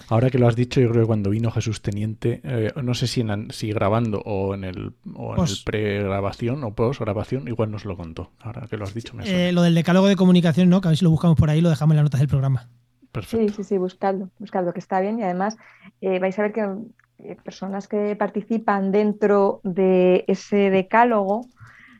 Ahora 0.10 0.30
que 0.30 0.40
lo 0.40 0.48
has 0.48 0.56
dicho, 0.56 0.80
yo 0.80 0.90
creo 0.90 1.04
que 1.04 1.08
cuando 1.08 1.30
vino 1.30 1.52
Jesús 1.52 1.82
Teniente, 1.82 2.42
eh, 2.44 2.72
no 2.82 2.94
sé 2.94 3.08
si, 3.08 3.24
si 3.50 3.72
grabando 3.72 4.22
o 4.26 4.54
en 4.54 4.64
el, 4.64 4.94
o 5.14 5.36
en 5.36 5.44
el 5.44 5.50
pre-grabación 5.66 6.64
o 6.64 6.74
post-grabación, 6.74 7.48
igual 7.48 7.72
nos 7.72 7.86
lo 7.86 7.96
contó. 7.96 8.32
Ahora 8.40 8.68
que 8.68 8.78
lo 8.78 8.86
has 8.86 8.94
dicho, 8.94 9.16
me 9.16 9.24
eh, 9.26 9.52
Lo 9.52 9.62
del 9.62 9.76
decálogo 9.76 10.08
de 10.08 10.16
comunicación, 10.16 10.70
¿no? 10.70 10.82
Que 10.82 10.88
a 10.88 10.92
ver 10.92 10.98
si 10.98 11.06
lo 11.06 11.12
buscamos 11.12 11.38
por 11.38 11.50
ahí 11.50 11.62
lo 11.62 11.70
dejamos 11.70 11.94
en 11.94 11.98
las 11.98 12.06
notas 12.06 12.20
del 12.20 12.30
programa. 12.30 12.70
Perfecto. 13.12 13.48
Sí, 13.48 13.54
sí, 13.56 13.64
sí, 13.64 13.78
buscadlo, 13.78 14.30
buscadlo, 14.40 14.74
que 14.74 14.80
está 14.80 15.00
bien. 15.00 15.20
Y 15.20 15.24
además 15.24 15.58
eh, 16.02 16.20
vais 16.20 16.38
a 16.40 16.44
ver 16.44 16.54
que 16.54 17.36
personas 17.44 17.88
que 17.88 18.16
participan 18.16 18.92
dentro 18.92 19.60
de 19.64 20.24
ese 20.28 20.70
decálogo 20.70 21.48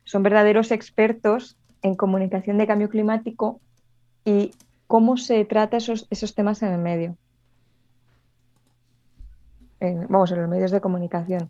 son 0.04 0.24
verdaderos 0.24 0.72
expertos 0.72 1.58
en 1.82 1.96
comunicación 1.96 2.58
de 2.58 2.68
cambio 2.68 2.90
climático 2.90 3.60
y 4.26 4.52
cómo 4.88 5.18
se 5.18 5.44
trata 5.46 5.78
esos, 5.78 6.08
esos 6.10 6.34
temas 6.34 6.62
en 6.64 6.74
el 6.74 6.80
medio 6.80 7.18
vamos, 9.80 10.32
en 10.32 10.42
los 10.42 10.50
medios 10.50 10.72
de 10.72 10.82
comunicación. 10.82 11.50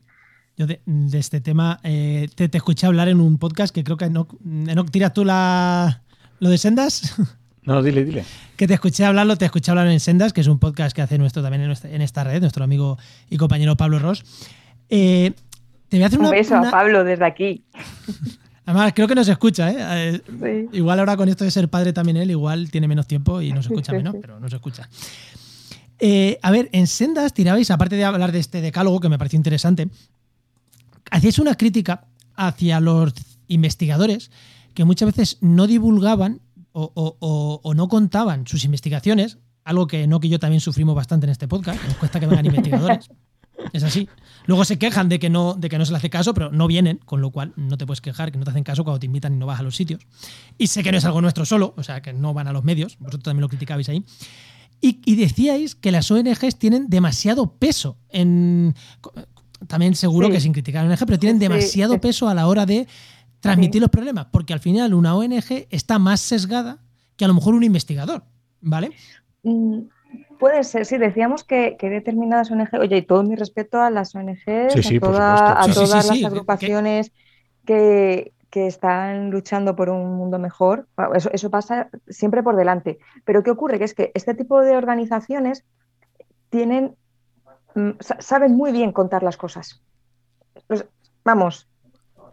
Yo 0.58 0.66
de, 0.66 0.82
este 1.14 1.40
tema 1.40 1.80
eh, 1.84 2.30
te, 2.34 2.50
escuché 2.52 2.88
hablar 2.88 3.10
en 3.10 3.22
un 3.22 3.38
podcast 3.38 3.74
que 3.74 3.84
creo 3.84 3.98
que 3.98 4.10
no, 4.10 4.28
no 4.44 4.86
tiras 4.86 5.14
tú 5.14 5.24
la, 5.24 6.02
lo 6.40 6.50
de 6.50 6.58
Sendas. 6.58 7.16
No, 7.68 7.84
dile, 7.84 8.06
dile. 8.06 8.24
Que 8.56 8.66
te 8.66 8.76
escuché 8.76 9.04
hablarlo, 9.04 9.36
te 9.36 9.44
escuché 9.44 9.72
hablar 9.72 9.88
en 9.88 10.00
Sendas, 10.00 10.32
que 10.32 10.40
es 10.40 10.48
un 10.48 10.58
podcast 10.58 10.96
que 10.96 11.02
hace 11.02 11.18
nuestro 11.18 11.44
también 11.44 11.64
en, 11.64 12.02
esta 12.02 12.24
red, 12.24 12.40
nuestro 12.40 12.64
amigo 12.64 12.98
y 13.30 13.36
compañero 13.36 13.76
Pablo 13.76 14.00
Ross. 14.00 14.24
Eh, 14.90 15.34
te 15.90 15.98
voy 15.98 16.04
a 16.06 16.08
hacer 16.08 16.18
un 16.18 16.30
beso 16.30 16.56
a 16.56 16.72
Pablo 16.72 17.04
desde 17.04 17.26
aquí. 17.26 17.66
Además, 18.66 18.94
creo 18.96 19.10
que 19.10 19.16
nos 19.16 19.28
escucha, 19.28 19.70
¿eh? 19.70 20.22
eh 20.44 20.68
igual 20.72 21.00
ahora 21.00 21.18
con 21.18 21.28
esto 21.28 21.44
de 21.44 21.52
ser 21.52 21.68
padre 21.68 21.92
también 21.92 22.16
él, 22.16 22.32
igual 22.32 22.72
tiene 22.72 22.88
menos 22.88 23.06
tiempo 23.06 23.42
y 23.42 23.52
nos 23.52 23.66
escucha 23.66 23.92
menos, 23.92 24.16
pero 24.22 24.40
nos 24.40 24.54
escucha. 24.54 24.88
Eh, 26.00 26.38
a 26.41 26.52
ver, 26.52 26.70
en 26.72 26.88
Sendas 26.88 27.34
tirabais, 27.34 27.72
aparte 27.72 27.95
de 27.95 28.06
hablar 28.06 28.32
de 28.32 28.39
este 28.39 28.62
decálogo 28.62 29.00
que 29.00 29.10
me 29.10 29.18
pareció 29.18 29.38
interesante, 29.38 29.89
hacíais 31.10 31.39
una 31.39 31.56
crítica 31.56 32.06
hacia 32.36 32.80
los 32.80 33.14
investigadores 33.48 34.32
que 34.74 34.86
muchas 34.86 35.08
veces 35.08 35.38
no 35.41 35.66
divulgaban 35.66 36.41
o, 36.72 37.74
no 37.76 37.88
contaban 37.88 38.45
sus 38.45 38.64
investigaciones, 38.64 39.39
algo 39.64 39.88
que 39.88 40.06
no 40.06 40.20
que 40.20 40.30
yo 40.30 40.38
también 40.38 40.62
sufrimos 40.62 40.95
bastante 40.95 41.26
en 41.26 41.32
este 41.32 41.48
podcast, 41.48 41.84
nos 41.84 41.95
cuesta 41.95 42.20
que 42.20 42.28
vengan 42.28 42.45
investigadores. 42.45 43.10
Es 43.74 43.84
así. 43.84 44.08
Luego 44.45 44.64
se 44.66 44.78
quejan 44.78 45.10
de 45.10 45.18
que, 45.18 45.32
no, 45.32 45.56
de 45.56 45.68
que 45.68 45.80
no 45.80 45.86
se 45.86 45.91
les 45.91 45.98
hace 45.98 46.12
caso, 46.12 46.34
pero 46.36 46.52
no 46.52 46.68
vienen, 46.68 47.00
con 47.04 47.22
lo 47.22 47.32
cual 47.32 47.54
no 47.56 47.76
te 47.76 47.88
puedes 47.88 48.02
quejar 48.02 48.32
que 48.32 48.38
no 48.38 48.43
te 48.43 48.52
hacen 48.52 48.64
caso 48.64 48.84
cuando 48.84 49.00
te 49.00 49.08
invitan 49.08 49.34
y 49.34 49.38
no 49.38 49.48
vas 49.48 49.60
a 49.60 49.64
los 49.64 49.76
sitios. 49.76 50.06
Y 50.60 50.68
sé 50.68 50.84
que 50.84 50.91
no 50.91 51.00
es 51.00 51.06
algo 51.06 51.22
nuestro 51.22 51.43
solo, 51.43 51.74
o 51.76 51.82
sea, 51.82 52.02
que 52.04 52.14
no 52.14 52.36
van 52.36 52.48
a 52.48 52.54
los 52.54 52.64
medios, 52.64 52.98
vosotros 53.00 53.24
también 53.24 53.41
lo 53.41 53.50
criticabais 53.50 53.89
ahí. 53.89 54.06
Y, 54.80 55.16
decíais 55.16 55.76
que 55.76 55.92
las 55.92 56.12
ONGs 56.12 56.58
tienen 56.58 56.88
demasiado 56.88 57.54
peso 57.58 57.98
en. 58.10 58.76
También 59.68 59.96
seguro 59.96 60.30
que 60.30 60.40
sin 60.40 60.54
criticar 60.54 60.86
a 60.86 60.90
ONG, 60.90 61.06
pero 61.06 61.18
tienen 61.18 61.40
demasiado 61.40 62.00
peso 62.00 62.30
a 62.30 62.36
la 62.36 62.48
hora 62.48 62.66
de 62.66 62.88
transmitir 63.40 63.82
los 63.82 63.90
problemas, 63.90 64.28
porque 64.32 64.54
al 64.54 64.60
final 64.60 64.94
una 64.94 65.16
ONG 65.16 65.68
está 65.72 65.98
más 65.98 66.22
sesgada 66.22 66.80
que 67.16 67.26
a 67.26 67.28
lo 67.28 67.34
mejor 67.34 67.56
un 67.56 67.64
investigador, 67.64 68.24
¿vale? 68.62 68.92
Mm, 69.44 69.80
puede 70.40 70.64
ser, 70.64 70.86
sí, 70.86 70.98
decíamos 70.98 71.44
que, 71.44 71.76
determinadas 71.82 72.52
ONG, 72.52 72.70
oye, 72.80 72.98
y 72.98 73.02
todo 73.02 73.24
mi 73.24 73.36
respeto 73.36 73.82
a 73.82 73.90
las 73.90 74.14
ONGs, 74.14 74.46
a, 74.48 75.00
todas 75.00 75.90
las 75.90 76.24
agrupaciones 76.24 77.12
que, 77.66 78.34
que 78.50 78.68
están 78.68 79.30
luchando 79.30 79.76
por 79.76 79.89
un 79.89 80.16
mundo 80.16 80.39
mejor, 80.39 80.88
eso, 81.14 81.30
eso, 81.34 81.50
pasa 81.50 81.89
siempre 82.08 82.43
por 82.43 82.56
delante. 82.56 82.98
Pero 83.26 83.43
¿qué 83.43 83.52
ocurre? 83.52 83.78
Que 83.78 83.86
es 83.86 83.93
que 83.93 84.12
este 84.14 84.34
tipo 84.34 84.62
de 84.62 84.78
organizaciones 84.78 85.66
tienen, 86.50 86.95
mm, 87.76 87.91
saben 88.00 88.56
muy 88.56 88.72
bien 88.72 88.91
contar 88.91 89.24
las 89.24 89.38
cosas. 89.38 89.82
vamos, 91.24 91.68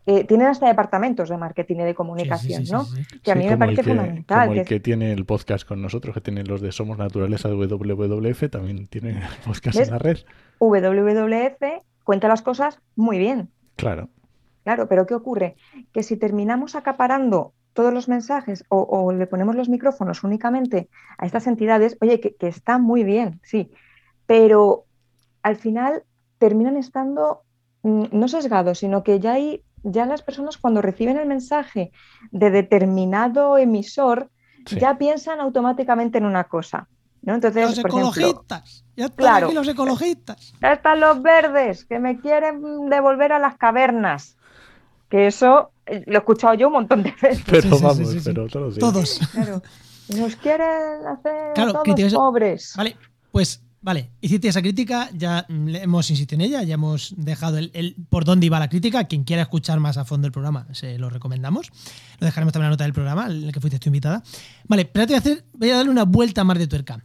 eh, 0.07 0.25
tienen 0.25 0.49
hasta 0.49 0.69
departamentos 0.69 1.29
de 1.31 1.37
marketing 1.37 1.77
y 1.77 1.83
de 1.85 1.95
comunicación, 1.95 2.65
¿no? 2.71 2.87
Que 3.23 3.33
a 3.33 3.35
mí 3.35 3.47
me 3.47 3.57
parece 3.57 3.83
fundamental. 3.83 4.49
Como 4.49 4.61
el 4.61 4.67
que 4.67 4.79
tiene 4.79 5.13
el 5.13 5.25
podcast 5.25 5.67
con 5.67 5.81
nosotros, 5.81 6.15
que 6.15 6.21
tiene 6.21 6.45
los 6.45 6.61
de 6.61 6.73
Somos 6.73 6.99
Naturaleza 6.99 7.49
de 7.49 7.55
WWF, 7.55 8.51
también 8.51 8.87
tiene 8.87 9.23
podcast 9.47 9.79
en 9.79 9.91
la 9.91 9.99
red. 9.99 10.19
WWF 10.61 11.83
cuenta 12.05 12.29
las 12.29 12.43
cosas 12.43 12.79
muy 12.97 13.19
bien. 13.19 13.49
Claro. 13.77 14.11
Claro, 14.65 14.89
pero 14.89 15.07
¿qué 15.07 15.15
ocurre? 15.15 15.57
Que 15.93 16.03
si 16.03 16.17
terminamos 16.17 16.75
acaparando 16.75 17.53
todos 17.75 17.93
los 17.93 18.09
mensajes 18.09 18.65
o, 18.69 19.13
le 19.13 19.27
ponemos 19.27 19.57
los 19.57 19.69
micrófonos 19.69 20.25
únicamente 20.25 20.89
a 21.19 21.27
estas 21.27 21.47
entidades, 21.47 21.97
oye, 22.01 22.21
que, 22.21 22.35
que 22.35 22.49
está 22.49 22.79
muy 22.79 23.05
bien, 23.05 23.41
sí, 23.43 23.71
pero 24.27 24.85
al 25.43 25.57
final 25.57 26.05
terminan 26.39 26.77
estando 26.77 27.43
mm, 27.83 28.05
no 28.13 28.29
sesgados, 28.29 28.79
sino 28.79 29.03
que 29.03 29.21
ya 29.21 29.33
hay, 29.33 29.63
ya 29.83 30.07
las 30.07 30.23
personas 30.23 30.57
cuando 30.57 30.83
reciben 30.83 31.19
el 31.19 31.27
mensaje 31.27 31.93
de 32.31 32.51
determinado 32.51 33.59
emisor, 33.59 34.31
ya 34.67 34.97
piensan 34.97 35.41
automáticamente 35.41 36.19
en 36.19 36.25
una 36.25 36.45
cosa. 36.45 36.89
¿no? 37.23 37.35
Entonces, 37.35 37.69
los 37.69 37.79
ecologistas, 37.79 38.85
ya 38.97 39.07
están 39.07 39.17
claro, 39.17 39.47
aquí 39.47 39.55
los 39.55 39.69
ecologistas. 39.69 40.55
Ya 40.61 40.73
están 40.73 41.01
los 41.01 41.23
verdes 41.23 41.85
que 41.85 41.99
me 41.99 42.21
quieren 42.21 42.89
devolver 42.89 43.33
a 43.33 43.39
las 43.39 43.57
cavernas. 43.57 44.37
Que 45.09 45.27
eso 45.27 45.71
eh, 45.87 46.03
lo 46.07 46.15
he 46.15 46.19
escuchado 46.19 46.55
yo 46.55 46.69
un 46.69 46.75
montón 46.75 47.03
de 47.03 47.15
veces. 47.21 47.45
Pero 47.51 47.79
vamos, 47.79 48.23
pero 48.25 48.47
todos. 48.49 48.79
Todos. 48.79 49.21
Claro. 49.33 49.63
Nos 50.17 50.37
quieren 50.37 51.07
hacer 51.07 51.55
todos 51.55 52.15
pobres. 52.15 52.75
Vale, 52.77 52.97
pues 53.31 53.65
Vale, 53.85 54.13
hiciste 54.23 54.49
esa 54.49 54.63
crítica, 54.63 55.11
ya 55.13 55.45
hemos 55.51 56.09
insistido 56.09 56.43
en 56.43 56.49
ella, 56.49 56.63
ya 56.63 56.73
hemos 56.73 57.13
dejado 57.19 57.59
el, 57.59 57.95
por 58.09 58.25
dónde 58.25 58.47
iba 58.47 58.59
la 58.59 58.71
crítica. 58.71 59.05
Quien 59.05 59.25
quiera 59.25 59.43
escuchar 59.43 59.79
más 59.79 59.99
a 59.99 60.07
fondo 60.07 60.27
el 60.27 60.33
programa, 60.33 60.67
se 60.73 60.97
lo 60.97 61.11
recomendamos. 61.11 61.71
Lo 62.19 62.25
dejaremos 62.25 62.55
también 62.55 62.69
en 62.69 62.71
la 62.71 62.75
nota 62.77 62.85
del 62.85 62.95
programa, 62.95 63.27
en 63.27 63.45
el 63.45 63.53
que 63.53 63.61
fuiste 63.61 63.79
tu 63.79 63.91
invitada. 63.91 64.23
Vale, 64.67 64.87
pero 64.87 65.07
te 65.07 65.13
voy 65.13 65.17
a, 65.17 65.19
hacer, 65.19 65.45
voy 65.53 65.71
a 65.71 65.77
darle 65.77 65.91
una 65.91 66.05
vuelta 66.05 66.45
más 66.45 66.59
de 66.59 66.67
tuerca. 66.67 67.05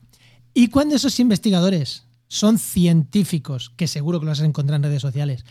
¿Y 0.54 0.70
cuando 0.70 0.96
esos 0.96 1.20
investigadores 1.20 2.08
son 2.30 2.58
científicos, 2.58 3.74
que 3.76 3.86
seguro 3.86 4.22
que 4.22 4.28
los 4.28 4.40
has 4.40 4.46
encontrado 4.46 4.78
en 4.78 4.84
redes 4.84 5.02
sociales, 5.02 5.44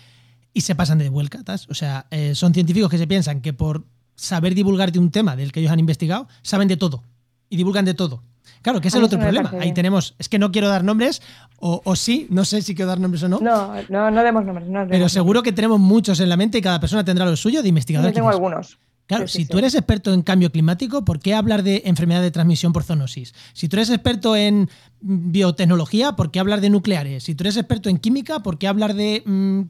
y 0.53 0.63
se 0.63 0.75
pasan 0.75 0.99
de 0.99 1.09
vueltas? 1.09 1.67
O 1.71 1.75
sea, 1.75 2.07
eh, 2.11 2.35
son 2.35 2.55
científicos 2.55 2.91
que 2.91 2.99
se 2.99 3.07
piensan 3.07 3.41
que 3.41 3.53
por 3.53 3.85
saber 4.15 4.55
divulgarte 4.55 4.99
un 4.99 5.11
tema 5.11 5.37
del 5.37 5.53
que 5.53 5.61
ellos 5.61 5.73
han 5.73 5.81
investigado, 5.81 6.29
saben 6.43 6.69
de 6.69 6.77
todo 6.77 7.05
y 7.49 7.57
divulgan 7.57 7.85
de 7.85 7.95
todo. 7.95 8.23
Claro, 8.63 8.81
que 8.81 8.89
es 8.89 8.95
el 8.95 9.05
otro 9.05 9.19
problema. 9.19 9.53
Ahí 9.61 9.73
tenemos, 9.73 10.15
es 10.19 10.29
que 10.29 10.39
no 10.39 10.51
quiero 10.51 10.69
dar 10.69 10.83
nombres, 10.83 11.23
o, 11.59 11.97
sí, 11.97 12.27
no 12.31 12.45
sé 12.45 12.63
si 12.63 12.75
quiero 12.75 12.89
dar 12.89 13.01
nombres 13.01 13.23
o 13.23 13.29
no. 13.29 13.39
No, 13.41 13.75
no, 13.89 14.11
no 14.11 14.23
demos 14.23 14.45
nombres. 14.45 14.89
pero 14.89 15.09
seguro 15.09 15.43
que 15.43 15.53
tenemos 15.53 15.79
muchos 15.79 16.21
en 16.21 16.29
la 16.29 16.37
mente 16.37 16.59
y 16.59 16.63
cada 16.63 16.81
persona 16.81 17.05
tendrá 17.05 17.25
lo 17.25 17.37
suyo 17.37 17.63
de 17.63 17.69
investigador. 17.69 18.11
Yo 18.11 18.15
tengo 18.15 18.31
algunos. 18.31 18.79
Claro, 19.07 19.27
si 19.27 19.47
tú 19.47 19.57
eres 19.57 19.75
experto 19.75 20.13
en 20.13 20.21
cambio 20.21 20.53
climático, 20.53 21.03
¿por 21.03 21.19
qué 21.19 21.35
hablar 21.35 21.63
de 21.63 21.83
enfermedad 21.87 22.21
de 22.21 22.31
transmisión 22.31 22.75
por 22.75 22.85
zoonosis? 22.85 23.35
Si 23.55 23.67
tú 23.67 23.77
eres 23.77 23.89
experto 23.89 24.37
en 24.37 24.69
biotecnología, 25.01 26.13
¿por 26.13 26.31
qué 26.31 26.41
hablar 26.41 26.61
de 26.61 26.69
nucleares? 26.69 27.25
Si 27.25 27.35
tú 27.35 27.45
eres 27.45 27.57
experto 27.57 27.89
en 27.89 27.97
química, 27.97 28.41
¿por 28.41 28.59
qué 28.59 28.69
hablar 28.69 28.93
de, 28.93 29.23
mm, 29.25 29.63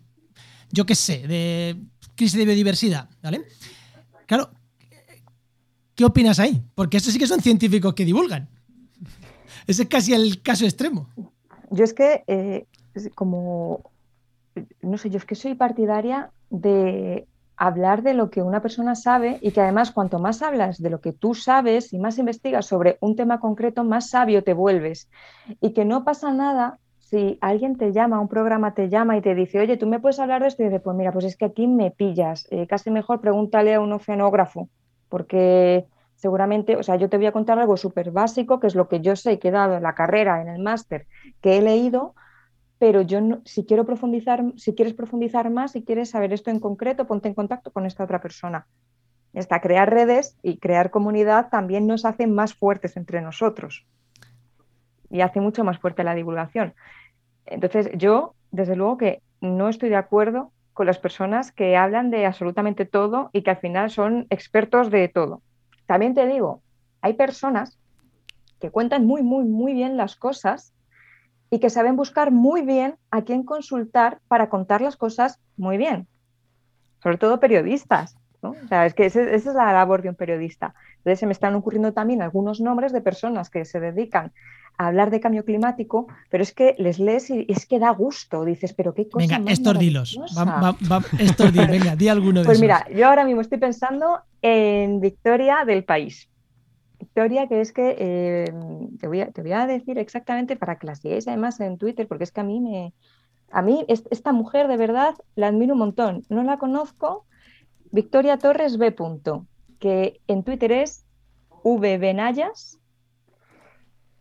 yo 0.70 0.86
qué 0.86 0.94
sé, 0.94 1.26
de 1.26 1.76
crisis 2.14 2.38
de 2.38 2.44
biodiversidad? 2.44 3.08
¿Vale? 3.22 3.42
Claro, 4.26 4.50
¿qué 5.94 6.04
opinas 6.04 6.38
ahí? 6.38 6.62
Porque 6.74 6.96
estos 6.96 7.12
sí 7.12 7.18
que 7.18 7.26
son 7.26 7.40
científicos 7.40 7.94
que 7.94 8.04
divulgan. 8.04 8.48
Ese 9.66 9.82
es 9.82 9.88
casi 9.88 10.14
el 10.14 10.42
caso 10.42 10.64
extremo. 10.64 11.08
Yo 11.70 11.84
es 11.84 11.92
que, 11.92 12.24
eh, 12.26 12.66
como, 13.14 13.90
no 14.82 14.98
sé, 14.98 15.10
yo 15.10 15.18
es 15.18 15.24
que 15.24 15.34
soy 15.34 15.54
partidaria 15.54 16.30
de 16.50 17.26
hablar 17.56 18.02
de 18.02 18.14
lo 18.14 18.30
que 18.30 18.40
una 18.40 18.62
persona 18.62 18.94
sabe 18.94 19.38
y 19.42 19.50
que 19.50 19.60
además 19.60 19.90
cuanto 19.90 20.20
más 20.20 20.42
hablas 20.42 20.80
de 20.80 20.90
lo 20.90 21.00
que 21.00 21.12
tú 21.12 21.34
sabes 21.34 21.92
y 21.92 21.98
más 21.98 22.18
investigas 22.18 22.66
sobre 22.66 22.98
un 23.00 23.16
tema 23.16 23.40
concreto, 23.40 23.82
más 23.84 24.10
sabio 24.10 24.44
te 24.44 24.52
vuelves. 24.54 25.08
Y 25.60 25.72
que 25.72 25.84
no 25.84 26.04
pasa 26.04 26.32
nada 26.32 26.78
si 27.10 27.38
alguien 27.40 27.78
te 27.78 27.92
llama, 27.92 28.20
un 28.20 28.28
programa 28.28 28.74
te 28.74 28.90
llama 28.90 29.16
y 29.16 29.22
te 29.22 29.34
dice, 29.34 29.58
oye, 29.58 29.78
tú 29.78 29.86
me 29.86 29.98
puedes 29.98 30.18
hablar 30.18 30.42
de 30.42 30.48
esto 30.48 30.62
y 30.62 30.66
dices, 30.66 30.82
pues 30.82 30.94
mira, 30.94 31.10
pues 31.10 31.24
es 31.24 31.38
que 31.38 31.46
aquí 31.46 31.66
me 31.66 31.90
pillas, 31.90 32.46
eh, 32.50 32.66
casi 32.66 32.90
mejor 32.90 33.22
pregúntale 33.22 33.74
a 33.74 33.80
un 33.80 33.90
oceanógrafo, 33.94 34.68
porque 35.08 35.86
seguramente, 36.16 36.76
o 36.76 36.82
sea, 36.82 36.96
yo 36.96 37.08
te 37.08 37.16
voy 37.16 37.24
a 37.24 37.32
contar 37.32 37.58
algo 37.58 37.78
súper 37.78 38.10
básico, 38.10 38.60
que 38.60 38.66
es 38.66 38.74
lo 38.74 38.88
que 38.88 39.00
yo 39.00 39.16
sé 39.16 39.38
que 39.38 39.48
he 39.48 39.50
dado 39.50 39.78
en 39.78 39.84
la 39.84 39.94
carrera, 39.94 40.42
en 40.42 40.48
el 40.48 40.60
máster, 40.60 41.06
que 41.40 41.56
he 41.56 41.62
leído, 41.62 42.14
pero 42.78 43.00
yo 43.00 43.20
si 43.46 43.64
quiero 43.64 43.86
profundizar, 43.86 44.44
si 44.56 44.74
quieres 44.74 44.92
profundizar 44.92 45.48
más, 45.48 45.72
si 45.72 45.84
quieres 45.84 46.10
saber 46.10 46.34
esto 46.34 46.50
en 46.50 46.60
concreto, 46.60 47.06
ponte 47.06 47.28
en 47.28 47.34
contacto 47.34 47.70
con 47.70 47.86
esta 47.86 48.04
otra 48.04 48.20
persona. 48.20 48.66
Esta, 49.32 49.62
crear 49.62 49.88
redes 49.88 50.36
y 50.42 50.58
crear 50.58 50.90
comunidad 50.90 51.48
también 51.48 51.86
nos 51.86 52.04
hace 52.04 52.26
más 52.26 52.52
fuertes 52.52 52.98
entre 52.98 53.22
nosotros 53.22 53.86
y 55.10 55.20
hace 55.20 55.40
mucho 55.40 55.64
más 55.64 55.78
fuerte 55.78 56.04
la 56.04 56.14
divulgación. 56.14 56.74
Entonces, 57.46 57.90
yo, 57.94 58.34
desde 58.50 58.76
luego 58.76 58.98
que 58.98 59.22
no 59.40 59.68
estoy 59.68 59.88
de 59.88 59.96
acuerdo 59.96 60.52
con 60.72 60.86
las 60.86 60.98
personas 60.98 61.50
que 61.50 61.76
hablan 61.76 62.10
de 62.10 62.26
absolutamente 62.26 62.84
todo 62.84 63.30
y 63.32 63.42
que 63.42 63.50
al 63.50 63.56
final 63.56 63.90
son 63.90 64.26
expertos 64.30 64.90
de 64.90 65.08
todo. 65.08 65.42
También 65.86 66.14
te 66.14 66.26
digo, 66.26 66.62
hay 67.00 67.14
personas 67.14 67.78
que 68.60 68.70
cuentan 68.70 69.06
muy, 69.06 69.22
muy, 69.22 69.44
muy 69.44 69.72
bien 69.72 69.96
las 69.96 70.16
cosas 70.16 70.72
y 71.50 71.60
que 71.60 71.70
saben 71.70 71.96
buscar 71.96 72.30
muy 72.30 72.62
bien 72.62 72.96
a 73.10 73.22
quién 73.22 73.42
consultar 73.42 74.20
para 74.28 74.48
contar 74.48 74.80
las 74.80 74.96
cosas 74.96 75.40
muy 75.56 75.78
bien. 75.78 76.06
Sobre 77.02 77.16
todo 77.16 77.40
periodistas. 77.40 78.16
es 78.70 78.94
que 78.94 79.06
esa, 79.06 79.22
es 79.22 79.46
la 79.46 79.72
labor 79.72 80.02
de 80.02 80.10
un 80.10 80.14
periodista. 80.14 80.74
Entonces 80.98 81.20
se 81.20 81.26
me 81.26 81.32
están 81.32 81.54
ocurriendo 81.54 81.92
también 81.92 82.22
algunos 82.22 82.60
nombres 82.60 82.92
de 82.92 83.00
personas 83.00 83.50
que 83.50 83.64
se 83.64 83.80
dedican 83.80 84.32
a 84.78 84.86
hablar 84.86 85.10
de 85.10 85.20
cambio 85.20 85.44
climático, 85.44 86.06
pero 86.30 86.42
es 86.42 86.54
que 86.54 86.74
les 86.78 86.98
lees 86.98 87.28
y 87.30 87.44
es 87.48 87.66
que 87.66 87.78
da 87.78 87.90
gusto. 87.90 88.44
Dices, 88.44 88.72
pero 88.72 88.94
qué 88.94 89.08
cosa. 89.08 89.38
Venga, 89.38 89.52
estos 89.52 89.78
dilos. 89.78 90.18
estos 91.18 91.52
dilos, 91.52 91.68
venga, 91.68 91.96
di 91.96 92.08
alguno 92.08 92.40
de 92.40 92.46
Pues 92.46 92.60
mira, 92.60 92.86
yo 92.94 93.08
ahora 93.08 93.24
mismo 93.24 93.40
estoy 93.40 93.58
pensando 93.58 94.20
en 94.40 95.00
Victoria 95.00 95.64
del 95.66 95.84
País. 95.84 96.30
Victoria, 97.00 97.48
que 97.48 97.60
es 97.60 97.72
que 97.72 97.96
eh, 97.98 98.52
te, 99.00 99.08
voy 99.08 99.20
a, 99.20 99.30
te, 99.30 99.42
voy 99.42 99.52
a, 99.52 99.66
decir 99.66 99.98
exactamente 99.98 100.56
para 100.56 100.78
que 100.78 100.86
la 100.86 100.94
sigáis 100.94 101.28
además 101.28 101.60
en 101.60 101.76
Twitter, 101.78 102.06
porque 102.06 102.24
es 102.24 102.32
que 102.32 102.40
a 102.40 102.44
mí 102.44 102.60
me. 102.60 102.94
A 103.50 103.62
mí, 103.62 103.84
esta 103.88 104.32
mujer 104.32 104.68
de 104.68 104.76
verdad 104.76 105.14
la 105.34 105.48
admiro 105.48 105.72
un 105.72 105.78
montón. 105.78 106.22
No 106.28 106.42
la 106.42 106.58
conozco. 106.58 107.24
Victoria 107.90 108.36
Torres 108.36 108.76
B. 108.76 108.94
que 109.78 110.20
en 110.28 110.42
Twitter 110.42 110.70
es 110.70 111.06
vbenayas 111.64 112.78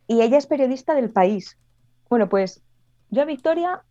y 0.08 0.22
ella 0.22 0.38
es 0.38 0.48
periodista 0.48 0.96
del 0.96 1.10
país. 1.10 1.58
Bueno, 2.10 2.30
pues 2.30 2.62
yo 3.10 3.22
a 3.22 3.26
Victoria 3.26 3.84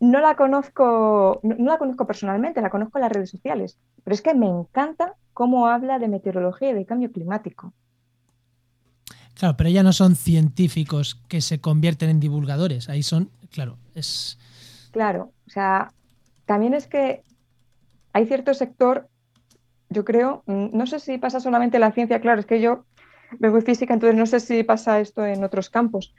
no 0.00 0.20
la 0.20 0.36
conozco, 0.36 1.40
no, 1.42 1.70
la 1.70 1.78
conozco 1.78 2.06
personalmente, 2.06 2.60
la 2.60 2.70
conozco 2.70 2.98
en 2.98 3.02
las 3.02 3.12
redes 3.12 3.30
sociales, 3.30 3.78
pero 4.02 4.14
es 4.14 4.22
que 4.22 4.34
me 4.34 4.46
encanta 4.46 5.14
cómo 5.32 5.68
habla 5.68 5.98
de 5.98 6.08
meteorología 6.08 6.70
y 6.70 6.74
de 6.74 6.86
cambio 6.86 7.12
climático. 7.12 7.72
Claro, 9.34 9.56
pero 9.56 9.70
ya 9.70 9.82
no 9.82 9.92
son 9.92 10.14
científicos 10.14 11.20
que 11.28 11.40
se 11.40 11.60
convierten 11.60 12.08
en 12.08 12.20
divulgadores, 12.20 12.88
ahí 12.88 13.02
son, 13.02 13.30
claro, 13.50 13.78
es... 13.94 14.38
Claro, 14.92 15.32
o 15.46 15.50
sea, 15.50 15.92
también 16.46 16.72
es 16.72 16.86
que 16.86 17.22
hay 18.12 18.26
cierto 18.26 18.54
sector, 18.54 19.08
yo 19.88 20.04
creo, 20.04 20.44
mm, 20.46 20.68
no 20.72 20.86
sé 20.86 21.00
si 21.00 21.18
pasa 21.18 21.40
solamente 21.40 21.78
en 21.78 21.82
la 21.82 21.92
ciencia, 21.92 22.20
claro, 22.20 22.40
es 22.40 22.46
que 22.46 22.60
yo 22.60 22.84
voy 23.38 23.62
física, 23.62 23.94
entonces 23.94 24.18
no 24.18 24.26
sé 24.26 24.40
si 24.40 24.62
pasa 24.62 25.00
esto 25.00 25.24
en 25.24 25.44
otros 25.44 25.70
campos, 25.70 26.14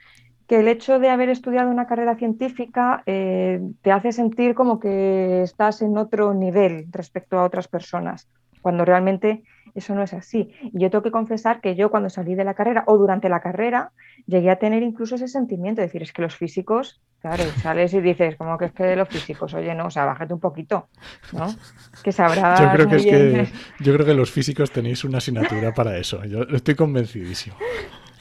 que 0.46 0.60
el 0.60 0.68
hecho 0.68 0.98
de 0.98 1.10
haber 1.10 1.28
estudiado 1.28 1.70
una 1.70 1.86
carrera 1.86 2.16
científica 2.16 3.02
eh, 3.06 3.60
te 3.82 3.92
hace 3.92 4.12
sentir 4.12 4.54
como 4.54 4.78
que 4.78 5.42
estás 5.42 5.82
en 5.82 5.96
otro 5.98 6.34
nivel 6.34 6.86
respecto 6.90 7.38
a 7.38 7.44
otras 7.44 7.68
personas, 7.68 8.28
cuando 8.62 8.84
realmente 8.84 9.42
eso 9.76 9.94
no 9.94 10.02
es 10.02 10.12
así. 10.14 10.50
Y 10.62 10.80
yo 10.80 10.90
tengo 10.90 11.02
que 11.02 11.10
confesar 11.10 11.60
que 11.60 11.76
yo 11.76 11.90
cuando 11.90 12.08
salí 12.08 12.34
de 12.34 12.44
la 12.44 12.54
carrera 12.54 12.84
o 12.86 12.96
durante 12.96 13.28
la 13.28 13.40
carrera 13.40 13.92
llegué 14.26 14.50
a 14.50 14.56
tener 14.56 14.82
incluso 14.82 15.16
ese 15.16 15.28
sentimiento 15.28 15.80
de 15.80 15.86
decir, 15.86 16.02
es 16.02 16.12
que 16.12 16.22
los 16.22 16.34
físicos, 16.34 17.00
claro, 17.20 17.44
sales 17.62 17.92
y 17.92 18.00
dices, 18.00 18.36
como 18.36 18.56
que 18.56 18.66
es 18.66 18.72
que 18.72 18.84
de 18.84 18.96
los 18.96 19.08
físicos, 19.08 19.52
oye, 19.54 19.74
no, 19.74 19.86
o 19.86 19.90
sea, 19.90 20.06
bájate 20.06 20.32
un 20.32 20.40
poquito, 20.40 20.88
¿no? 21.32 21.54
Que 22.02 22.10
sabrás. 22.10 22.60
Yo 22.60 22.70
creo 22.72 22.88
que, 22.88 22.96
es 22.96 23.04
que 23.04 23.48
yo 23.80 23.92
creo 23.92 24.06
que 24.06 24.14
los 24.14 24.30
físicos 24.30 24.70
tenéis 24.70 25.04
una 25.04 25.18
asignatura 25.18 25.72
para 25.72 25.96
eso. 25.98 26.24
Yo 26.24 26.42
estoy 26.42 26.74
convencidísimo. 26.74 27.56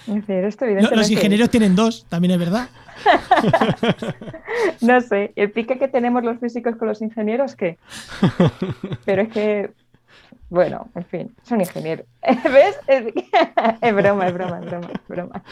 los 0.08 1.10
ingenieros 1.10 1.50
tienen 1.50 1.76
dos, 1.76 2.06
también 2.10 2.34
es 2.34 2.40
verdad. 2.40 2.68
no 4.82 5.02
sé, 5.02 5.32
el 5.36 5.52
pique 5.52 5.78
que 5.78 5.88
tenemos 5.88 6.24
los 6.24 6.40
físicos 6.40 6.76
con 6.76 6.88
los 6.88 7.02
ingenieros, 7.02 7.56
¿qué? 7.56 7.78
Pero 9.06 9.22
es 9.22 9.30
que 9.30 9.72
bueno, 10.50 10.90
en 10.96 11.06
fin, 11.06 11.36
son 11.44 11.62
ingenieros. 11.62 12.06
¿Ves? 12.44 12.76
Es, 13.82 13.96
broma, 13.96 14.28
es 14.28 14.34
broma, 14.34 14.60
es 14.60 14.66
broma, 14.66 14.90
es 14.94 15.08
broma. 15.08 15.44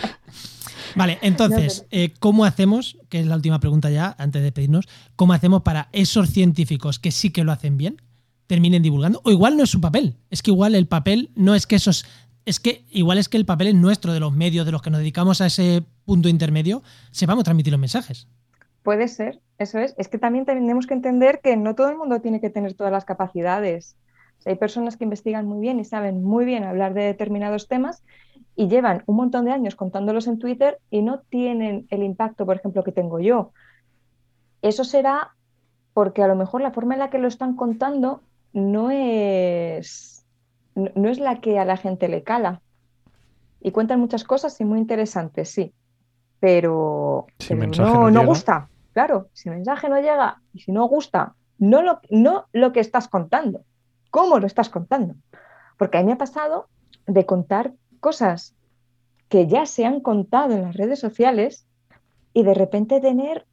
Vale, 0.96 1.18
entonces, 1.22 1.86
eh, 1.92 2.14
¿cómo 2.20 2.46
hacemos, 2.46 2.98
que 3.10 3.20
es 3.20 3.26
la 3.26 3.36
última 3.36 3.60
pregunta 3.60 3.90
ya, 3.90 4.16
antes 4.18 4.44
de 4.44 4.52
pedirnos, 4.52 4.88
cómo 5.16 5.34
hacemos 5.34 5.62
para 5.64 5.90
esos 5.92 6.30
científicos 6.30 7.00
que 7.00 7.12
sí 7.12 7.32
que 7.32 7.44
lo 7.44 7.52
hacen 7.52 7.78
bien, 7.78 8.02
terminen 8.48 8.84
divulgando? 8.84 9.22
O 9.24 9.32
igual 9.32 9.58
no 9.58 9.64
es 9.64 9.70
su 9.70 9.82
papel, 9.82 10.16
es 10.30 10.42
que 10.42 10.52
igual 10.52 10.76
el 10.76 10.88
papel 10.88 11.32
no 11.36 11.56
es 11.56 11.66
que 11.66 11.76
esos, 11.76 12.06
es 12.46 12.60
que 12.60 12.84
igual 12.92 13.18
es 13.18 13.30
que 13.30 13.38
el 13.38 13.46
papel 13.46 13.68
es 13.68 13.76
nuestro, 13.76 14.14
de 14.14 14.20
los 14.20 14.34
medios, 14.34 14.66
de 14.66 14.72
los 14.72 14.82
que 14.82 14.90
nos 14.90 15.00
dedicamos 15.00 15.42
a 15.42 15.48
ese 15.48 15.84
punto 16.06 16.30
intermedio, 16.30 16.84
sepamos 17.12 17.44
transmitir 17.44 17.72
los 17.72 17.80
mensajes. 17.80 18.28
Puede 18.84 19.08
ser, 19.08 19.40
eso 19.58 19.80
es. 19.80 19.96
Es 19.98 20.10
que 20.10 20.18
también 20.18 20.46
tenemos 20.46 20.88
que 20.88 20.94
entender 20.94 21.40
que 21.42 21.56
no 21.56 21.74
todo 21.74 21.90
el 21.90 21.98
mundo 21.98 22.20
tiene 22.20 22.42
que 22.42 22.50
tener 22.50 22.74
todas 22.74 22.92
las 22.92 23.06
capacidades 23.06 23.96
hay 24.46 24.56
personas 24.56 24.98
que 24.98 25.04
investigan 25.04 25.48
muy 25.48 25.60
bien 25.60 25.80
y 25.80 25.86
saben 25.86 26.24
muy 26.24 26.46
bien 26.46 26.64
hablar 26.64 26.94
de 26.94 27.04
determinados 27.04 27.68
temas 27.68 28.04
y 28.56 28.68
llevan 28.68 29.04
un 29.06 29.16
montón 29.16 29.46
de 29.46 29.52
años 29.52 29.76
contándolos 29.76 30.28
en 30.28 30.40
Twitter 30.40 30.80
y 30.90 31.02
no 31.02 31.20
tienen 31.20 31.88
el 31.90 32.04
impacto, 32.04 32.46
por 32.46 32.58
ejemplo, 32.58 32.84
que 32.84 32.92
tengo 32.92 33.20
yo. 33.20 33.52
Eso 34.62 34.84
será 34.84 35.34
porque 35.94 36.24
a 36.24 36.28
lo 36.28 36.36
mejor 36.36 36.62
la 36.62 36.72
forma 36.72 36.94
en 36.94 37.00
la 37.00 37.10
que 37.10 37.20
lo 37.20 37.28
están 37.28 37.56
contando 37.56 38.22
no 38.54 38.92
es, 38.92 40.26
no 40.76 41.10
es 41.10 41.20
la 41.20 41.42
que 41.42 41.60
a 41.60 41.66
la 41.66 41.78
gente 41.78 42.08
le 42.08 42.24
cala. 42.24 42.62
Y 43.62 43.72
cuentan 43.72 44.00
muchas 44.00 44.24
cosas 44.24 44.60
y 44.60 44.66
muy 44.66 44.80
interesantes, 44.80 45.50
sí. 45.50 45.74
Pero, 46.40 47.28
no, 47.78 48.12
no, 48.12 48.26
gusta. 48.26 48.68
Claro, 48.92 49.30
si 49.32 49.48
el 49.48 49.56
mensaje 49.56 49.88
no 49.88 49.96
llega 50.02 50.42
y 50.54 50.60
si 50.60 50.72
no 50.74 50.86
gusta, 50.86 51.34
no 51.58 51.82
lo, 51.82 52.02
no 52.10 52.46
lo 52.52 52.74
que 52.74 52.82
estás 52.82 53.08
contando, 53.08 53.62
cómo 54.14 54.38
lo 54.38 54.46
estás 54.46 54.70
contando. 54.70 55.16
Porque 55.80 55.98
a 55.98 56.02
mí 56.02 56.06
me 56.06 56.14
ha 56.14 56.18
pasado 56.20 56.68
de 57.08 57.26
contar 57.26 57.74
cosas 58.00 58.54
que 59.28 59.48
ya 59.48 59.66
se 59.66 59.86
han 59.86 60.02
contado 60.02 60.54
en 60.54 60.62
las 60.62 60.76
redes 60.76 61.00
sociales 61.00 61.66
y 62.32 62.44
de 62.44 62.54
repente 62.54 63.02
tener 63.02 63.48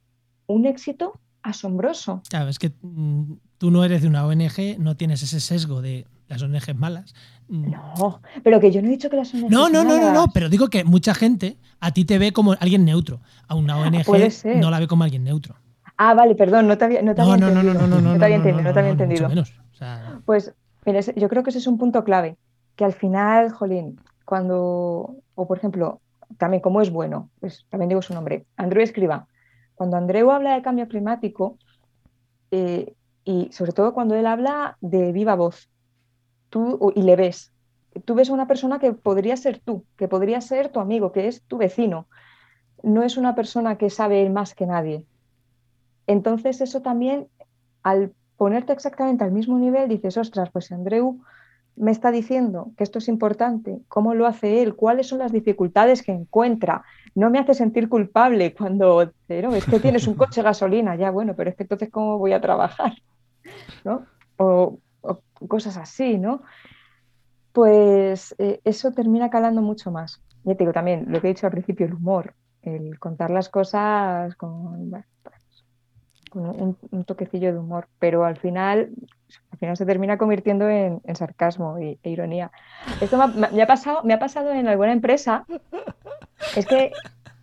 un 0.45 0.67
éxito 0.67 1.19
asombroso. 1.41 2.21
Claro, 2.29 2.47
es 2.47 2.59
que 2.59 2.71
mm, 2.79 3.33
tú 3.57 3.71
no 3.71 3.83
eres 3.83 4.03
de 4.03 4.07
una 4.07 4.23
ONG, 4.27 4.77
no 4.77 4.95
tienes 4.95 5.23
ese 5.23 5.39
sesgo 5.39 5.81
de 5.81 6.05
las 6.27 6.43
ONG 6.43 6.75
malas. 6.75 7.15
Mm. 7.47 7.71
No, 7.71 8.21
pero 8.43 8.59
que 8.59 8.71
yo 8.71 8.83
no 8.83 8.87
he 8.87 8.91
dicho 8.91 9.09
que 9.09 9.15
las 9.15 9.33
ONG 9.33 9.49
No, 9.49 9.67
no, 9.67 9.83
no, 9.83 9.97
no, 9.97 10.13
no, 10.13 10.27
pero 10.31 10.47
digo 10.47 10.67
que 10.67 10.83
mucha 10.83 11.15
gente 11.15 11.57
a 11.79 11.89
ti 11.91 12.05
te 12.05 12.19
ve 12.19 12.33
como 12.33 12.51
alguien 12.59 12.85
neutro. 12.85 13.19
A 13.47 13.55
una 13.55 13.77
ONG 13.77 14.05
no 14.57 14.69
la 14.69 14.79
ve 14.79 14.87
como 14.87 15.05
alguien 15.05 15.23
neutro. 15.23 15.55
Ah, 15.97 16.13
vale, 16.13 16.35
perdón, 16.35 16.67
no 16.67 16.77
te 16.77 16.85
había, 16.85 17.01
no 17.01 17.15
te 17.15 17.21
había 17.21 17.33
entendido. 17.33 17.63
No, 17.63 17.73
no, 17.73 17.87
no, 17.87 17.87
no, 17.87 18.01
no, 18.13 18.19
te 18.19 18.25
había 18.25 18.37
entendido, 18.37 18.63
no, 18.63 18.73
te 18.73 18.79
había 18.79 18.91
entendido. 18.91 19.27
Menos, 19.27 19.53
Pues, 20.25 20.53
mira, 20.85 20.99
yo 21.01 21.29
creo 21.29 21.43
que 21.43 21.49
ese 21.49 21.59
es 21.59 21.67
un 21.67 21.77
punto 21.77 22.03
clave, 22.03 22.37
que 22.75 22.85
al 22.85 22.93
final, 22.93 23.51
jolín, 23.51 23.99
cuando, 24.25 25.15
o 25.35 25.47
por 25.47 25.57
ejemplo, 25.57 26.01
también 26.37 26.61
como 26.61 26.81
es 26.81 26.91
bueno, 26.91 27.29
pues 27.39 27.65
también 27.69 27.89
digo 27.89 28.01
su 28.01 28.13
nombre, 28.13 28.45
Andrew 28.55 28.81
Escriba, 28.81 29.27
cuando 29.75 29.97
Andreu 29.97 30.31
habla 30.31 30.55
de 30.55 30.61
cambio 30.61 30.87
climático, 30.87 31.57
eh, 32.51 32.93
y 33.23 33.51
sobre 33.51 33.71
todo 33.71 33.93
cuando 33.93 34.15
él 34.15 34.25
habla 34.25 34.77
de 34.81 35.11
viva 35.11 35.35
voz, 35.35 35.69
tú, 36.49 36.91
y 36.95 37.01
le 37.01 37.15
ves, 37.15 37.51
tú 38.05 38.15
ves 38.15 38.29
a 38.29 38.33
una 38.33 38.47
persona 38.47 38.79
que 38.79 38.93
podría 38.93 39.37
ser 39.37 39.59
tú, 39.59 39.85
que 39.97 40.07
podría 40.07 40.41
ser 40.41 40.69
tu 40.69 40.79
amigo, 40.79 41.11
que 41.11 41.27
es 41.27 41.43
tu 41.43 41.57
vecino, 41.57 42.07
no 42.83 43.03
es 43.03 43.17
una 43.17 43.35
persona 43.35 43.77
que 43.77 43.89
sabe 43.89 44.29
más 44.29 44.55
que 44.55 44.65
nadie. 44.65 45.05
Entonces 46.07 46.61
eso 46.61 46.81
también, 46.81 47.27
al 47.83 48.13
ponerte 48.41 48.73
exactamente 48.73 49.23
al 49.23 49.31
mismo 49.31 49.59
nivel, 49.59 49.87
dices, 49.87 50.17
ostras, 50.17 50.49
pues 50.49 50.71
Andreu 50.71 51.21
me 51.75 51.91
está 51.91 52.09
diciendo 52.09 52.71
que 52.75 52.83
esto 52.83 52.97
es 52.97 53.07
importante, 53.07 53.77
cómo 53.87 54.15
lo 54.15 54.25
hace 54.25 54.63
él, 54.63 54.73
cuáles 54.73 55.05
son 55.05 55.19
las 55.19 55.31
dificultades 55.31 56.01
que 56.01 56.11
encuentra. 56.11 56.83
No 57.13 57.29
me 57.29 57.37
hace 57.37 57.53
sentir 57.53 57.87
culpable 57.87 58.55
cuando, 58.55 59.11
pero 59.27 59.53
es 59.53 59.63
que 59.65 59.79
tienes 59.79 60.07
un 60.07 60.15
coche 60.15 60.41
gasolina, 60.41 60.95
ya 60.95 61.11
bueno, 61.11 61.35
pero 61.35 61.51
es 61.51 61.55
que 61.55 61.65
entonces 61.65 61.91
cómo 61.91 62.17
voy 62.17 62.33
a 62.33 62.41
trabajar, 62.41 62.93
¿no? 63.85 64.07
O, 64.37 64.79
cosas 65.47 65.77
así, 65.77 66.17
¿no? 66.17 66.41
Pues 67.51 68.33
eh, 68.39 68.59
eso 68.63 68.91
termina 68.91 69.29
calando 69.29 69.61
mucho 69.61 69.91
más. 69.91 70.19
Ya 70.45 70.55
te 70.55 70.63
digo 70.63 70.73
también, 70.73 71.05
lo 71.09 71.21
que 71.21 71.27
he 71.27 71.33
dicho 71.35 71.45
al 71.45 71.51
principio, 71.51 71.85
el 71.85 71.93
humor, 71.93 72.33
el 72.63 72.97
contar 72.97 73.29
las 73.29 73.49
cosas 73.49 74.35
con, 74.35 74.89
un, 76.33 77.03
toquecillo 77.05 77.51
de 77.51 77.59
humor, 77.59 77.87
pero 77.99 78.25
al 78.25 78.37
final, 78.37 78.89
al 79.51 79.57
final 79.59 79.77
se 79.77 79.85
termina 79.85 80.17
convirtiendo 80.17 80.69
en, 80.69 81.01
sarcasmo 81.15 81.77
e, 81.77 81.97
ironía. 82.03 82.51
Esto 83.01 83.17
me 83.17 83.61
ha, 83.61 83.67
pasado, 83.67 84.01
me 84.03 84.13
ha 84.13 84.19
pasado 84.19 84.51
en 84.51 84.67
alguna 84.67 84.91
empresa. 84.93 85.45
Es 86.55 86.65
que 86.65 86.91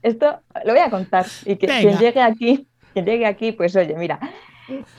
esto 0.03 0.41
lo 0.65 0.73
voy 0.73 0.83
a 0.83 0.91
contar 0.91 1.27
y 1.45 1.57
que 1.57 1.67
quien 1.67 1.99
llegue 1.99 2.21
aquí, 2.21 2.69
quien 2.93 3.05
llegue 3.05 3.27
aquí, 3.27 3.53
pues 3.53 3.75
oye, 3.77 3.95
mira, 3.97 4.19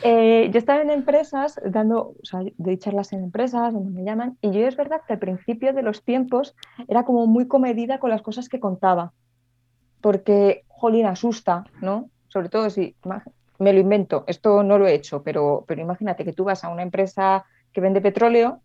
eh, 0.04 0.50
yo 0.52 0.58
estaba 0.58 0.82
en 0.82 0.90
empresas 0.90 1.60
dando, 1.64 2.16
o 2.22 2.26
sea, 2.26 2.42
doy 2.58 2.78
charlas 2.78 3.14
en 3.14 3.24
empresas 3.24 3.74
donde 3.74 3.92
me 3.92 4.04
llaman, 4.04 4.38
y 4.42 4.52
yo 4.52 4.68
es 4.68 4.76
verdad 4.76 5.02
que 5.06 5.14
al 5.14 5.20
principio 5.20 5.74
de 5.74 5.84
los 5.84 6.04
tiempos 6.04 6.56
era 6.88 7.04
como 7.04 7.28
muy 7.28 7.48
comedida 7.48 8.00
con 8.00 8.10
las 8.10 8.22
cosas 8.22 8.50
que 8.50 8.60
contaba, 8.60 9.14
porque, 10.02 10.64
jolín, 10.68 11.06
asusta, 11.06 11.66
¿no? 11.82 12.10
Sobre 12.30 12.50
todo 12.50 12.70
si 12.70 12.96
me 13.60 13.74
lo 13.74 13.80
invento, 13.80 14.24
esto 14.28 14.64
no 14.64 14.78
lo 14.78 14.88
he 14.88 14.94
hecho, 14.94 15.22
pero, 15.22 15.66
pero 15.68 15.82
imagínate 15.82 16.24
que 16.24 16.34
tú 16.34 16.46
vas 16.46 16.64
a 16.64 16.70
una 16.70 16.82
empresa 16.82 17.46
que 17.74 17.82
vende 17.82 18.02
petróleo 18.02 18.62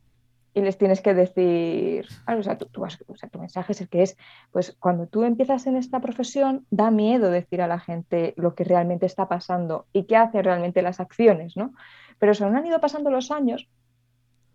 y 0.54 0.60
les 0.60 0.78
tienes 0.78 1.00
que 1.00 1.14
decir, 1.14 2.06
o, 2.28 2.42
sea, 2.44 2.56
tú, 2.56 2.66
tu 2.66 3.38
mensaje 3.40 3.72
es 3.72 3.80
el 3.80 3.88
que 3.88 4.02
es, 4.02 4.16
pues 4.52 4.76
cuando 4.78 5.08
tú 5.08 5.24
empiezas 5.24 5.66
en 5.66 5.76
esta 5.76 6.00
profesión, 6.00 6.64
da 6.70 6.92
miedo 6.92 7.28
decir 7.30 7.60
a 7.60 7.66
la 7.66 7.80
gente 7.80 8.34
lo 8.36 8.54
que 8.54 8.62
realmente 8.62 9.04
está 9.04 9.28
pasando 9.28 9.86
y 9.92 10.04
qué 10.04 10.16
hacen 10.16 10.44
realmente 10.44 10.80
las 10.80 11.00
acciones, 11.00 11.56
¿no? 11.56 11.74
Pero 12.20 12.34
según 12.34 12.56
han 12.56 12.66
ido 12.66 12.80
pasando 12.80 13.10
los 13.10 13.32
años, 13.32 13.68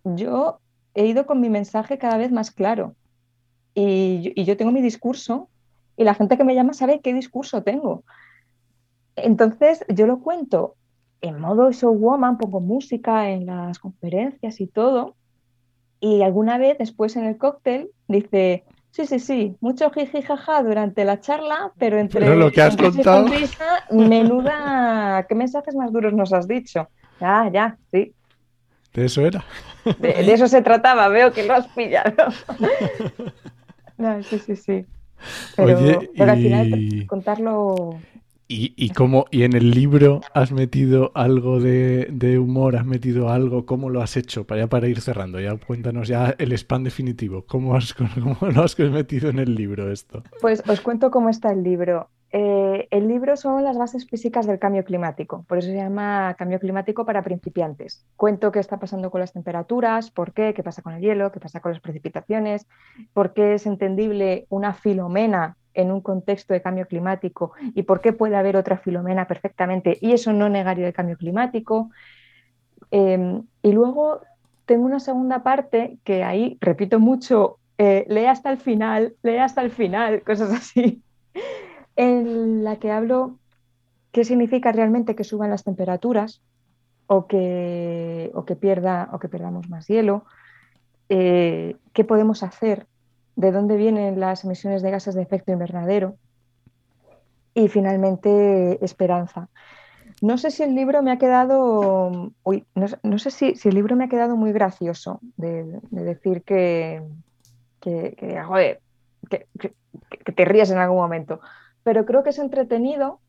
yo 0.05 0.61
he 0.93 1.05
ido 1.05 1.25
con 1.25 1.41
mi 1.41 1.49
mensaje 1.49 1.97
cada 1.97 2.17
vez 2.17 2.31
más 2.31 2.51
claro 2.51 2.95
y 3.73 4.43
yo 4.43 4.57
tengo 4.57 4.71
mi 4.71 4.81
discurso 4.81 5.49
y 5.97 6.05
la 6.05 6.13
gente 6.13 6.37
que 6.37 6.45
me 6.45 6.55
llama 6.55 6.71
sabe 6.71 7.01
qué 7.01 7.13
discurso 7.13 7.61
tengo. 7.61 8.05
Entonces, 9.23 9.85
yo 9.89 10.07
lo 10.07 10.19
cuento 10.19 10.75
en 11.21 11.39
modo 11.39 11.71
showwoman, 11.71 12.37
pongo 12.37 12.59
música 12.59 13.29
en 13.29 13.45
las 13.45 13.79
conferencias 13.79 14.61
y 14.61 14.67
todo. 14.67 15.15
Y 15.99 16.21
alguna 16.21 16.57
vez 16.57 16.77
después 16.77 17.15
en 17.17 17.25
el 17.25 17.37
cóctel 17.37 17.89
dice, 18.07 18.63
sí, 18.91 19.05
sí, 19.05 19.19
sí, 19.19 19.55
mucho 19.59 19.91
jiji 19.91 20.21
jaja 20.21 20.63
durante 20.63 21.03
la 21.03 21.19
charla, 21.19 21.73
pero 21.77 21.99
entre 21.99 22.35
lo 22.35 22.51
que 22.51 22.61
has 22.61 22.77
contado... 22.77 23.27
menuda, 23.91 25.25
¿qué 25.29 25.35
mensajes 25.35 25.75
más 25.75 25.91
duros 25.91 26.13
nos 26.13 26.31
has 26.31 26.47
dicho? 26.47 26.87
Ya, 27.19 27.49
ya, 27.51 27.77
sí. 27.91 28.13
De 28.93 29.05
eso 29.05 29.25
era. 29.25 29.43
De, 29.99 30.33
eso 30.33 30.47
se 30.47 30.61
trataba, 30.61 31.09
veo 31.09 31.31
que 31.33 31.43
lo 31.43 31.53
has 31.53 31.67
pillado. 31.67 32.13
no, 33.97 34.23
sí, 34.23 34.39
sí, 34.39 34.55
sí. 34.55 34.85
Pero, 35.57 35.77
Oye, 35.77 36.09
pero 36.17 36.31
al 36.31 36.37
final 36.37 37.05
contarlo 37.07 37.99
y, 38.51 38.89
cómo, 38.89 39.25
y 39.29 39.43
en 39.43 39.53
el 39.53 39.69
libro 39.69 40.21
has 40.33 40.51
metido 40.51 41.11
algo 41.13 41.59
de, 41.59 42.39
humor, 42.39 42.75
has 42.77 42.85
metido 42.85 43.29
algo, 43.29 43.67
¿cómo 43.67 43.91
lo 43.91 44.01
has 44.01 44.17
hecho? 44.17 44.47
Para, 44.47 44.61
ya 44.61 44.67
para 44.67 44.87
ir 44.87 45.01
cerrando, 45.01 45.39
ya 45.39 45.55
cuéntanos 45.55 46.07
ya 46.07 46.33
el 46.39 46.51
spam 46.53 46.83
definitivo. 46.83 47.45
¿Cómo, 47.45 47.75
has, 47.75 47.93
cómo 47.93 48.37
lo 48.41 48.63
has 48.63 48.77
metido 48.79 49.29
en 49.29 49.37
el 49.37 49.53
libro 49.53 49.91
esto? 49.91 50.23
Pues 50.41 50.63
os 50.67 50.81
cuento 50.81 51.11
cómo 51.11 51.29
está 51.29 51.51
el 51.51 51.61
libro. 51.61 52.09
Eh, 52.31 52.87
el 52.89 53.07
libro 53.07 53.35
son 53.37 53.63
las 53.63 53.77
bases 53.77 54.07
físicas 54.07 54.47
del 54.47 54.59
cambio 54.59 54.83
climático, 54.83 55.45
por 55.47 55.57
eso 55.57 55.69
se 55.69 55.75
llama 55.75 56.35
Cambio 56.37 56.59
climático 56.59 57.05
para 57.05 57.23
principiantes. 57.23 58.05
Cuento 58.15 58.51
qué 58.51 58.59
está 58.59 58.79
pasando 58.79 59.09
con 59.09 59.21
las 59.21 59.33
temperaturas, 59.33 60.11
por 60.11 60.33
qué, 60.33 60.53
qué 60.53 60.63
pasa 60.63 60.83
con 60.83 60.93
el 60.93 61.01
hielo, 61.01 61.31
qué 61.31 61.39
pasa 61.39 61.59
con 61.59 61.71
las 61.71 61.81
precipitaciones, 61.81 62.67
por 63.13 63.33
qué 63.33 63.55
es 63.55 63.65
entendible 63.65 64.45
una 64.49 64.73
filomena 64.73 65.57
en 65.73 65.91
un 65.91 66.01
contexto 66.01 66.53
de 66.53 66.61
cambio 66.61 66.87
climático 66.87 67.53
y 67.75 67.83
por 67.83 68.01
qué 68.01 68.13
puede 68.13 68.35
haber 68.35 68.57
otra 68.57 68.77
filomena 68.77 69.27
perfectamente 69.27 69.97
y 70.01 70.13
eso 70.13 70.33
no 70.33 70.49
negaría 70.49 70.87
el 70.87 70.93
cambio 70.93 71.17
climático. 71.17 71.91
Em, 72.91 73.43
y 73.61 73.71
luego 73.71 74.21
tengo 74.65 74.85
una 74.85 74.99
segunda 74.99 75.43
parte 75.43 75.97
que 76.03 76.23
ahí 76.23 76.57
repito 76.61 76.99
mucho, 76.99 77.57
eh, 77.77 78.05
lee 78.09 78.25
hasta 78.25 78.51
el 78.51 78.57
final, 78.57 79.15
lee 79.23 79.37
hasta 79.37 79.61
el 79.61 79.71
final, 79.71 80.21
cosas 80.25 80.51
así, 80.51 81.01
en 81.95 82.63
la 82.63 82.77
que 82.77 82.91
hablo 82.91 83.37
qué 84.11 84.23
significa 84.23 84.71
realmente 84.71 85.15
que 85.15 85.23
suban 85.23 85.49
las 85.49 85.63
temperaturas 85.63 86.41
o 87.07 87.27
que, 87.27 88.31
o 88.33 88.45
que, 88.45 88.55
pierda, 88.55 89.09
o 89.13 89.19
que 89.19 89.29
perdamos 89.29 89.69
más 89.69 89.87
hielo, 89.87 90.25
eh, 91.09 91.75
qué 91.93 92.03
podemos 92.03 92.43
hacer 92.43 92.85
de 93.39 93.53
dónde 93.53 93.77
vienen 93.77 94.19
las 94.19 94.43
emisiones 94.43 94.81
de 94.81 94.91
gases 94.91 95.15
de 95.15 95.21
efecto 95.21 95.53
invernadero 95.53 96.17
y 97.53 97.69
finalmente 97.69 98.83
esperanza. 98.83 99.47
No 100.21 100.37
sé 100.37 100.51
si 100.51 100.63
el 100.63 100.75
libro 100.75 101.01
me 101.01 101.13
ha 101.13 101.17
quedado, 101.17 102.33
no, 103.03 103.17
sé 103.17 103.31
si, 103.31 103.53
el 103.63 103.75
libro 103.75 103.95
me 103.95 104.03
ha 104.03 104.09
quedado 104.09 104.35
muy 104.35 104.51
gracioso 104.51 105.21
de, 105.37 105.79
decir 105.89 106.43
que, 106.43 107.01
que, 107.79 108.13
te 110.35 110.45
ríes 110.45 110.71
en 110.71 110.79
algún 110.79 110.97
momento, 110.97 111.39
pero 111.83 112.05
creo 112.05 112.23
que 112.23 112.31
es 112.31 112.39
entretenido, 112.39 113.21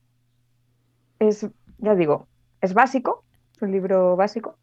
es, 1.20 1.46
ya 1.78 1.94
digo, 1.94 2.26
es 2.60 2.74
básico, 2.74 3.22
es 3.54 3.62
un 3.62 3.70
libro 3.70 4.16
básico, 4.16 4.56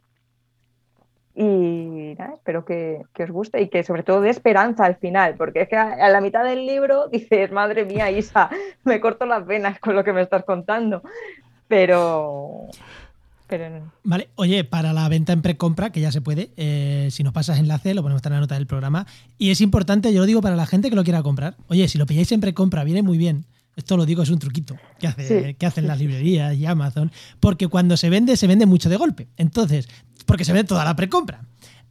y 1.40 2.16
nada, 2.18 2.34
espero 2.34 2.66
que, 2.66 3.04
os 3.20 3.30
guste 3.30 3.62
y 3.62 3.70
que 3.70 3.84
sobre 3.84 4.02
todo 4.02 4.22
dé 4.22 4.32
esperanza 4.32 4.86
al 4.86 4.96
final, 4.96 5.36
porque 5.38 5.62
es 5.62 5.70
que 5.70 5.76
a, 5.76 6.10
la 6.10 6.20
mitad 6.20 6.44
del 6.44 6.66
libro 6.66 7.08
dices, 7.12 7.52
madre 7.52 7.86
mía, 7.86 8.10
Isa, 8.10 8.50
me 8.84 9.00
corto 9.00 9.28
las 9.28 9.46
venas 9.46 9.80
con 9.80 9.96
lo 9.96 10.04
que 10.04 10.14
me 10.14 10.22
estás 10.24 10.44
contando. 10.46 11.04
Pero, 11.68 12.68
pero 13.46 13.92
Vale, 14.04 14.30
oye, 14.36 14.64
para 14.64 14.94
la 14.94 15.08
venta 15.10 15.32
en 15.32 15.44
precompra, 15.44 15.92
que 15.92 16.02
ya 16.02 16.12
se 16.12 16.22
puede, 16.22 16.50
eh, 16.58 17.10
si 17.12 17.24
nos 17.24 17.34
pasas 17.34 17.60
enlace, 17.60 17.94
lo 17.94 18.02
ponemos 18.02 18.26
en 18.26 18.32
la 18.32 18.40
nota 18.40 18.56
del 18.56 18.66
programa. 18.66 19.06
Y 19.38 19.52
es 19.52 19.62
importante, 19.62 20.12
yo 20.12 20.22
lo 20.22 20.26
digo 20.26 20.42
para 20.42 20.56
la 20.56 20.66
gente 20.66 20.90
que 20.90 20.96
lo 20.96 21.04
quiera 21.04 21.22
comprar. 21.22 21.56
Oye, 21.68 21.88
si 21.88 22.00
lo 22.00 22.08
pilláis 22.08 22.32
en 22.32 22.42
precompra, 22.42 22.84
viene 22.84 23.04
muy 23.04 23.20
bien. 23.20 23.46
Esto 23.76 23.96
lo 23.96 24.08
digo, 24.08 24.24
es 24.24 24.32
un 24.32 24.40
truquito 24.40 24.76
que, 24.98 25.06
hace, 25.06 25.50
Sí. 25.50 25.54
que 25.54 25.66
hacen 25.68 25.86
las 25.86 26.00
librerías 26.00 26.56
y 26.56 26.66
Amazon. 26.66 27.12
Porque 27.40 27.68
cuando 27.68 27.96
se 27.96 28.10
vende, 28.10 28.36
se 28.36 28.48
vende 28.48 28.66
mucho 28.66 28.90
de 28.90 28.98
golpe. 28.98 29.28
Entonces, 29.38 29.88
porque 30.28 30.45
se 30.45 30.53
vende 30.53 30.67
toda 30.67 30.86
la 30.86 30.95
precompra. 30.95 31.41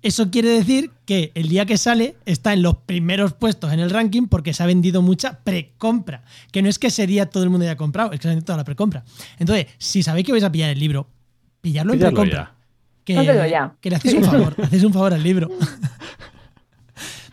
Eso 0.03 0.30
quiere 0.30 0.51
decir 0.51 0.93
que 1.05 1.32
el 1.34 1.49
día 1.49 1.66
que 1.66 1.78
sale 1.78 2.14
está 2.26 2.53
en 2.53 2.62
los 2.62 2.76
primeros 2.76 3.32
puestos 3.32 3.72
en 3.72 3.80
el 3.80 3.91
ranking 3.91 4.28
porque 4.28 4.55
se 4.55 4.62
ha 4.62 4.66
vendido 4.66 5.03
mucha 5.03 5.41
precompra. 5.41 6.22
Que 6.53 6.62
no 6.62 6.68
es 6.68 6.78
que 6.78 6.89
ese 6.89 7.09
día 7.09 7.26
todo 7.26 7.43
el 7.43 7.51
mundo 7.51 7.64
haya 7.64 7.76
comprado, 7.76 8.12
es 8.12 8.20
que 8.20 8.22
se 8.22 8.28
ha 8.28 8.30
vendido 8.30 8.47
toda 8.47 8.59
la 8.59 8.64
precompra. 8.64 9.05
Entonces, 9.39 9.66
si 9.78 10.05
sabéis 10.05 10.24
que 10.26 10.32
vais 10.32 10.45
a 10.45 10.53
pillar 10.53 10.70
el 10.70 10.78
libro, 10.78 11.09
pillarlo 11.61 11.95
en 11.95 11.99
precompra. 11.99 12.55
Que, 13.05 13.14
que 13.80 13.91
le 13.91 13.97
hacéis 13.97 14.14
un 14.14 14.24
favor, 14.24 14.55
hacéis 14.62 14.84
un 14.84 14.93
favor 14.93 15.14
al 15.14 15.22
libro. 15.22 15.51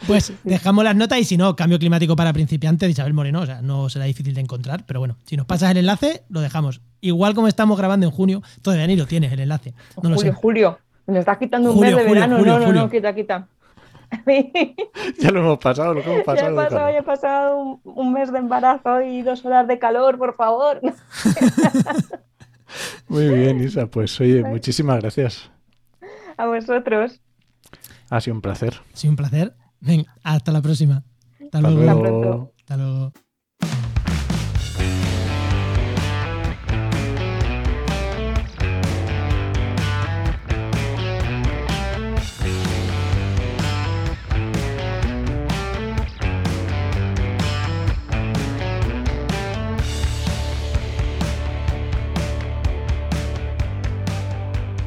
Pues 0.07 0.33
dejamos 0.43 0.83
las 0.83 0.95
notas 0.95 1.17
y 1.19 1.23
si 1.23 1.37
no, 1.37 1.55
cambio 1.55 1.79
climático 1.79 2.15
para 2.15 2.33
principiantes 2.33 2.87
de 2.87 2.91
Isabel 2.91 3.13
Moreno, 3.13 3.41
o 3.41 3.45
sea, 3.45 3.61
no 3.61 3.89
será 3.89 4.05
difícil 4.05 4.33
de 4.33 4.41
encontrar, 4.41 4.85
pero 4.85 4.99
bueno, 4.99 5.17
si 5.25 5.37
nos 5.37 5.45
pasas 5.45 5.71
el 5.71 5.77
enlace, 5.77 6.23
lo 6.29 6.41
dejamos. 6.41 6.81
Igual 6.99 7.33
como 7.33 7.47
estamos 7.47 7.77
grabando 7.77 8.05
en 8.05 8.11
junio, 8.11 8.43
todavía 8.61 8.85
ni 8.87 8.97
lo 8.97 9.05
tienes 9.05 9.31
el 9.31 9.39
enlace. 9.39 9.73
No 10.01 10.09
lo 10.09 10.15
Julio, 10.17 10.33
sé. 10.33 10.37
Julio, 10.37 10.79
me 11.11 11.19
estás 11.19 11.37
quitando 11.37 11.69
un 11.71 11.75
Julio, 11.77 11.95
mes 11.95 11.97
de 11.97 12.03
Julio, 12.09 12.13
verano. 12.21 12.37
Julio, 12.37 12.53
no, 12.53 12.59
no, 12.59 12.65
Julio. 12.65 12.81
no, 12.83 12.89
quita, 12.89 13.13
quita. 13.13 13.47
Ya 15.19 15.31
lo 15.31 15.39
hemos 15.39 15.57
pasado, 15.59 15.93
lo 15.93 16.01
que 16.03 16.07
hemos 16.13 16.19
ya 16.19 16.25
pasado. 16.25 16.51
he 16.51 16.55
pasado, 16.63 16.89
ya 16.91 16.97
he 16.97 17.03
pasado 17.03 17.57
un, 17.57 17.81
un 17.83 18.13
mes 18.13 18.31
de 18.31 18.39
embarazo 18.39 19.01
y 19.01 19.21
dos 19.21 19.43
horas 19.45 19.67
de 19.67 19.79
calor, 19.79 20.17
por 20.17 20.35
favor. 20.35 20.81
Muy 23.07 23.29
bien, 23.29 23.63
Isa. 23.63 23.87
Pues 23.87 24.19
oye, 24.19 24.43
muchísimas 24.43 24.99
gracias. 24.99 25.51
A 26.37 26.47
vosotros. 26.47 27.21
Ha 28.09 28.21
sido 28.21 28.35
un 28.35 28.41
placer. 28.41 28.73
Ha 28.93 28.97
sido 28.97 29.11
un 29.11 29.17
placer. 29.17 29.55
Venga, 29.79 30.13
hasta 30.23 30.51
la 30.51 30.61
próxima. 30.61 31.03
Hasta, 31.43 31.57
Hasta 31.57 31.69
luego. 31.69 31.89
Hasta 31.91 32.01
pronto. 32.01 32.51
Hasta 32.59 32.77
luego. 32.77 33.13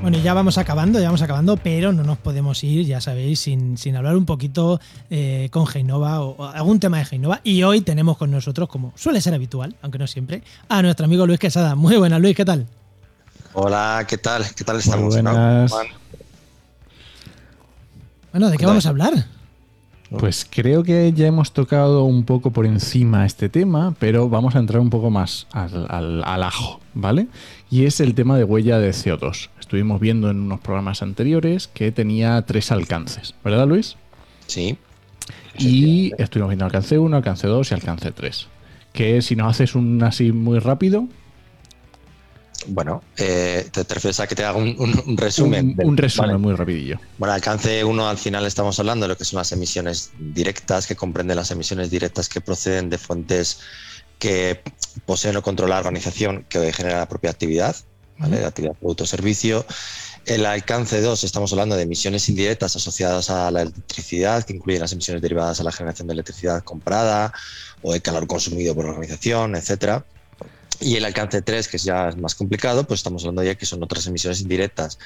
Bueno, 0.06 0.18
ya 0.22 0.34
vamos 0.34 0.56
acabando, 0.56 1.00
ya 1.00 1.06
vamos 1.06 1.22
acabando, 1.22 1.56
pero 1.56 1.92
no 1.92 2.04
nos 2.04 2.16
podemos 2.18 2.62
ir, 2.62 2.86
ya 2.86 3.00
sabéis, 3.00 3.40
sin, 3.40 3.76
sin 3.76 3.96
hablar 3.96 4.16
un 4.16 4.24
poquito 4.24 4.80
eh, 5.10 5.48
con 5.50 5.66
Geinova 5.66 6.20
o, 6.20 6.36
o 6.36 6.44
algún 6.44 6.78
tema 6.78 6.98
de 6.98 7.06
Geinova. 7.06 7.40
Y 7.42 7.64
hoy 7.64 7.80
tenemos 7.80 8.16
con 8.16 8.30
nosotros, 8.30 8.68
como 8.68 8.92
suele 8.94 9.20
ser 9.20 9.34
habitual, 9.34 9.74
aunque 9.82 9.98
no 9.98 10.06
siempre, 10.06 10.44
a 10.68 10.80
nuestro 10.80 11.06
amigo 11.06 11.26
Luis 11.26 11.40
Quesada. 11.40 11.74
Muy 11.74 11.96
buenas, 11.96 12.20
Luis, 12.20 12.36
¿qué 12.36 12.44
tal? 12.44 12.68
Hola, 13.52 14.04
¿qué 14.08 14.16
tal? 14.16 14.44
¿Qué 14.54 14.62
tal 14.62 14.76
estamos? 14.78 15.12
buenas. 15.12 15.72
Juan? 15.72 15.86
Bueno, 18.30 18.48
¿de 18.50 18.58
qué 18.58 18.66
vamos 18.66 18.86
a 18.86 18.90
hablar? 18.90 19.12
Pues 20.20 20.46
creo 20.48 20.84
que 20.84 21.12
ya 21.14 21.26
hemos 21.26 21.50
tocado 21.52 22.04
un 22.04 22.22
poco 22.22 22.52
por 22.52 22.64
encima 22.64 23.26
este 23.26 23.48
tema, 23.48 23.92
pero 23.98 24.28
vamos 24.28 24.54
a 24.54 24.60
entrar 24.60 24.78
un 24.80 24.88
poco 24.88 25.10
más 25.10 25.48
al, 25.50 25.84
al- 25.90 26.22
al 26.22 26.42
ajo, 26.44 26.78
¿vale? 26.94 27.26
Y 27.72 27.86
es 27.86 27.98
el 27.98 28.14
tema 28.14 28.38
de 28.38 28.44
huella 28.44 28.78
de 28.78 28.90
CO2. 28.90 29.48
Estuvimos 29.66 30.00
viendo 30.00 30.30
en 30.30 30.38
unos 30.42 30.60
programas 30.60 31.02
anteriores 31.02 31.66
que 31.66 31.90
tenía 31.90 32.40
tres 32.46 32.70
alcances, 32.70 33.34
¿verdad, 33.42 33.66
Luis? 33.66 33.96
Sí. 34.46 34.78
Y 35.58 36.12
estuvimos 36.22 36.50
viendo 36.50 36.66
alcance 36.66 36.96
1, 36.96 37.16
alcance 37.16 37.48
2 37.48 37.72
y 37.72 37.74
alcance 37.74 38.12
3. 38.12 38.46
Que 38.92 39.20
si 39.22 39.34
nos 39.34 39.50
haces 39.50 39.74
un 39.74 40.00
así 40.04 40.30
muy 40.30 40.60
rápido, 40.60 41.08
Bueno, 42.68 43.02
eh, 43.16 43.66
te, 43.72 43.84
te 43.84 43.94
refieres 43.94 44.20
a 44.20 44.28
que 44.28 44.36
te 44.36 44.44
haga 44.44 44.56
un, 44.56 44.76
un- 44.78 45.02
un 45.04 45.16
resumen. 45.16 45.76
un, 45.82 45.96
resumen 45.96 46.28
Vale. 46.30 46.38
muy 46.38 46.54
rapidillo. 46.54 46.98
Bueno, 47.18 47.34
alcance 47.34 47.82
1 47.84 48.08
al 48.08 48.18
final 48.18 48.46
estamos 48.46 48.78
hablando 48.78 49.04
de 49.06 49.08
lo 49.08 49.16
que 49.18 49.24
son 49.24 49.38
las 49.38 49.50
emisiones 49.50 50.12
directas, 50.18 50.86
que 50.86 50.94
comprenden 50.94 51.36
las 51.36 51.50
emisiones 51.50 51.90
directas 51.90 52.28
que 52.28 52.40
proceden 52.40 52.88
de 52.88 52.98
fuentes 52.98 53.60
que 54.20 54.60
poseen 55.06 55.36
o 55.36 55.42
controla 55.42 55.74
la 55.74 55.80
organización 55.80 56.44
que 56.48 56.72
genera 56.72 56.98
la 57.00 57.08
propia 57.08 57.30
actividad, 57.30 57.74
¿vale? 58.18 58.40
La 58.40 58.48
actividad 58.48 58.74
producto 58.74 59.04
o 59.04 59.06
servicio. 59.06 59.64
El 60.24 60.44
alcance 60.44 61.00
2 61.00 61.22
estamos 61.24 61.52
hablando 61.52 61.76
de 61.76 61.82
emisiones 61.82 62.28
indirectas 62.28 62.74
asociadas 62.74 63.30
a 63.30 63.50
la 63.50 63.62
electricidad, 63.62 64.44
que 64.44 64.54
incluyen 64.54 64.80
las 64.82 64.92
emisiones 64.92 65.22
derivadas 65.22 65.60
a 65.60 65.64
la 65.64 65.70
generación 65.72 66.08
de 66.08 66.14
electricidad 66.14 66.62
comprada 66.64 67.32
o 67.82 67.94
el 67.94 68.02
calor 68.02 68.26
consumido 68.26 68.74
por 68.74 68.84
la 68.86 68.90
organización, 68.92 69.54
etcétera. 69.54 70.04
Y 70.80 70.96
el 70.96 71.04
alcance 71.04 71.40
3, 71.42 71.68
que 71.68 71.76
es 71.78 71.84
ya 71.84 72.10
más 72.18 72.34
complicado, 72.34 72.84
pues 72.86 73.00
estamos 73.00 73.22
hablando 73.22 73.42
ya 73.44 73.54
que 73.54 73.64
son 73.64 73.82
otras 73.82 74.06
emisiones 74.08 74.40
indirectas, 74.42 74.98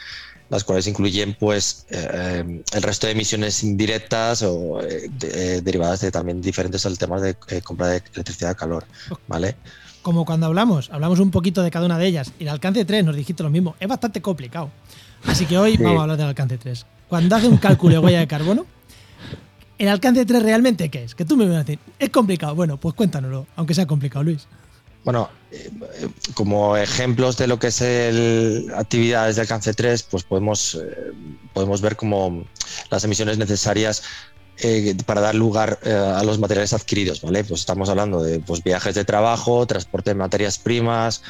las 0.48 0.64
cuales 0.64 0.86
incluyen 0.88 1.36
pues 1.38 1.84
eh, 1.90 2.42
el 2.72 2.82
resto 2.82 3.06
de 3.06 3.12
emisiones 3.12 3.62
indirectas 3.62 4.42
o 4.42 4.80
eh, 4.80 5.08
de- 5.12 5.56
eh, 5.56 5.60
derivadas 5.60 6.00
de 6.00 6.10
también 6.10 6.40
diferentes 6.40 6.84
al 6.86 6.98
tema 6.98 7.20
de 7.20 7.36
eh, 7.48 7.60
compra 7.62 7.88
de 7.88 8.02
electricidad 8.14 8.56
calor, 8.56 8.84
¿vale? 9.28 9.58
Como 10.02 10.24
cuando 10.24 10.46
hablamos, 10.46 10.88
hablamos 10.90 11.18
un 11.20 11.30
poquito 11.30 11.62
de 11.62 11.70
cada 11.70 11.84
una 11.86 11.98
de 11.98 12.06
ellas. 12.06 12.32
Y 12.38 12.44
el 12.44 12.48
alcance 12.48 12.84
3 12.84 13.04
nos 13.04 13.16
dijiste 13.16 13.42
lo 13.42 13.50
mismo. 13.50 13.74
Es 13.80 13.88
bastante 13.88 14.22
complicado. 14.22 14.70
Así 15.26 15.44
que 15.46 15.58
hoy 15.58 15.76
Sí. 15.76 15.82
vamos 15.82 15.98
a 15.98 16.02
hablar 16.02 16.16
del 16.16 16.28
alcance 16.28 16.56
3. 16.58 16.86
Cuando 17.08 17.36
hace 17.36 17.48
un 17.48 17.58
cálculo 17.58 17.94
de 17.94 17.98
huella 17.98 18.20
de 18.20 18.26
carbono, 18.26 18.64
¿el 19.78 19.88
alcance 19.88 20.24
3 20.24 20.42
realmente 20.42 20.88
qué 20.88 21.04
es? 21.04 21.14
Que 21.14 21.24
tú 21.24 21.36
me 21.36 21.46
vas 21.46 21.56
a 21.56 21.58
decir, 21.58 21.78
es 21.98 22.08
complicado. 22.10 22.54
Bueno, 22.54 22.78
pues 22.78 22.94
cuéntanoslo, 22.94 23.46
aunque 23.56 23.74
sea 23.74 23.86
complicado, 23.86 24.24
Luis. 24.24 24.46
Bueno, 25.04 25.30
eh, 25.50 25.70
eh, 25.98 26.08
como 26.34 26.76
ejemplos 26.76 27.36
de 27.38 27.46
lo 27.46 27.58
que 27.58 27.68
es 27.68 27.80
el 27.80 28.70
actividades 28.76 29.36
de 29.36 29.42
alcance 29.42 29.72
3, 29.72 30.02
pues 30.04 30.24
podemos, 30.24 30.74
eh, 30.74 31.12
podemos 31.54 31.80
ver 31.80 31.96
como 31.96 32.44
las 32.90 33.02
emisiones 33.04 33.38
necesarias 33.38 34.02
eh, 34.62 34.96
para 35.06 35.20
dar 35.20 35.34
lugar 35.34 35.78
eh, 35.82 35.92
a 35.92 36.22
los 36.24 36.38
materiales 36.38 36.72
adquiridos, 36.72 37.20
¿vale? 37.22 37.44
Pues 37.44 37.60
estamos 37.60 37.88
hablando 37.88 38.22
de 38.22 38.40
pues, 38.40 38.62
viajes 38.62 38.94
de 38.94 39.04
trabajo, 39.04 39.66
transporte 39.66 40.10
de 40.10 40.14
materias 40.14 40.58
primas, 40.58 41.22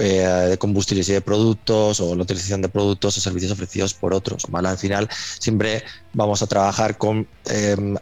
eh, 0.00 0.46
de 0.50 0.58
combustibles 0.58 1.08
y 1.08 1.12
de 1.12 1.20
productos, 1.20 2.00
o 2.00 2.14
la 2.14 2.22
utilización 2.22 2.62
de 2.62 2.68
productos 2.68 3.16
o 3.16 3.20
servicios 3.20 3.52
ofrecidos 3.52 3.94
por 3.94 4.14
otros, 4.14 4.44
¿vale? 4.48 4.68
Al 4.68 4.78
final 4.78 5.08
siempre 5.38 5.82
vamos 6.12 6.42
a 6.42 6.46
trabajar 6.46 6.96
con 6.98 7.28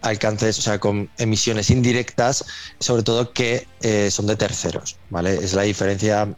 alcances, 0.02 0.58
o 0.58 0.62
sea, 0.62 0.78
con 0.78 1.10
emisiones 1.18 1.70
indirectas, 1.70 2.44
sobre 2.80 3.02
todo 3.02 3.32
que 3.32 3.66
son 4.10 4.26
de 4.26 4.36
terceros, 4.36 4.96
¿vale? 5.10 5.34
Es 5.34 5.52
la 5.54 5.62
diferencia 5.62 6.34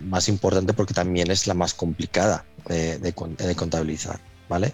más 0.00 0.28
importante 0.28 0.72
porque 0.72 0.94
también 0.94 1.30
es 1.30 1.46
la 1.46 1.54
más 1.54 1.74
complicada 1.74 2.44
de, 2.68 2.98
de 2.98 3.12
con- 3.12 3.36
de 3.36 3.54
contabilizar, 3.54 4.20
¿vale? 4.48 4.72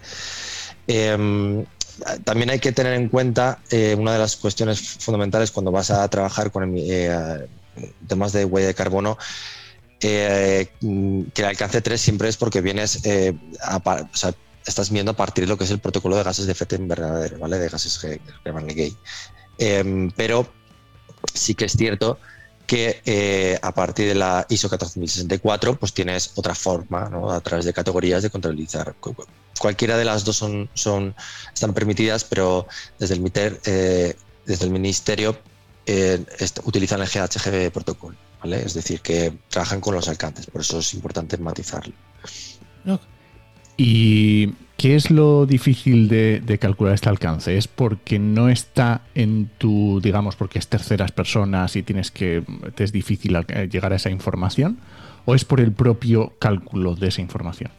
También 2.25 2.51
hay 2.51 2.59
que 2.59 2.73
tener 2.73 2.95
en 2.95 3.09
cuenta 3.09 3.63
eh, 3.71 3.97
una 3.99 4.13
de 4.13 4.19
las 4.19 4.37
cuestiones 4.37 4.81
fundamentales 5.01 5.51
cuando 5.51 5.73
vas 5.73 5.91
a 5.91 6.07
trabajar 6.09 6.51
con 6.51 6.73
eh, 6.77 7.47
temas 8.07 8.33
de 8.33 8.45
huella 8.45 8.69
de 8.69 8.75
carbono, 8.75 9.19
eh, 10.01 10.69
que 10.81 11.43
el 11.43 11.49
alcance 11.49 11.81
3 11.81 12.01
siempre 12.01 12.29
es 12.29 12.37
porque 12.37 12.61
vienes 12.61 13.01
a 13.63 13.81
estás 14.69 14.91
viendo 14.91 15.13
a 15.13 15.17
partir 15.17 15.45
de 15.45 15.49
lo 15.49 15.59
que 15.59 15.65
es 15.65 15.71
el 15.71 15.81
protocolo 15.81 16.17
de 16.17 16.23
gases 16.23 16.47
de 16.47 16.53
efecto 16.53 16.77
invernadero, 16.77 17.39
¿vale? 17.39 17.59
De 17.59 17.69
gases 17.69 18.01
G- 18.03 18.21
German-Gay. 18.45 18.97
Em, 19.59 20.11
pero 20.13 20.47
sí 21.35 21.55
que 21.55 21.65
es 21.65 21.73
cierto 21.73 22.21
que 22.69 23.01
eh, 23.07 23.59
a 23.63 23.73
partir 23.73 24.07
de 24.09 24.15
la 24.15 24.45
ISO 24.51 24.69
14064 24.69 25.79
pues 25.79 25.93
tienes 25.95 26.33
otra 26.37 26.55
forma, 26.55 27.09
¿no? 27.09 27.31
A 27.33 27.41
través 27.41 27.65
de 27.65 27.73
categorías 27.73 28.23
de 28.23 28.29
contabilizar. 28.31 28.95
Cu- 29.01 29.15
cu- 29.15 29.25
Cualquiera 29.59 29.97
de 29.97 30.05
las 30.05 30.25
dos 30.25 30.37
son, 30.37 30.71
están 31.53 31.75
permitidas, 31.75 32.23
pero 32.25 32.69
desde 32.99 33.15
el, 33.15 33.21
MITER, 33.23 33.61
eh, 33.65 34.15
desde 34.47 34.65
el 34.67 34.71
Ministerio 34.71 35.37
eh, 35.87 36.25
utilizan 36.65 37.01
el 37.01 37.09
GHG 37.09 37.73
protocolo, 37.73 38.17
¿vale? 38.41 38.63
Es 38.65 38.75
decir, 38.75 39.01
que 39.01 39.33
trabajan 39.49 39.81
con 39.81 39.95
los 39.95 40.07
alcances, 40.07 40.47
por 40.47 40.61
eso 40.61 40.79
es 40.79 40.93
importante 40.95 41.39
matizarlo. 41.39 41.95
¿no? 42.85 43.01
¿Y 43.81 44.55
qué 44.77 44.97
es 44.97 45.13
lo 45.13 45.47
difícil 45.47 46.09
de, 46.09 46.59
calcular 46.61 46.95
este 46.95 47.09
alcance? 47.09 47.57
¿Es 47.57 47.69
porque 47.69 48.19
no 48.19 48.49
está 48.49 49.03
en 49.15 49.49
tu, 49.57 50.01
digamos, 50.03 50.35
porque 50.35 50.59
es 50.59 50.67
terceras 50.67 51.13
personas 51.13 51.77
y 51.77 51.85
tienes 51.85 52.11
que, 52.11 52.43
te 52.75 52.83
es 52.83 52.91
difícil 52.91 53.37
eh, 53.37 53.69
llegar 53.71 53.93
a 53.93 53.97
esa 53.97 54.11
información? 54.11 54.81
¿O 55.27 55.37
es 55.37 55.45
por 55.45 55.61
el 55.61 55.71
propio 55.71 56.35
cálculo 56.41 56.97
de 56.97 57.07
esa 57.07 57.21
información? 57.21 57.71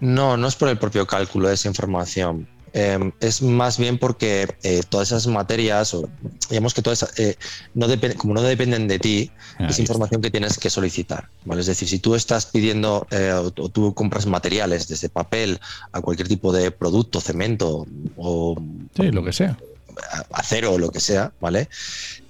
No, 0.00 0.36
no 0.36 0.48
es 0.48 0.56
por 0.56 0.68
el 0.68 0.78
propio 0.78 1.06
cálculo 1.06 1.46
de 1.46 1.54
esa 1.54 1.68
información. 1.68 2.48
Eh, 2.74 2.98
es 3.20 3.40
más 3.40 3.78
bien 3.78 3.98
porque 3.98 4.46
eh, 4.62 4.82
todas 4.88 5.08
esas 5.08 5.26
materias, 5.28 5.94
o, 5.94 6.08
digamos 6.50 6.74
que 6.74 6.82
todas, 6.82 7.06
eh, 7.18 7.36
no 7.72 7.86
como 8.18 8.34
no 8.34 8.42
dependen 8.42 8.88
de 8.88 8.98
ti, 8.98 9.30
Ahí 9.58 9.66
es 9.66 9.70
está. 9.70 9.82
información 9.82 10.20
que 10.20 10.30
tienes 10.30 10.58
que 10.58 10.68
solicitar. 10.68 11.28
¿vale? 11.44 11.60
Es 11.62 11.66
decir, 11.68 11.88
si 11.88 12.00
tú 12.00 12.14
estás 12.14 12.46
pidiendo 12.46 13.06
eh, 13.10 13.32
o, 13.32 13.46
o 13.46 13.68
tú 13.68 13.94
compras 13.94 14.26
materiales 14.26 14.88
desde 14.88 15.08
papel 15.08 15.58
a 15.92 16.00
cualquier 16.00 16.28
tipo 16.28 16.52
de 16.52 16.70
producto, 16.72 17.20
cemento 17.20 17.86
o 18.16 18.56
Sí, 18.96 19.10
lo 19.10 19.24
que 19.24 19.32
sea. 19.32 19.56
acero 20.32 20.72
o 20.72 20.78
lo 20.78 20.90
que 20.90 21.00
sea, 21.00 21.32
¿vale? 21.40 21.68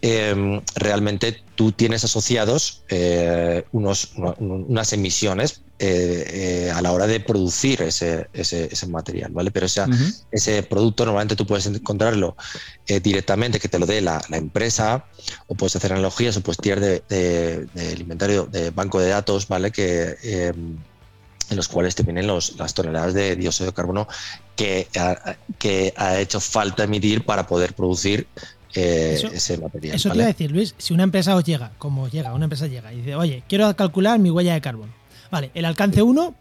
Eh, 0.03 0.61
realmente 0.77 1.43
tú 1.55 1.73
tienes 1.73 2.05
asociados 2.05 2.83
eh, 2.91 3.65
unos, 3.73 4.11
una- 4.17 4.35
unas 4.39 4.93
emisiones 4.93 5.63
eh, 5.79 6.67
eh, 6.67 6.71
a 6.71 6.81
la 6.83 6.93
hora 6.93 7.07
de 7.07 7.21
producir 7.21 7.83
ese, 7.83 8.29
ese- 8.33 8.69
ese 8.73 8.87
material, 8.87 9.33
¿vale? 9.33 9.51
Pero 9.51 9.67
esa- 9.67 9.87
Ujú. 9.87 10.05
ese 10.31 10.63
producto 10.63 11.05
normalmente 11.05 11.37
tú 11.37 11.47
puedes 11.47 11.67
encontrarlo 11.67 12.37
eh, 12.87 13.01
directamente, 13.01 13.59
que 13.59 13.69
te 13.69 13.79
lo 13.79 13.87
dé 13.87 14.01
la, 14.01 14.23
la 14.29 14.37
empresa, 14.37 15.07
o 15.49 15.57
puedes 15.57 15.75
hacer 15.77 15.93
analogías, 15.93 16.37
o 16.37 16.43
puedes 16.43 16.59
tirar 16.59 16.81
de, 16.81 17.05
de- 17.09 17.67
del 17.73 18.01
inventario 18.03 18.47
de 18.47 18.71
banco 18.71 19.01
de 19.01 19.09
datos, 19.09 19.49
¿vale? 19.49 19.71
Que, 19.73 20.15
eh, 20.23 20.53
en 21.51 21.57
los 21.57 21.69
cuales 21.69 21.95
te 21.95 22.03
vienen 22.05 22.27
los, 22.27 22.57
las 22.57 22.73
toneladas 22.73 23.13
de 23.13 23.37
dióxido 23.37 23.67
de 23.67 23.75
carbono 23.75 24.07
que 24.57 24.89
ha, 24.97 25.37
que 25.59 25.93
ha 25.97 26.19
hecho 26.19 26.41
falta 26.41 26.85
emitir 26.85 27.25
para 27.27 27.47
poder 27.47 27.75
producir 27.75 28.31
eh, 28.75 29.15
Eso- 29.17 29.29
ese 29.29 29.59
material. 29.59 29.95
Eso 29.97 30.09
te 30.09 30.09
¿vale? 30.11 30.21
iba 30.23 30.31
a 30.31 30.33
decir, 30.33 30.51
Luis, 30.51 30.75
si 30.79 30.95
una 30.95 31.03
empresa 31.03 31.37
os 31.37 31.45
llega, 31.45 31.73
como 31.79 32.09
llega, 32.09 32.33
una 32.33 32.45
empresa 32.47 32.67
llega 32.67 32.93
y 32.93 32.99
dice, 32.99 33.15
oye, 33.15 33.43
quiero 33.49 33.75
calcular 33.77 34.19
mi 34.19 34.31
huella 34.31 34.55
de 34.55 34.61
carbono. 34.63 34.93
Vale, 35.35 35.51
el 35.53 35.65
alcance 35.65 36.01
1, 36.01 36.33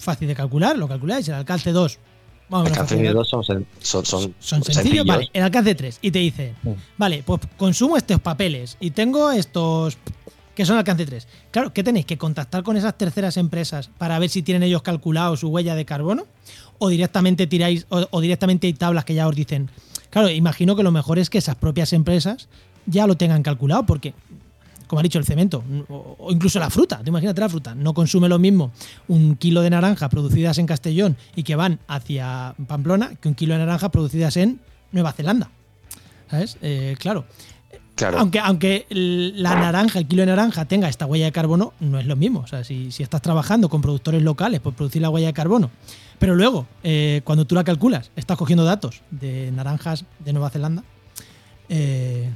fácil 0.00 0.26
de 0.26 0.34
calcular, 0.34 0.76
lo 0.76 0.88
calculáis. 0.88 1.28
El 1.28 1.34
alcance 1.34 1.70
2, 1.70 1.98
vamos 2.48 2.66
a 2.66 2.70
Alcance 2.72 2.96
de 2.96 3.12
dos 3.12 3.28
son, 3.28 3.42
sen- 3.44 3.64
son, 3.78 4.04
son, 4.04 4.34
son 4.40 4.64
sencillos. 4.64 4.74
sencillos. 4.74 5.06
Vale, 5.06 5.30
el 5.32 5.42
alcance 5.44 5.72
3. 5.76 5.98
Y 6.02 6.10
te 6.10 6.18
dice, 6.18 6.54
Mm. 6.64 6.70
vale, 6.98 7.22
pues 7.24 7.42
consumo 7.56 7.96
estos 7.96 8.20
papeles 8.20 8.76
y 8.80 8.90
tengo 8.90 9.30
estos 9.30 9.98
que 10.56 10.66
son 10.66 10.76
alcance 10.78 11.06
3. 11.06 11.28
Claro, 11.52 11.72
¿qué 11.72 11.84
tenéis? 11.84 12.06
¿Que 12.06 12.18
contactar 12.18 12.64
con 12.64 12.76
esas 12.76 12.98
terceras 12.98 13.36
empresas 13.36 13.88
para 13.98 14.18
ver 14.18 14.28
si 14.30 14.42
tienen 14.42 14.64
ellos 14.64 14.82
calculado 14.82 15.36
su 15.36 15.46
huella 15.48 15.76
de 15.76 15.84
carbono? 15.84 16.26
¿O 16.80 16.88
directamente 16.88 17.46
tiráis, 17.46 17.86
o, 17.88 18.04
o 18.10 18.20
directamente 18.20 18.66
hay 18.66 18.72
tablas 18.72 19.04
que 19.04 19.14
ya 19.14 19.28
os 19.28 19.36
dicen? 19.36 19.70
Claro, 20.10 20.28
imagino 20.28 20.74
que 20.74 20.82
lo 20.82 20.90
mejor 20.90 21.20
es 21.20 21.30
que 21.30 21.38
esas 21.38 21.54
propias 21.54 21.92
empresas 21.92 22.48
ya 22.86 23.06
lo 23.06 23.16
tengan 23.16 23.44
calculado, 23.44 23.86
porque, 23.86 24.12
como 24.90 24.98
ha 24.98 25.02
dicho, 25.04 25.20
el 25.20 25.24
cemento, 25.24 25.62
o, 25.88 26.16
o 26.18 26.32
incluso 26.32 26.58
la 26.58 26.68
fruta, 26.68 26.98
te 27.00 27.10
imagínate 27.10 27.40
la 27.40 27.48
fruta, 27.48 27.76
no 27.76 27.94
consume 27.94 28.28
lo 28.28 28.40
mismo 28.40 28.72
un 29.06 29.36
kilo 29.36 29.60
de 29.60 29.70
naranja 29.70 30.08
producidas 30.08 30.58
en 30.58 30.66
Castellón 30.66 31.16
y 31.36 31.44
que 31.44 31.54
van 31.54 31.78
hacia 31.86 32.56
Pamplona 32.66 33.14
que 33.14 33.28
un 33.28 33.36
kilo 33.36 33.54
de 33.54 33.60
naranja 33.60 33.92
producidas 33.92 34.36
en 34.36 34.58
Nueva 34.90 35.12
Zelanda. 35.12 35.48
¿Sabes? 36.28 36.58
Eh, 36.60 36.96
claro. 36.98 37.24
Claro. 37.94 38.18
Aunque, 38.18 38.40
aunque 38.40 38.86
la 38.90 39.54
naranja, 39.54 40.00
el 40.00 40.08
kilo 40.08 40.22
de 40.22 40.26
naranja 40.26 40.64
tenga 40.64 40.88
esta 40.88 41.06
huella 41.06 41.26
de 41.26 41.32
carbono, 41.32 41.72
no 41.78 42.00
es 42.00 42.06
lo 42.06 42.16
mismo. 42.16 42.40
O 42.40 42.46
sea, 42.48 42.64
si, 42.64 42.90
si 42.90 43.04
estás 43.04 43.22
trabajando 43.22 43.68
con 43.68 43.80
productores 43.80 44.22
locales 44.22 44.58
por 44.58 44.74
producir 44.74 45.02
la 45.02 45.10
huella 45.10 45.28
de 45.28 45.34
carbono, 45.34 45.70
pero 46.18 46.34
luego, 46.34 46.66
eh, 46.82 47.20
cuando 47.22 47.44
tú 47.44 47.54
la 47.54 47.62
calculas, 47.62 48.10
estás 48.16 48.36
cogiendo 48.36 48.64
datos 48.64 49.02
de 49.12 49.52
naranjas 49.52 50.04
de 50.18 50.32
Nueva 50.32 50.50
Zelanda. 50.50 50.82
eh, 51.68 52.28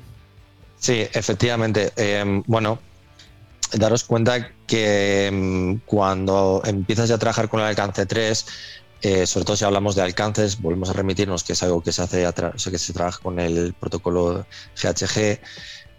Sí, 0.84 1.00
efectivamente. 1.14 1.94
Eh, 1.96 2.42
bueno, 2.46 2.78
daros 3.72 4.04
cuenta 4.04 4.50
que 4.66 5.30
mm, 5.32 5.76
cuando 5.86 6.60
empiezas 6.62 7.10
a 7.10 7.16
trabajar 7.16 7.48
con 7.48 7.60
el 7.60 7.66
alcance 7.68 8.04
3, 8.04 8.46
eh, 9.00 9.26
sobre 9.26 9.46
todo 9.46 9.56
si 9.56 9.64
hablamos 9.64 9.94
de 9.94 10.02
alcances, 10.02 10.60
volvemos 10.60 10.90
a 10.90 10.92
remitirnos 10.92 11.42
que 11.42 11.54
es 11.54 11.62
algo 11.62 11.82
que 11.82 11.90
se 11.90 12.02
hace, 12.02 12.26
o 12.26 12.34
que 12.34 12.78
se 12.78 12.92
trabaja 12.92 13.18
con 13.22 13.40
el 13.40 13.72
protocolo 13.72 14.46
GHG. 14.76 15.40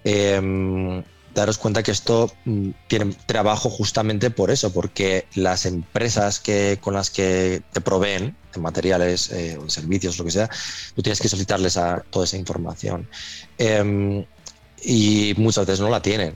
eh, 0.03 1.03
daros 1.33 1.57
cuenta 1.57 1.83
que 1.83 1.91
esto 1.91 2.31
mm, 2.45 2.69
tiene 2.88 3.13
trabajo 3.25 3.69
justamente 3.69 4.31
por 4.31 4.51
eso, 4.51 4.71
porque 4.71 5.27
las 5.36 5.65
empresas 5.65 6.39
que, 6.39 6.77
con 6.81 6.93
las 6.93 7.09
que 7.09 7.63
te 7.73 7.81
proveen 7.81 8.36
de 8.53 8.61
materiales 8.61 9.31
eh, 9.31 9.57
o 9.59 9.65
de 9.65 9.69
servicios, 9.69 10.17
lo 10.17 10.25
que 10.25 10.31
sea, 10.31 10.49
tú 10.95 11.01
tienes 11.01 11.19
que 11.19 11.27
solicitarles 11.27 11.77
a 11.77 12.03
toda 12.09 12.25
esa 12.25 12.38
información. 12.38 13.07
Em, 13.57 14.25
y 14.86 15.33
muchas 15.38 15.65
veces 15.65 15.81
no 15.81 15.89
la 15.89 16.01
tienen. 16.01 16.36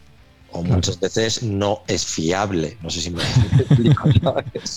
O 0.51 0.61
Claro. 0.61 0.75
muchas 0.75 0.99
veces 0.99 1.43
no 1.43 1.83
es 1.87 2.05
fiable. 2.05 2.77
No 2.81 2.89
sé 2.89 3.01
si 3.01 3.11
me. 3.11 3.23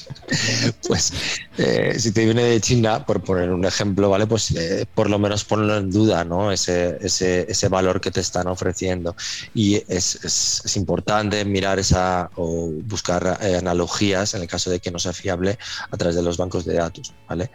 Pues 0.86 1.12
eh, 1.58 1.94
si 1.98 2.12
te 2.12 2.24
viene 2.24 2.42
de 2.44 2.60
China, 2.60 3.04
por 3.04 3.22
poner 3.22 3.50
un 3.50 3.64
ejemplo, 3.64 4.08
¿vale? 4.10 4.26
Pues 4.26 4.50
eh, 4.52 4.86
por 4.94 5.10
lo 5.10 5.18
menos 5.18 5.44
ponlo 5.44 5.76
en 5.76 5.90
duda, 5.90 6.24
¿no? 6.24 6.52
Ese, 6.52 6.96
ese, 7.00 7.50
ese 7.50 7.68
valor 7.68 8.00
que 8.00 8.10
te 8.10 8.20
están 8.20 8.46
ofreciendo. 8.48 9.14
Y 9.54 9.76
es, 9.88 10.16
es- 10.24 10.62
es 10.64 10.76
importante 10.76 11.44
mirar 11.44 11.78
esa 11.78 12.30
o 12.36 12.70
buscar 12.84 13.38
eh, 13.42 13.56
analogías 13.56 14.34
en 14.34 14.42
el 14.42 14.48
caso 14.48 14.70
de 14.70 14.80
que 14.80 14.90
no 14.90 14.98
sea 14.98 15.12
fiable 15.12 15.58
a 15.90 15.96
través 15.96 16.16
de 16.16 16.22
los 16.22 16.36
bancos 16.36 16.64
de 16.64 16.74
datos, 16.74 17.12
¿vale? 17.28 17.50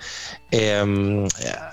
Eh, 0.51 1.25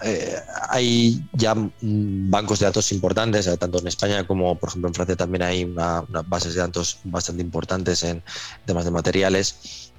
eh, 0.05 0.37
hay 0.69 1.21
ya 1.33 1.55
bancos 1.81 2.59
de 2.59 2.67
datos 2.67 2.93
importantes, 2.93 3.47
eh, 3.47 3.57
tanto 3.57 3.79
en 3.79 3.87
España 3.89 4.27
como, 4.27 4.59
por 4.59 4.69
ejemplo, 4.69 4.89
en 4.89 4.95
Francia 4.95 5.17
también 5.17 5.43
hay 5.43 5.65
una- 5.65 6.01
unas 6.09 6.29
bases 6.35 6.55
de 6.55 6.61
datos 6.61 6.99
bastante 7.05 7.43
importantes 7.43 8.03
en 8.03 8.23
temas 8.67 8.85
de 8.85 8.91
materiales 8.91 9.93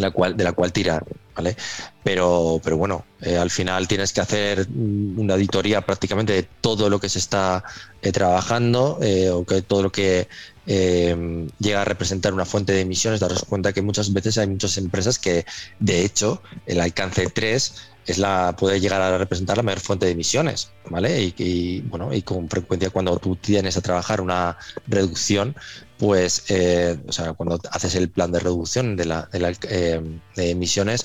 la 0.00 0.10
cual, 0.10 0.36
de 0.36 0.44
la 0.44 0.52
cual 0.52 0.72
tirar, 0.72 1.04
¿vale? 1.34 1.56
Pero, 2.02 2.60
pero 2.62 2.76
bueno, 2.76 3.04
eh, 3.20 3.36
al 3.36 3.50
final 3.50 3.88
tienes 3.88 4.12
que 4.12 4.20
hacer 4.20 4.68
mm, 4.68 5.18
una 5.18 5.34
auditoría 5.34 5.80
prácticamente 5.82 6.32
de 6.32 6.42
todo 6.60 6.88
lo 6.88 7.00
que 7.00 7.08
se 7.08 7.18
está 7.18 7.64
eh, 8.02 8.12
trabajando 8.12 8.98
eh, 9.02 9.30
o 9.30 9.44
que 9.44 9.62
todo 9.62 9.82
lo 9.82 9.92
que 9.92 10.28
llega 10.68 11.80
a 11.80 11.84
representar 11.86 12.34
una 12.34 12.44
fuente 12.44 12.74
de 12.74 12.82
emisiones, 12.82 13.20
daros 13.20 13.46
cuenta 13.48 13.72
que 13.72 13.80
muchas 13.80 14.12
veces 14.12 14.36
hay 14.36 14.48
muchas 14.48 14.76
empresas 14.76 15.18
que, 15.18 15.46
de 15.80 16.04
hecho, 16.04 16.42
el 16.66 16.78
alcance 16.82 17.26
3 17.28 17.74
es 18.08 18.18
la, 18.18 18.56
puede 18.56 18.80
llegar 18.80 19.00
a 19.02 19.18
representar 19.18 19.58
la 19.58 19.62
mayor 19.62 19.80
fuente 19.80 20.06
de 20.06 20.12
emisiones, 20.12 20.70
¿vale? 20.88 21.22
Y, 21.22 21.34
y, 21.36 21.80
bueno, 21.82 22.12
y 22.12 22.22
con 22.22 22.48
frecuencia 22.48 22.90
cuando 22.90 23.18
tú 23.18 23.36
tienes 23.36 23.76
a 23.76 23.82
trabajar 23.82 24.20
una 24.20 24.56
reducción, 24.86 25.54
pues, 25.98 26.44
eh, 26.48 26.96
o 27.06 27.12
sea, 27.12 27.34
cuando 27.34 27.60
haces 27.70 27.94
el 27.96 28.08
plan 28.08 28.32
de 28.32 28.38
reducción 28.38 28.96
de, 28.96 29.04
la, 29.04 29.28
de, 29.32 29.56
eh, 29.68 30.00
emisiones, 30.36 31.04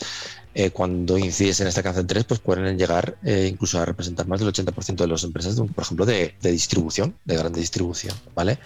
eh, 0.53 0.69
cuando 0.69 1.17
incides 1.17 1.59
en 1.59 1.67
este 1.67 1.79
alcance 1.79 2.03
3, 2.03 2.23
pues 2.25 2.39
pueden 2.39 2.77
llegar 2.77 3.17
incluso 3.23 3.79
a 3.79 3.85
representar 3.85 4.27
más 4.27 4.39
del 4.39 4.53
80% 4.53 4.95
de 4.95 5.07
las 5.07 5.23
empresas, 5.23 5.55
por 5.55 5.83
ejemplo, 5.83 6.05
de, 6.05 6.35
distribución, 6.41 7.15
de 7.25 7.35
grande 7.35 7.59
distribución, 7.59 8.15
¿vale? 8.35 8.59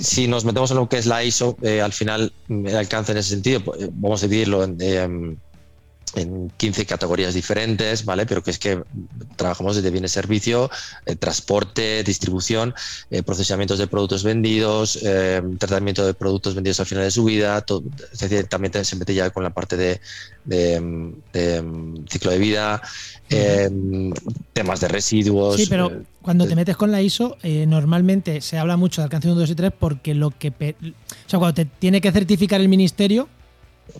Si 0.00 0.26
nos 0.26 0.44
metemos 0.44 0.70
en 0.70 0.78
lo 0.78 0.88
que 0.88 0.96
es 0.96 1.06
la 1.06 1.22
ISO, 1.22 1.56
al 1.62 1.92
final 1.92 2.32
el 2.48 2.76
alcance 2.76 3.12
en 3.12 3.18
ese 3.18 3.30
sentido, 3.30 3.62
pues, 3.62 3.90
vamos 3.92 4.22
a 4.22 4.26
dividirlo 4.26 4.64
en, 4.64 5.38
en 6.14 6.50
15 6.56 6.86
categorías 6.86 7.34
diferentes, 7.34 8.04
¿vale? 8.04 8.26
Pero 8.26 8.42
que 8.42 8.50
es 8.50 8.58
que 8.58 8.82
trabajamos 9.36 9.76
desde 9.76 9.90
bienes 9.90 10.12
servicio, 10.12 10.70
eh, 11.06 11.16
transporte, 11.16 12.02
distribución, 12.04 12.74
eh, 13.10 13.22
procesamientos 13.22 13.78
de 13.78 13.86
productos 13.86 14.22
vendidos, 14.24 14.98
eh, 15.02 15.42
tratamiento 15.58 16.04
de 16.04 16.14
productos 16.14 16.54
vendidos 16.54 16.80
al 16.80 16.86
final 16.86 17.04
de 17.04 17.10
su 17.10 17.24
vida, 17.24 17.60
todo, 17.62 17.82
es 18.12 18.18
decir, 18.18 18.46
también 18.46 18.84
se 18.84 18.96
mete 18.96 19.14
ya 19.14 19.30
con 19.30 19.42
la 19.42 19.50
parte 19.50 19.76
de, 19.76 20.00
de, 20.44 20.80
de, 21.32 21.62
de 21.62 22.10
ciclo 22.10 22.30
de 22.30 22.38
vida, 22.38 22.82
eh, 23.32 23.70
temas 24.52 24.80
de 24.80 24.88
residuos. 24.88 25.56
Sí, 25.56 25.66
pero 25.68 25.90
eh, 25.90 26.02
cuando 26.20 26.46
te 26.46 26.54
metes 26.54 26.76
con 26.76 26.92
la 26.92 27.00
ISO, 27.00 27.36
eh, 27.42 27.66
normalmente 27.66 28.40
se 28.40 28.58
habla 28.58 28.76
mucho 28.76 29.00
de 29.00 29.04
alcance 29.04 29.28
1, 29.28 29.40
2 29.40 29.50
y 29.50 29.54
3 29.54 29.72
porque 29.78 30.14
lo 30.14 30.30
que... 30.30 30.48
O 30.48 31.30
sea, 31.30 31.38
cuando 31.38 31.54
te 31.54 31.64
tiene 31.64 32.00
que 32.00 32.12
certificar 32.12 32.60
el 32.60 32.68
ministerio, 32.68 33.28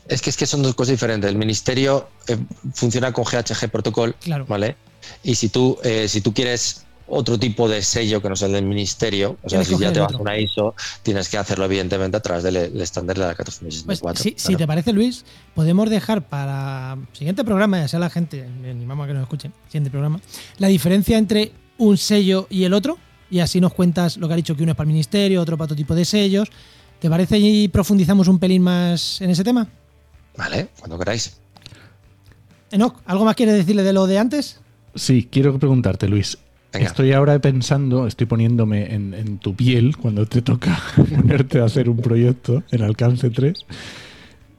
es 0.09 0.23
que, 0.23 0.31
es 0.31 0.37
que 0.37 0.47
son 0.47 0.63
dos 0.63 0.75
cosas 0.75 0.93
diferentes. 0.93 1.31
El 1.31 1.37
ministerio 1.37 2.09
eh, 2.29 2.39
funciona 2.75 3.13
con 3.13 3.25
GHG 3.25 3.71
protocol, 3.71 4.15
claro. 4.21 4.47
¿vale? 4.49 4.77
Y 5.23 5.35
si 5.35 5.49
tú, 5.49 5.79
eh, 5.83 6.09
si 6.09 6.21
tú 6.21 6.33
quieres 6.33 6.85
otro 7.15 7.39
tipo 7.39 7.69
de 7.69 7.83
sello 7.83 8.23
que 8.23 8.29
no 8.29 8.37
sea 8.37 8.47
el 8.47 8.55
del 8.55 8.65
ministerio, 8.65 9.37
o 9.43 9.49
sea, 9.51 9.65
si 9.65 9.77
ya 9.77 9.93
te 9.93 10.01
vas 10.01 10.15
a 10.15 10.17
una 10.17 10.39
ISO, 10.39 10.75
tienes 11.03 11.29
que 11.29 11.37
hacerlo 11.37 11.67
evidentemente 11.67 12.17
a 12.17 12.21
través 12.21 12.43
del 12.43 12.57
el 12.57 12.81
estándar 12.81 13.17
de 13.17 13.27
la 13.27 13.35
Pues 13.35 13.59
14064. 13.59 14.23
si, 14.23 14.31
si 14.31 14.37
claro. 14.37 14.59
te 14.59 14.67
parece, 14.67 14.93
Luis, 14.93 15.25
podemos 15.55 15.91
dejar 15.91 16.27
para 16.27 16.97
siguiente 17.13 17.45
programa, 17.45 17.79
ya 17.79 17.89
sea 17.89 18.01
la 18.01 18.09
gente, 18.09 18.49
ni 18.63 18.71
animamos 18.71 19.05
a 19.05 19.09
que 19.09 19.15
nos 19.15 19.23
escuchen, 19.25 19.53
siguiente 19.67 19.91
programa, 19.91 20.21
la 20.59 20.69
diferencia 20.69 21.19
entre 21.19 21.53
un 21.77 21.99
sello 21.99 22.47
y 22.49 22.65
el 22.65 22.73
otro, 22.73 22.99
y 23.31 23.41
así 23.41 23.61
nos 23.61 23.75
cuentas 23.75 24.17
lo 24.17 24.27
que 24.29 24.35
ha 24.35 24.37
dicho 24.37 24.57
que 24.57 24.63
uno 24.63 24.73
es 24.73 24.77
para 24.77 24.89
el 24.89 24.95
ministerio, 24.95 25.43
otro 25.43 25.59
para 25.59 25.67
otro 25.67 25.77
tipo 25.77 25.95
de 25.95 26.05
sellos. 26.05 26.49
¿Te 27.03 27.11
parece 27.11 27.37
y 27.37 27.67
profundizamos 27.67 28.29
un 28.29 28.39
pelín 28.39 28.63
más 28.63 29.21
en 29.21 29.29
ese 29.29 29.43
tema? 29.43 29.67
Vale, 30.37 30.69
cuando 30.79 30.97
queráis. 30.97 31.37
Enoch, 32.71 32.95
¿algo 33.07 33.25
más 33.25 33.35
quieres 33.35 33.57
decirle 33.57 33.83
de 33.83 33.93
lo 33.93 34.07
de 34.07 34.21
antes? 34.21 34.61
Sí, 34.95 35.29
quiero 35.29 35.59
preguntarte, 35.59 36.07
Luis. 36.07 36.39
Venga. 36.73 36.87
Estoy 36.87 37.11
ahora 37.13 37.41
pensando, 37.41 38.07
estoy 38.07 38.29
poniéndome 38.29 38.95
en, 38.95 39.15
en 39.15 39.39
tu 39.39 39.57
piel 39.57 39.97
cuando 39.97 40.27
te 40.27 40.43
toca 40.43 40.81
ponerte 41.17 41.59
a 41.59 41.65
hacer 41.65 41.89
un 41.89 41.97
proyecto 41.97 42.63
en 42.71 42.83
alcance 42.83 43.31
3. 43.31 43.67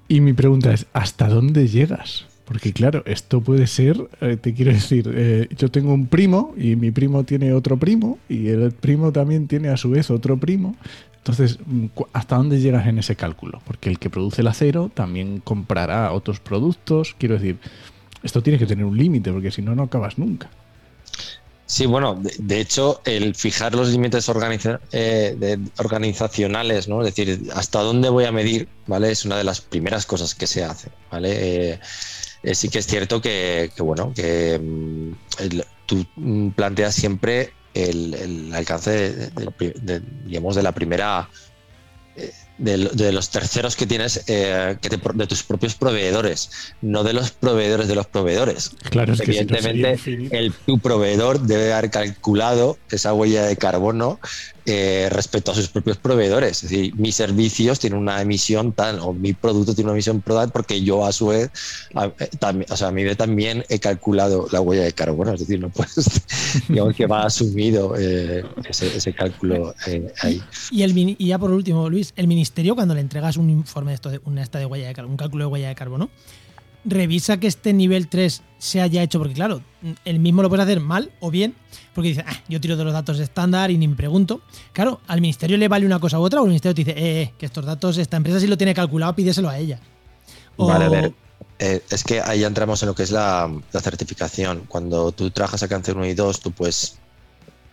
Y 0.09 0.19
mi 0.19 0.33
pregunta 0.33 0.73
es, 0.73 0.85
¿hasta 0.91 1.29
dónde 1.29 1.69
llegas? 1.69 2.25
Porque 2.43 2.73
claro, 2.73 3.03
esto 3.05 3.39
puede 3.39 3.67
ser, 3.67 4.09
eh, 4.19 4.35
te 4.35 4.53
quiero 4.53 4.73
decir, 4.73 5.09
eh, 5.15 5.47
yo 5.57 5.71
tengo 5.71 5.93
un 5.93 6.07
primo 6.07 6.53
y 6.57 6.75
mi 6.75 6.91
primo 6.91 7.23
tiene 7.23 7.53
otro 7.53 7.77
primo 7.77 8.19
y 8.27 8.49
el 8.49 8.73
primo 8.73 9.13
también 9.13 9.47
tiene 9.47 9.69
a 9.69 9.77
su 9.77 9.91
vez 9.91 10.11
otro 10.11 10.35
primo. 10.35 10.75
Entonces, 11.23 11.57
mm, 11.65 11.85
¿hasta 12.11 12.35
dónde 12.35 12.59
llegas 12.59 12.85
en 12.85 12.99
ese 12.99 13.15
cálculo? 13.15 13.61
Porque 13.65 13.89
el 13.89 13.97
que 13.97 14.09
produce 14.09 14.41
el 14.41 14.47
acero 14.47 14.91
también 14.93 15.39
comprará 15.39 16.11
otros 16.11 16.41
productos. 16.41 17.15
Quiero 17.17 17.35
decir, 17.35 17.59
esto 18.23 18.43
tiene 18.43 18.59
que 18.59 18.65
tener 18.65 18.83
un 18.83 18.97
límite 18.97 19.31
porque 19.31 19.49
si 19.49 19.61
no, 19.61 19.73
no 19.73 19.83
acabas 19.83 20.17
nunca. 20.17 20.49
Sí, 21.65 21.85
bueno, 21.85 22.21
de, 22.21 22.59
hecho, 22.59 23.01
el 23.05 23.35
fijar 23.35 23.73
los 23.73 23.87
límites 23.89 24.29
eh, 24.91 25.57
organizacionales, 25.77 26.89
¿no? 26.89 27.01
Es 27.01 27.15
decir, 27.15 27.49
hasta 27.55 27.79
dónde 27.79 28.09
voy 28.09 28.25
a 28.25 28.33
medir, 28.33 28.67
¿vale? 28.85 29.09
Es 29.09 29.23
una 29.23 29.37
de 29.37 29.45
las 29.45 29.61
primeras 29.61 30.05
cosas 30.05 30.35
que 30.35 30.45
se 30.45 30.65
hace, 30.65 30.89
¿vale? 31.09 31.71
Eh, 31.71 31.79
eh, 32.43 32.53
sí 32.53 32.67
que 32.67 32.79
es 32.79 32.85
cierto 32.85 33.21
que, 33.21 33.71
que, 33.73 33.81
bueno, 33.81 34.11
que 34.13 34.59
mm, 34.59 35.59
tú 35.85 36.05
mm, 36.17 36.49
planteas 36.49 36.95
siempre 36.95 37.53
el, 37.73 38.13
el 38.13 38.53
alcance, 38.53 38.91
de, 38.91 39.11
de- 39.29 39.53
de- 39.59 39.73
de- 39.81 40.01
digamos, 40.25 40.55
de 40.55 40.63
la 40.63 40.71
primera... 40.71 41.29
eh, 42.15 42.31
De, 42.59 42.77
de 42.77 43.11
los 43.11 43.29
terceros 43.31 43.75
que 43.75 43.87
tienes, 43.87 44.23
eh, 44.27 44.77
que 44.79 44.87
te 44.87 44.99
de 45.15 45.25
tus 45.25 45.41
propios 45.41 45.73
proveedores, 45.73 46.51
no 46.83 47.03
de 47.03 47.11
los 47.13 47.31
proveedores 47.31 47.87
de 47.87 47.95
los 47.95 48.05
proveedores. 48.05 48.69
Claro, 48.91 49.13
es 49.13 49.21
que 49.21 49.33
si 49.33 49.43
no 49.43 49.55
sería 49.57 49.71
Evidentemente, 49.71 49.89
infinito. 50.11 50.35
el, 50.37 50.53
tu 50.53 50.77
proveedor 50.77 51.39
debe 51.41 51.73
haber 51.73 51.89
calculado 51.89 52.77
esa 52.91 53.11
huella 53.11 53.43
de 53.47 53.57
carbono 53.57 54.19
eh, 54.65 55.09
respecto 55.11 55.51
a 55.51 55.55
sus 55.55 55.67
propios 55.67 55.97
proveedores. 55.97 56.63
Es 56.63 56.69
decir, 56.69 56.95
mis 56.95 57.15
servicios 57.15 57.79
tienen 57.79 57.99
una 57.99 58.21
emisión 58.21 58.71
tal, 58.71 58.99
o 58.99 59.13
mi 59.13 59.33
producto 59.33 59.75
tiene 59.75 59.89
una 59.89 59.95
emisión 59.95 60.21
tal, 60.21 60.51
porque 60.51 60.81
yo 60.81 61.05
a 61.05 61.11
su 61.11 61.27
vez, 61.27 61.51
a, 61.95 62.05
eh, 62.05 62.65
o 62.69 62.77
sea, 62.77 62.87
a 62.87 62.91
mi 62.91 63.03
vez 63.03 63.17
también 63.17 63.65
he 63.69 63.79
calculado 63.79 64.47
la 64.51 64.61
huella 64.61 64.83
de 64.83 64.93
carbono. 64.93 65.33
Es 65.33 65.41
decir, 65.41 65.59
no 65.59 65.69
puedes, 65.69 66.21
digamos 66.69 66.95
que 66.95 67.05
va 67.05 67.25
asumido 67.25 67.95
eh, 67.97 68.45
ese, 68.69 69.13
cálculo 69.13 69.73
ahí. 70.21 70.41
Y, 70.71 70.83
el, 70.83 70.97
y 70.97 71.27
ya 71.27 71.37
por 71.37 71.51
último, 71.51 71.89
Luis, 71.89 72.13
el 72.15 72.27
ministerio 72.27 72.75
cuando 72.75 72.93
le 72.93 73.01
entregas 73.01 73.37
un 73.37 73.49
informe 73.49 73.91
de 73.91 73.95
esto 73.95 74.09
de 74.09 74.21
una 74.25 74.41
esta 74.41 74.59
de 74.59 74.65
huella 74.65 74.87
de 74.87 74.93
carbono, 74.93 75.11
un 75.11 75.17
cálculo 75.17 75.45
de 75.45 75.51
huella 75.51 75.67
de 75.69 75.75
carbono, 75.75 76.09
revisa 76.85 77.37
que 77.37 77.47
este 77.47 77.73
nivel 77.73 78.07
3 78.07 78.41
se 78.57 78.81
haya 78.81 79.03
hecho, 79.03 79.19
porque 79.19 79.33
claro, 79.33 79.61
el 80.05 80.19
mismo 80.19 80.41
lo 80.41 80.49
puedes 80.49 80.63
hacer 80.63 80.79
mal 80.79 81.11
o 81.19 81.31
bien, 81.31 81.53
porque 81.93 82.09
dice, 82.09 82.23
"Ah, 82.27 82.35
yo 82.49 82.59
tiro 82.61 82.77
de 82.77 82.83
los 82.83 82.93
datos 82.93 83.19
estándar 83.19 83.71
y 83.71 83.77
ni 83.77 83.87
me 83.87 83.95
pregunto. 83.95 84.41
Claro, 84.73 85.01
al 85.07 85.21
ministerio 85.21 85.57
le 85.57 85.67
vale 85.67 85.85
una 85.85 85.99
cosa 85.99 86.19
u 86.19 86.23
otra, 86.23 86.41
o 86.41 86.43
el 86.45 86.49
ministerio 86.49 86.75
te 86.75 86.83
dice, 86.83 86.97
eh, 86.99 87.21
eh, 87.21 87.33
que 87.37 87.45
estos 87.45 87.65
datos, 87.65 87.97
esta 87.97 88.17
empresa 88.17 88.39
si 88.39 88.47
lo 88.47 88.57
tiene 88.57 88.73
calculado, 88.73 89.15
pídeselo 89.15 89.49
a 89.49 89.57
ella. 89.57 89.79
O- 90.57 90.67
Vale, 90.67 90.85
a 90.85 90.89
ver. 90.89 91.13
Eh, 91.59 91.81
es 91.89 92.03
que 92.03 92.19
ahí 92.21 92.39
ya 92.41 92.47
entramos 92.47 92.81
en 92.83 92.87
lo 92.87 92.95
que 92.95 93.03
es 93.03 93.11
la, 93.11 93.49
certificación. 93.81 94.63
Cuando 94.67 95.11
tú 95.11 95.29
trabajas 95.31 95.63
a 95.63 95.67
cáncer 95.67 95.95
1 95.95 96.05
y 96.07 96.13
2, 96.13 96.39
tú 96.41 96.51
puedes, 96.51 96.97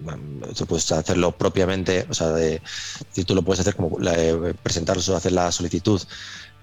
mm, 0.01 0.53
tú 0.57 0.67
puedes 0.67 0.91
hacerlo 0.93 1.33
propiamente, 1.33 2.07
o 2.09 2.15
sea, 2.15 2.29
de, 2.29 2.61
tú 3.27 3.35
lo 3.35 3.43
puedes 3.43 3.61
hacer 3.61 3.75
como 3.77 3.99
la- 3.99 4.15
eh, 4.19 4.55
presentarlo 4.63 5.03
hacer 5.17 5.33
la 5.33 5.51
solicitud 5.51 6.01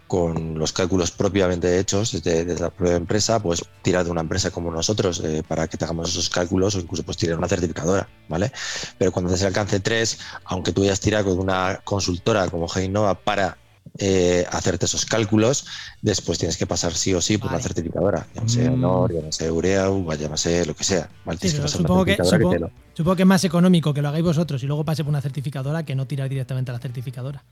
con 0.08 0.58
los 0.58 0.72
cálculos 0.72 1.12
propiamente 1.12 1.80
hechos 1.80 2.12
desde, 2.14 2.46
desde 2.46 2.62
la 2.62 2.70
propia 2.70 2.96
empresa, 2.96 3.42
pues 3.42 3.62
tirar 3.82 4.06
de 4.06 4.12
una 4.12 4.22
empresa 4.22 4.52
como 4.52 4.72
nosotros 4.72 5.22
eh, 5.24 5.44
para 5.48 5.68
que 5.68 5.78
te 5.78 5.84
hagamos 5.86 6.10
esos 6.10 6.30
cálculos 6.30 6.76
o 6.76 6.80
incluso 6.80 7.04
pues 7.04 7.18
tirar 7.18 7.38
una 7.38 7.48
certificadora, 7.48 8.08
¿vale? 8.30 8.52
Pero 8.98 9.12
cuando 9.12 9.30
haces 9.30 9.42
el 9.42 9.48
alcance 9.48 9.80
3, 9.82 10.18
aunque 10.46 10.72
tú 10.72 10.84
hayas 10.84 11.00
tirado 11.00 11.26
con 11.32 11.40
una 11.40 11.82
consultora 11.84 12.48
como 12.50 12.68
Heinova 12.74 13.16
para 13.16 13.58
eh, 14.00 14.46
hacerte 14.52 14.86
esos 14.86 15.06
cálculos, 15.06 15.66
después 16.02 16.38
tienes 16.38 16.56
que 16.58 16.68
pasar 16.68 16.94
sí 16.94 17.14
o 17.14 17.22
sí 17.22 17.38
por 17.38 17.48
Vale. 17.50 17.56
una 17.58 17.64
certificadora, 17.64 18.28
sé 18.46 18.70
Mm. 18.70 18.74
Honor, 18.84 19.14
ya 19.14 20.30
no 20.30 20.38
sé 20.38 20.66
lo 20.66 20.76
que 20.76 20.84
sea, 20.84 21.10
¿vale? 21.26 21.40
Sí, 21.42 21.48
que 21.48 21.68
supongo 21.68 22.06
que, 22.06 22.12
certificadora 22.16 22.38
que 22.38 22.44
supongo, 22.44 22.60
lo- 22.60 22.72
supongo 22.96 23.16
que 23.16 23.22
es 23.24 23.28
más 23.28 23.44
económico 23.44 23.94
que 23.94 24.02
lo 24.02 24.10
hagáis 24.10 24.24
vosotros 24.24 24.62
y 24.64 24.68
luego 24.68 24.84
pase 24.86 25.04
por 25.04 25.10
una 25.10 25.22
certificadora 25.22 25.84
que 25.84 25.96
no 25.96 26.06
tirar 26.06 26.30
directamente 26.30 26.72
a 26.72 26.74
la 26.76 26.80
certificadora. 26.80 27.44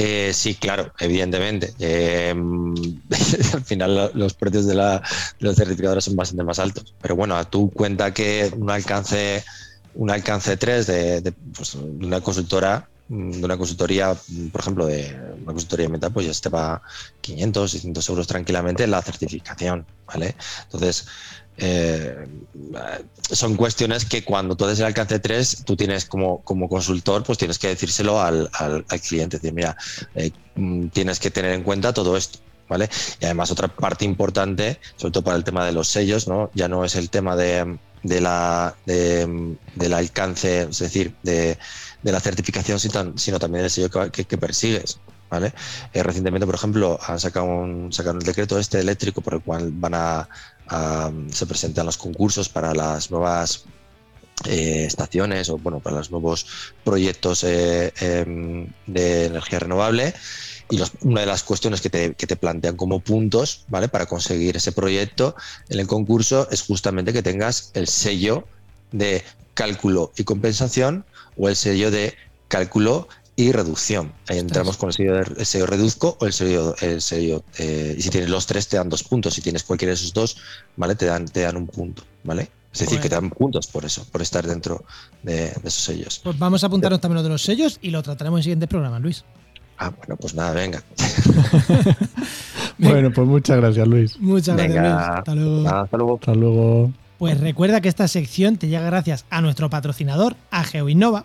Eh, 0.00 0.32
sí, 0.32 0.54
claro, 0.56 0.92
evidentemente. 0.98 1.74
Eh, 1.78 2.32
al 3.54 3.64
final 3.64 3.94
lo- 3.96 4.10
los 4.14 4.34
precios 4.34 4.66
de, 4.66 4.74
la, 4.74 4.98
de 5.00 5.46
los 5.46 5.56
certificadores 5.56 6.04
son 6.04 6.14
bastante 6.16 6.44
más 6.44 6.58
altos. 6.58 6.94
Pero 7.00 7.16
bueno, 7.16 7.36
a 7.36 7.44
tú 7.48 7.70
cuenta 7.72 8.12
que 8.14 8.50
un 8.56 8.70
alcance, 8.70 9.42
un 9.92 10.10
alcance 10.10 10.56
3 10.56 10.86
de, 10.86 11.20
de, 11.20 11.32
pues, 11.32 11.72
de 11.74 12.06
una 12.06 12.20
consultora, 12.20 12.88
de 13.08 13.44
una 13.44 13.56
consultoría, 13.56 14.14
por 14.52 14.60
ejemplo, 14.60 14.86
de 14.86 15.16
una 15.38 15.52
consultoría 15.52 15.86
de 15.86 15.92
meta, 15.92 16.10
pues 16.10 16.26
ya 16.26 16.32
te 16.40 16.48
va 16.50 16.80
500, 17.20 17.70
600 17.72 18.08
euros 18.08 18.26
tranquilamente 18.26 18.86
la 18.86 19.02
certificación, 19.02 19.88
¿vale? 20.06 20.36
Entonces, 20.64 21.06
eh, 21.58 22.26
son 23.30 23.56
cuestiones 23.56 24.04
que 24.04 24.24
cuando 24.24 24.56
tú 24.56 24.64
haces 24.64 24.78
el 24.78 24.86
alcance 24.86 25.18
3, 25.18 25.64
tú 25.64 25.76
tienes 25.76 26.04
como, 26.04 26.42
como 26.42 26.68
consultor, 26.68 27.24
pues 27.24 27.36
tienes 27.36 27.58
que 27.58 27.68
decírselo 27.68 28.22
al, 28.22 28.48
al, 28.52 28.84
cliente, 29.00 29.38
decir, 29.38 29.52
mira, 29.52 29.76
eh, 30.14 30.30
mm, 30.54 30.88
tienes 30.88 31.18
que 31.18 31.30
tener 31.30 31.52
en 31.52 31.62
cuenta 31.62 31.92
todo 31.92 32.16
esto. 32.16 32.38
¿Vale? 32.68 32.90
Y 33.18 33.24
además 33.24 33.50
otra 33.50 33.68
parte 33.68 34.04
importante, 34.04 34.78
sobre 34.96 35.12
todo 35.12 35.24
para 35.24 35.38
el 35.38 35.44
tema 35.44 35.64
de 35.64 35.72
los 35.72 35.88
sellos, 35.88 36.28
¿no? 36.28 36.50
Ya 36.52 36.68
no 36.68 36.84
es 36.84 36.96
el 36.96 37.08
tema 37.08 37.34
de, 37.34 37.78
de 38.02 38.20
la, 38.20 38.76
de, 38.84 39.56
del 39.74 39.94
alcance, 39.94 40.64
es 40.64 40.78
decir, 40.78 41.14
de, 41.22 41.56
de 42.02 42.12
la 42.12 42.20
certificación, 42.20 42.78
sino, 42.78 43.38
también 43.38 43.64
el 43.64 43.70
sello 43.70 43.88
que 44.10 44.36
persigues. 44.36 45.00
¿Vale? 45.30 45.52
Eh, 45.92 46.02
recientemente, 46.02 46.46
por 46.46 46.54
ejemplo, 46.54 46.98
han 47.06 47.20
sacado 47.20 47.46
un, 47.46 47.92
sacaron 47.92 48.20
el 48.20 48.26
decreto 48.26 48.58
este 48.58 48.80
eléctrico 48.80 49.20
por 49.20 49.34
el 49.34 49.42
cual 49.42 49.70
van 49.72 49.94
a, 49.94 50.28
se 51.30 51.46
presentan 51.46 51.86
los 51.86 51.96
concursos 51.96 52.48
para 52.48 52.74
las 52.74 53.10
nuevas 53.10 53.64
eh, 54.46 54.84
estaciones 54.84 55.48
o 55.48 55.58
bueno 55.58 55.80
para 55.80 55.96
los 55.96 56.12
nuevos 56.12 56.46
proyectos 56.84 57.42
eh, 57.42 57.92
eh, 58.00 58.66
de 58.86 59.24
energía 59.24 59.58
renovable. 59.58 60.14
Y 60.70 60.80
una 61.00 61.22
de 61.22 61.26
las 61.26 61.42
cuestiones 61.42 61.80
que 61.80 61.88
te, 61.90 62.14
que 62.14 62.26
te, 62.26 62.36
plantean 62.36 62.76
como 62.76 63.00
puntos 63.00 63.64
vale 63.68 63.88
para 63.88 64.06
conseguir 64.06 64.56
ese 64.56 64.70
proyecto 64.70 65.34
en 65.70 65.80
el 65.80 65.86
concurso 65.86 66.46
es 66.50 66.62
justamente 66.62 67.12
que 67.12 67.22
tengas 67.22 67.70
el 67.72 67.88
sello 67.88 68.44
de 68.92 69.24
cálculo 69.54 70.12
y 70.16 70.24
compensación 70.24 71.04
o 71.36 71.48
el 71.48 71.56
sello 71.56 71.90
de 71.90 72.14
cálculo 72.48 73.08
y 73.38 73.52
reducción. 73.52 74.12
Ahí 74.26 74.38
entramos 74.38 74.76
con 74.76 74.88
el 74.88 74.94
sello, 74.94 75.14
de, 75.14 75.20
el 75.20 75.46
sello 75.46 75.66
reduzco 75.66 76.16
o 76.20 76.26
el 76.26 76.32
sello, 76.32 76.74
el 76.80 77.00
sello 77.00 77.44
eh, 77.56 77.94
y 77.96 78.02
si 78.02 78.10
tienes 78.10 78.30
los 78.30 78.46
tres 78.46 78.66
te 78.66 78.78
dan 78.78 78.88
dos 78.88 79.04
puntos. 79.04 79.34
Si 79.34 79.42
tienes 79.42 79.62
cualquiera 79.62 79.90
de 79.90 79.94
esos 79.94 80.12
dos, 80.12 80.38
¿vale? 80.76 80.96
Te 80.96 81.06
dan, 81.06 81.24
te 81.24 81.42
dan 81.42 81.56
un 81.56 81.68
punto, 81.68 82.02
¿vale? 82.24 82.50
Es 82.72 82.80
decir, 82.80 82.98
bueno. 82.98 83.02
que 83.02 83.08
te 83.08 83.14
dan 83.14 83.30
puntos 83.30 83.68
por 83.68 83.84
eso, 83.84 84.04
por 84.10 84.22
estar 84.22 84.44
dentro 84.44 84.84
de, 85.22 85.52
de 85.52 85.68
esos 85.68 85.84
sellos. 85.84 86.20
Pues 86.24 86.36
vamos 86.36 86.64
a 86.64 86.66
apuntarnos 86.66 87.00
también 87.00 87.18
lo 87.18 87.22
de 87.22 87.28
los 87.28 87.42
sellos 87.42 87.78
y 87.80 87.90
lo 87.90 88.02
trataremos 88.02 88.38
en 88.38 88.40
el 88.40 88.42
siguiente 88.42 88.66
programa, 88.66 88.98
Luis. 88.98 89.24
Ah, 89.78 89.92
bueno, 89.96 90.16
pues 90.16 90.34
nada, 90.34 90.50
venga. 90.54 90.82
bueno, 92.76 93.12
pues 93.12 93.28
muchas 93.28 93.58
gracias, 93.58 93.86
Luis. 93.86 94.18
Muchas 94.18 94.56
venga. 94.56 94.82
gracias, 94.82 94.98
Luis. 94.98 95.18
Hasta 95.18 95.34
luego. 95.36 95.68
Hasta 95.68 95.96
luego. 95.96 96.14
Hasta 96.16 96.34
luego. 96.34 96.92
Pues 97.18 97.38
recuerda 97.40 97.80
que 97.80 97.88
esta 97.88 98.08
sección 98.08 98.56
te 98.56 98.66
llega 98.66 98.84
gracias 98.86 99.26
a 99.30 99.40
nuestro 99.40 99.70
patrocinador, 99.70 100.34
a 100.50 100.64
GeoInnova. 100.64 101.24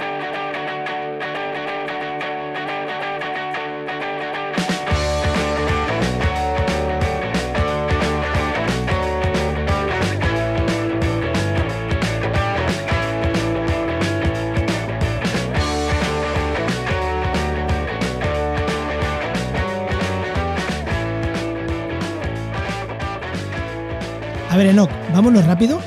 ver, 24.61 24.71
Enoch, 24.71 24.89
vámonos 25.13 25.45
rápido. 25.45 25.79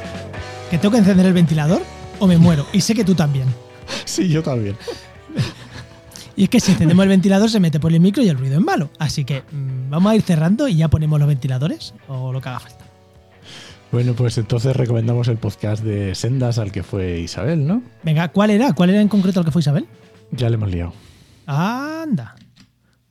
Que 0.70 0.78
tengo 0.78 0.92
que 0.92 0.98
encender 0.98 1.26
el 1.26 1.32
ventilador 1.32 1.82
o 2.18 2.26
me 2.26 2.38
muero. 2.38 2.66
Y 2.72 2.80
sé 2.80 2.94
que 2.94 3.04
tú 3.04 3.14
también. 3.14 3.46
Sí, 4.06 4.28
yo 4.28 4.42
también. 4.42 4.76
Y 6.36 6.44
es 6.44 6.48
que 6.48 6.58
si 6.58 6.72
encendemos 6.72 7.02
el 7.04 7.08
ventilador 7.08 7.48
se 7.50 7.60
mete 7.60 7.78
por 7.78 7.92
el 7.92 8.00
micro 8.00 8.22
y 8.22 8.28
el 8.28 8.36
ruido 8.38 8.58
es 8.58 8.64
malo. 8.64 8.90
Así 8.98 9.24
que 9.24 9.42
mmm, 9.42 9.90
vamos 9.90 10.12
a 10.12 10.16
ir 10.16 10.22
cerrando 10.22 10.66
y 10.68 10.76
ya 10.76 10.88
ponemos 10.88 11.18
los 11.18 11.28
ventiladores 11.28 11.94
o 12.08 12.32
lo 12.32 12.40
que 12.40 12.48
haga 12.48 12.60
falta. 12.60 12.84
Bueno, 13.92 14.14
pues 14.14 14.38
entonces 14.38 14.74
recomendamos 14.74 15.28
el 15.28 15.36
podcast 15.36 15.84
de 15.84 16.14
Sendas 16.14 16.58
al 16.58 16.72
que 16.72 16.82
fue 16.82 17.20
Isabel, 17.20 17.66
¿no? 17.66 17.82
Venga, 18.02 18.28
¿cuál 18.28 18.50
era? 18.50 18.72
¿Cuál 18.72 18.90
era 18.90 19.00
en 19.00 19.08
concreto 19.08 19.40
el 19.40 19.46
que 19.46 19.52
fue 19.52 19.60
Isabel? 19.60 19.86
Ya 20.32 20.48
le 20.48 20.54
hemos 20.56 20.70
liado. 20.70 20.92
Anda. 21.46 22.34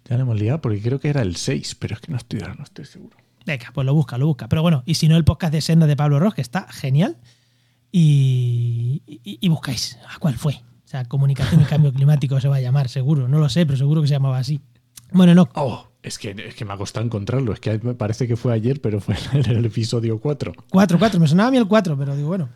Ya 0.09 0.17
le 0.17 0.23
hemos 0.23 0.37
liado 0.37 0.59
porque 0.59 0.81
creo 0.81 0.99
que 0.99 1.09
era 1.09 1.21
el 1.21 1.35
6, 1.37 1.75
pero 1.75 1.95
es 1.95 2.01
que 2.01 2.11
no 2.11 2.17
estoy, 2.17 2.41
no 2.57 2.63
estoy 2.63 2.85
seguro. 2.85 3.15
Venga, 3.45 3.71
pues 3.73 3.85
lo 3.85 3.93
busca, 3.93 4.17
lo 4.17 4.27
busca. 4.27 4.47
Pero 4.47 4.61
bueno, 4.61 4.83
y 4.85 4.95
si 4.95 5.07
no, 5.07 5.17
el 5.17 5.23
podcast 5.25 5.53
de 5.53 5.61
Senda 5.61 5.85
de 5.87 5.95
Pablo 5.95 6.19
Ross, 6.19 6.33
que 6.33 6.41
está 6.41 6.67
genial. 6.71 7.17
y, 7.91 9.01
y- 9.05 9.37
y 9.41 9.49
buscáis 9.49 9.97
a 10.09 10.17
cuál 10.19 10.35
fue. 10.35 10.53
O 10.55 10.87
sea, 10.93 11.05
comunicación 11.05 11.61
y 11.61 11.65
cambio 11.65 11.93
climático 11.93 12.39
se 12.39 12.47
va 12.47 12.57
a 12.57 12.61
llamar, 12.61 12.89
seguro. 12.89 13.27
No 13.27 13.39
lo 13.39 13.49
sé, 13.49 13.65
pero 13.65 13.77
seguro 13.77 14.01
que 14.01 14.07
se 14.07 14.13
llamaba 14.15 14.37
así. 14.37 14.61
Bueno, 15.11 15.35
no. 15.35 15.49
Oh, 15.55 15.87
es 16.01 16.17
que, 16.17 16.31
es 16.37 16.55
que 16.55 16.65
me 16.65 16.73
ha 16.73 16.77
costado 16.77 17.05
encontrarlo. 17.05 17.53
Es 17.53 17.59
que 17.59 17.77
me 17.83 17.93
parece 17.93 18.27
que 18.27 18.35
fue 18.35 18.53
ayer, 18.53 18.81
pero 18.81 18.99
fue 18.99 19.15
en 19.33 19.45
el 19.49 19.65
episodio 19.65 20.19
4. 20.19 20.53
4, 20.71 20.99
4. 20.99 21.19
Me 21.19 21.27
sonaba 21.27 21.49
a 21.49 21.51
mí 21.51 21.57
el 21.57 21.67
4, 21.67 21.97
pero 21.97 22.15
digo, 22.15 22.27
bueno. 22.29 22.49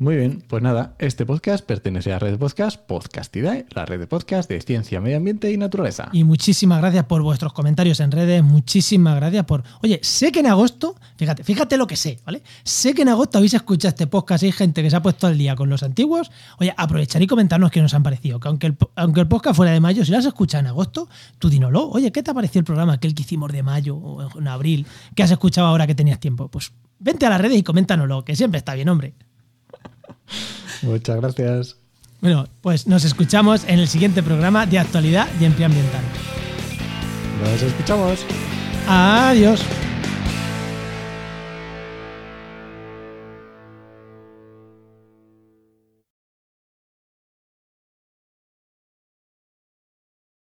Muy 0.00 0.14
bien, 0.14 0.44
pues 0.46 0.62
nada, 0.62 0.94
este 1.00 1.26
podcast 1.26 1.66
pertenece 1.66 2.12
a 2.12 2.14
la 2.14 2.18
red 2.20 2.38
podcast 2.38 2.80
Podcastidae, 2.80 3.66
la 3.70 3.84
red 3.84 3.98
de 3.98 4.06
podcast 4.06 4.48
de 4.48 4.60
ciencia, 4.60 5.00
medio 5.00 5.16
ambiente 5.16 5.50
y 5.50 5.56
naturaleza. 5.56 6.08
Y 6.12 6.22
muchísimas 6.22 6.80
gracias 6.80 7.06
por 7.06 7.20
vuestros 7.22 7.52
comentarios 7.52 7.98
en 7.98 8.12
redes. 8.12 8.44
Muchísimas 8.44 9.16
gracias 9.16 9.44
por. 9.44 9.64
Oye, 9.82 9.98
sé 10.04 10.30
que 10.30 10.38
en 10.38 10.46
agosto, 10.46 10.94
fíjate, 11.16 11.42
fíjate 11.42 11.76
lo 11.76 11.88
que 11.88 11.96
sé, 11.96 12.20
¿vale? 12.24 12.44
Sé 12.62 12.94
que 12.94 13.02
en 13.02 13.08
agosto 13.08 13.38
habéis 13.38 13.54
escuchado 13.54 13.88
este 13.88 14.06
podcast 14.06 14.44
y 14.44 14.46
hay 14.46 14.52
gente 14.52 14.84
que 14.84 14.90
se 14.90 14.94
ha 14.94 15.02
puesto 15.02 15.26
al 15.26 15.36
día 15.36 15.56
con 15.56 15.68
los 15.68 15.82
antiguos. 15.82 16.30
Oye, 16.60 16.72
aprovechar 16.76 17.20
y 17.20 17.26
comentarnos 17.26 17.72
qué 17.72 17.82
nos 17.82 17.92
han 17.92 18.04
parecido. 18.04 18.38
Que 18.38 18.46
aunque 18.46 18.68
el, 18.68 18.76
aunque 18.94 19.22
el 19.22 19.26
podcast 19.26 19.56
fuera 19.56 19.72
de 19.72 19.80
mayo, 19.80 20.04
si 20.04 20.12
lo 20.12 20.18
has 20.18 20.26
escuchado 20.26 20.60
en 20.60 20.68
agosto, 20.68 21.08
tú 21.40 21.50
dínoslo. 21.50 21.88
Oye, 21.88 22.12
¿qué 22.12 22.22
te 22.22 22.30
ha 22.30 22.34
parecido 22.34 22.60
el 22.60 22.66
programa 22.66 22.92
aquel 22.92 23.16
que 23.16 23.22
hicimos 23.22 23.50
de 23.50 23.64
mayo 23.64 23.96
o 23.96 24.38
en 24.38 24.46
abril? 24.46 24.86
¿Qué 25.16 25.24
has 25.24 25.30
escuchado 25.32 25.66
ahora 25.66 25.88
que 25.88 25.96
tenías 25.96 26.20
tiempo? 26.20 26.46
Pues 26.48 26.70
vente 27.00 27.26
a 27.26 27.30
las 27.30 27.40
redes 27.40 27.58
y 27.58 27.64
coméntanoslo, 27.64 28.24
que 28.24 28.36
siempre 28.36 28.58
está 28.58 28.74
bien, 28.74 28.88
hombre. 28.88 29.14
Muchas 30.82 31.16
gracias. 31.16 31.76
Bueno, 32.20 32.48
pues 32.62 32.86
nos 32.86 33.04
escuchamos 33.04 33.64
en 33.64 33.78
el 33.78 33.88
siguiente 33.88 34.22
programa 34.22 34.66
de 34.66 34.78
actualidad 34.78 35.28
y 35.40 35.44
empleo 35.44 35.66
ambiental. 35.66 36.02
Nos 37.42 37.62
escuchamos. 37.62 38.24
Adiós. 38.88 39.60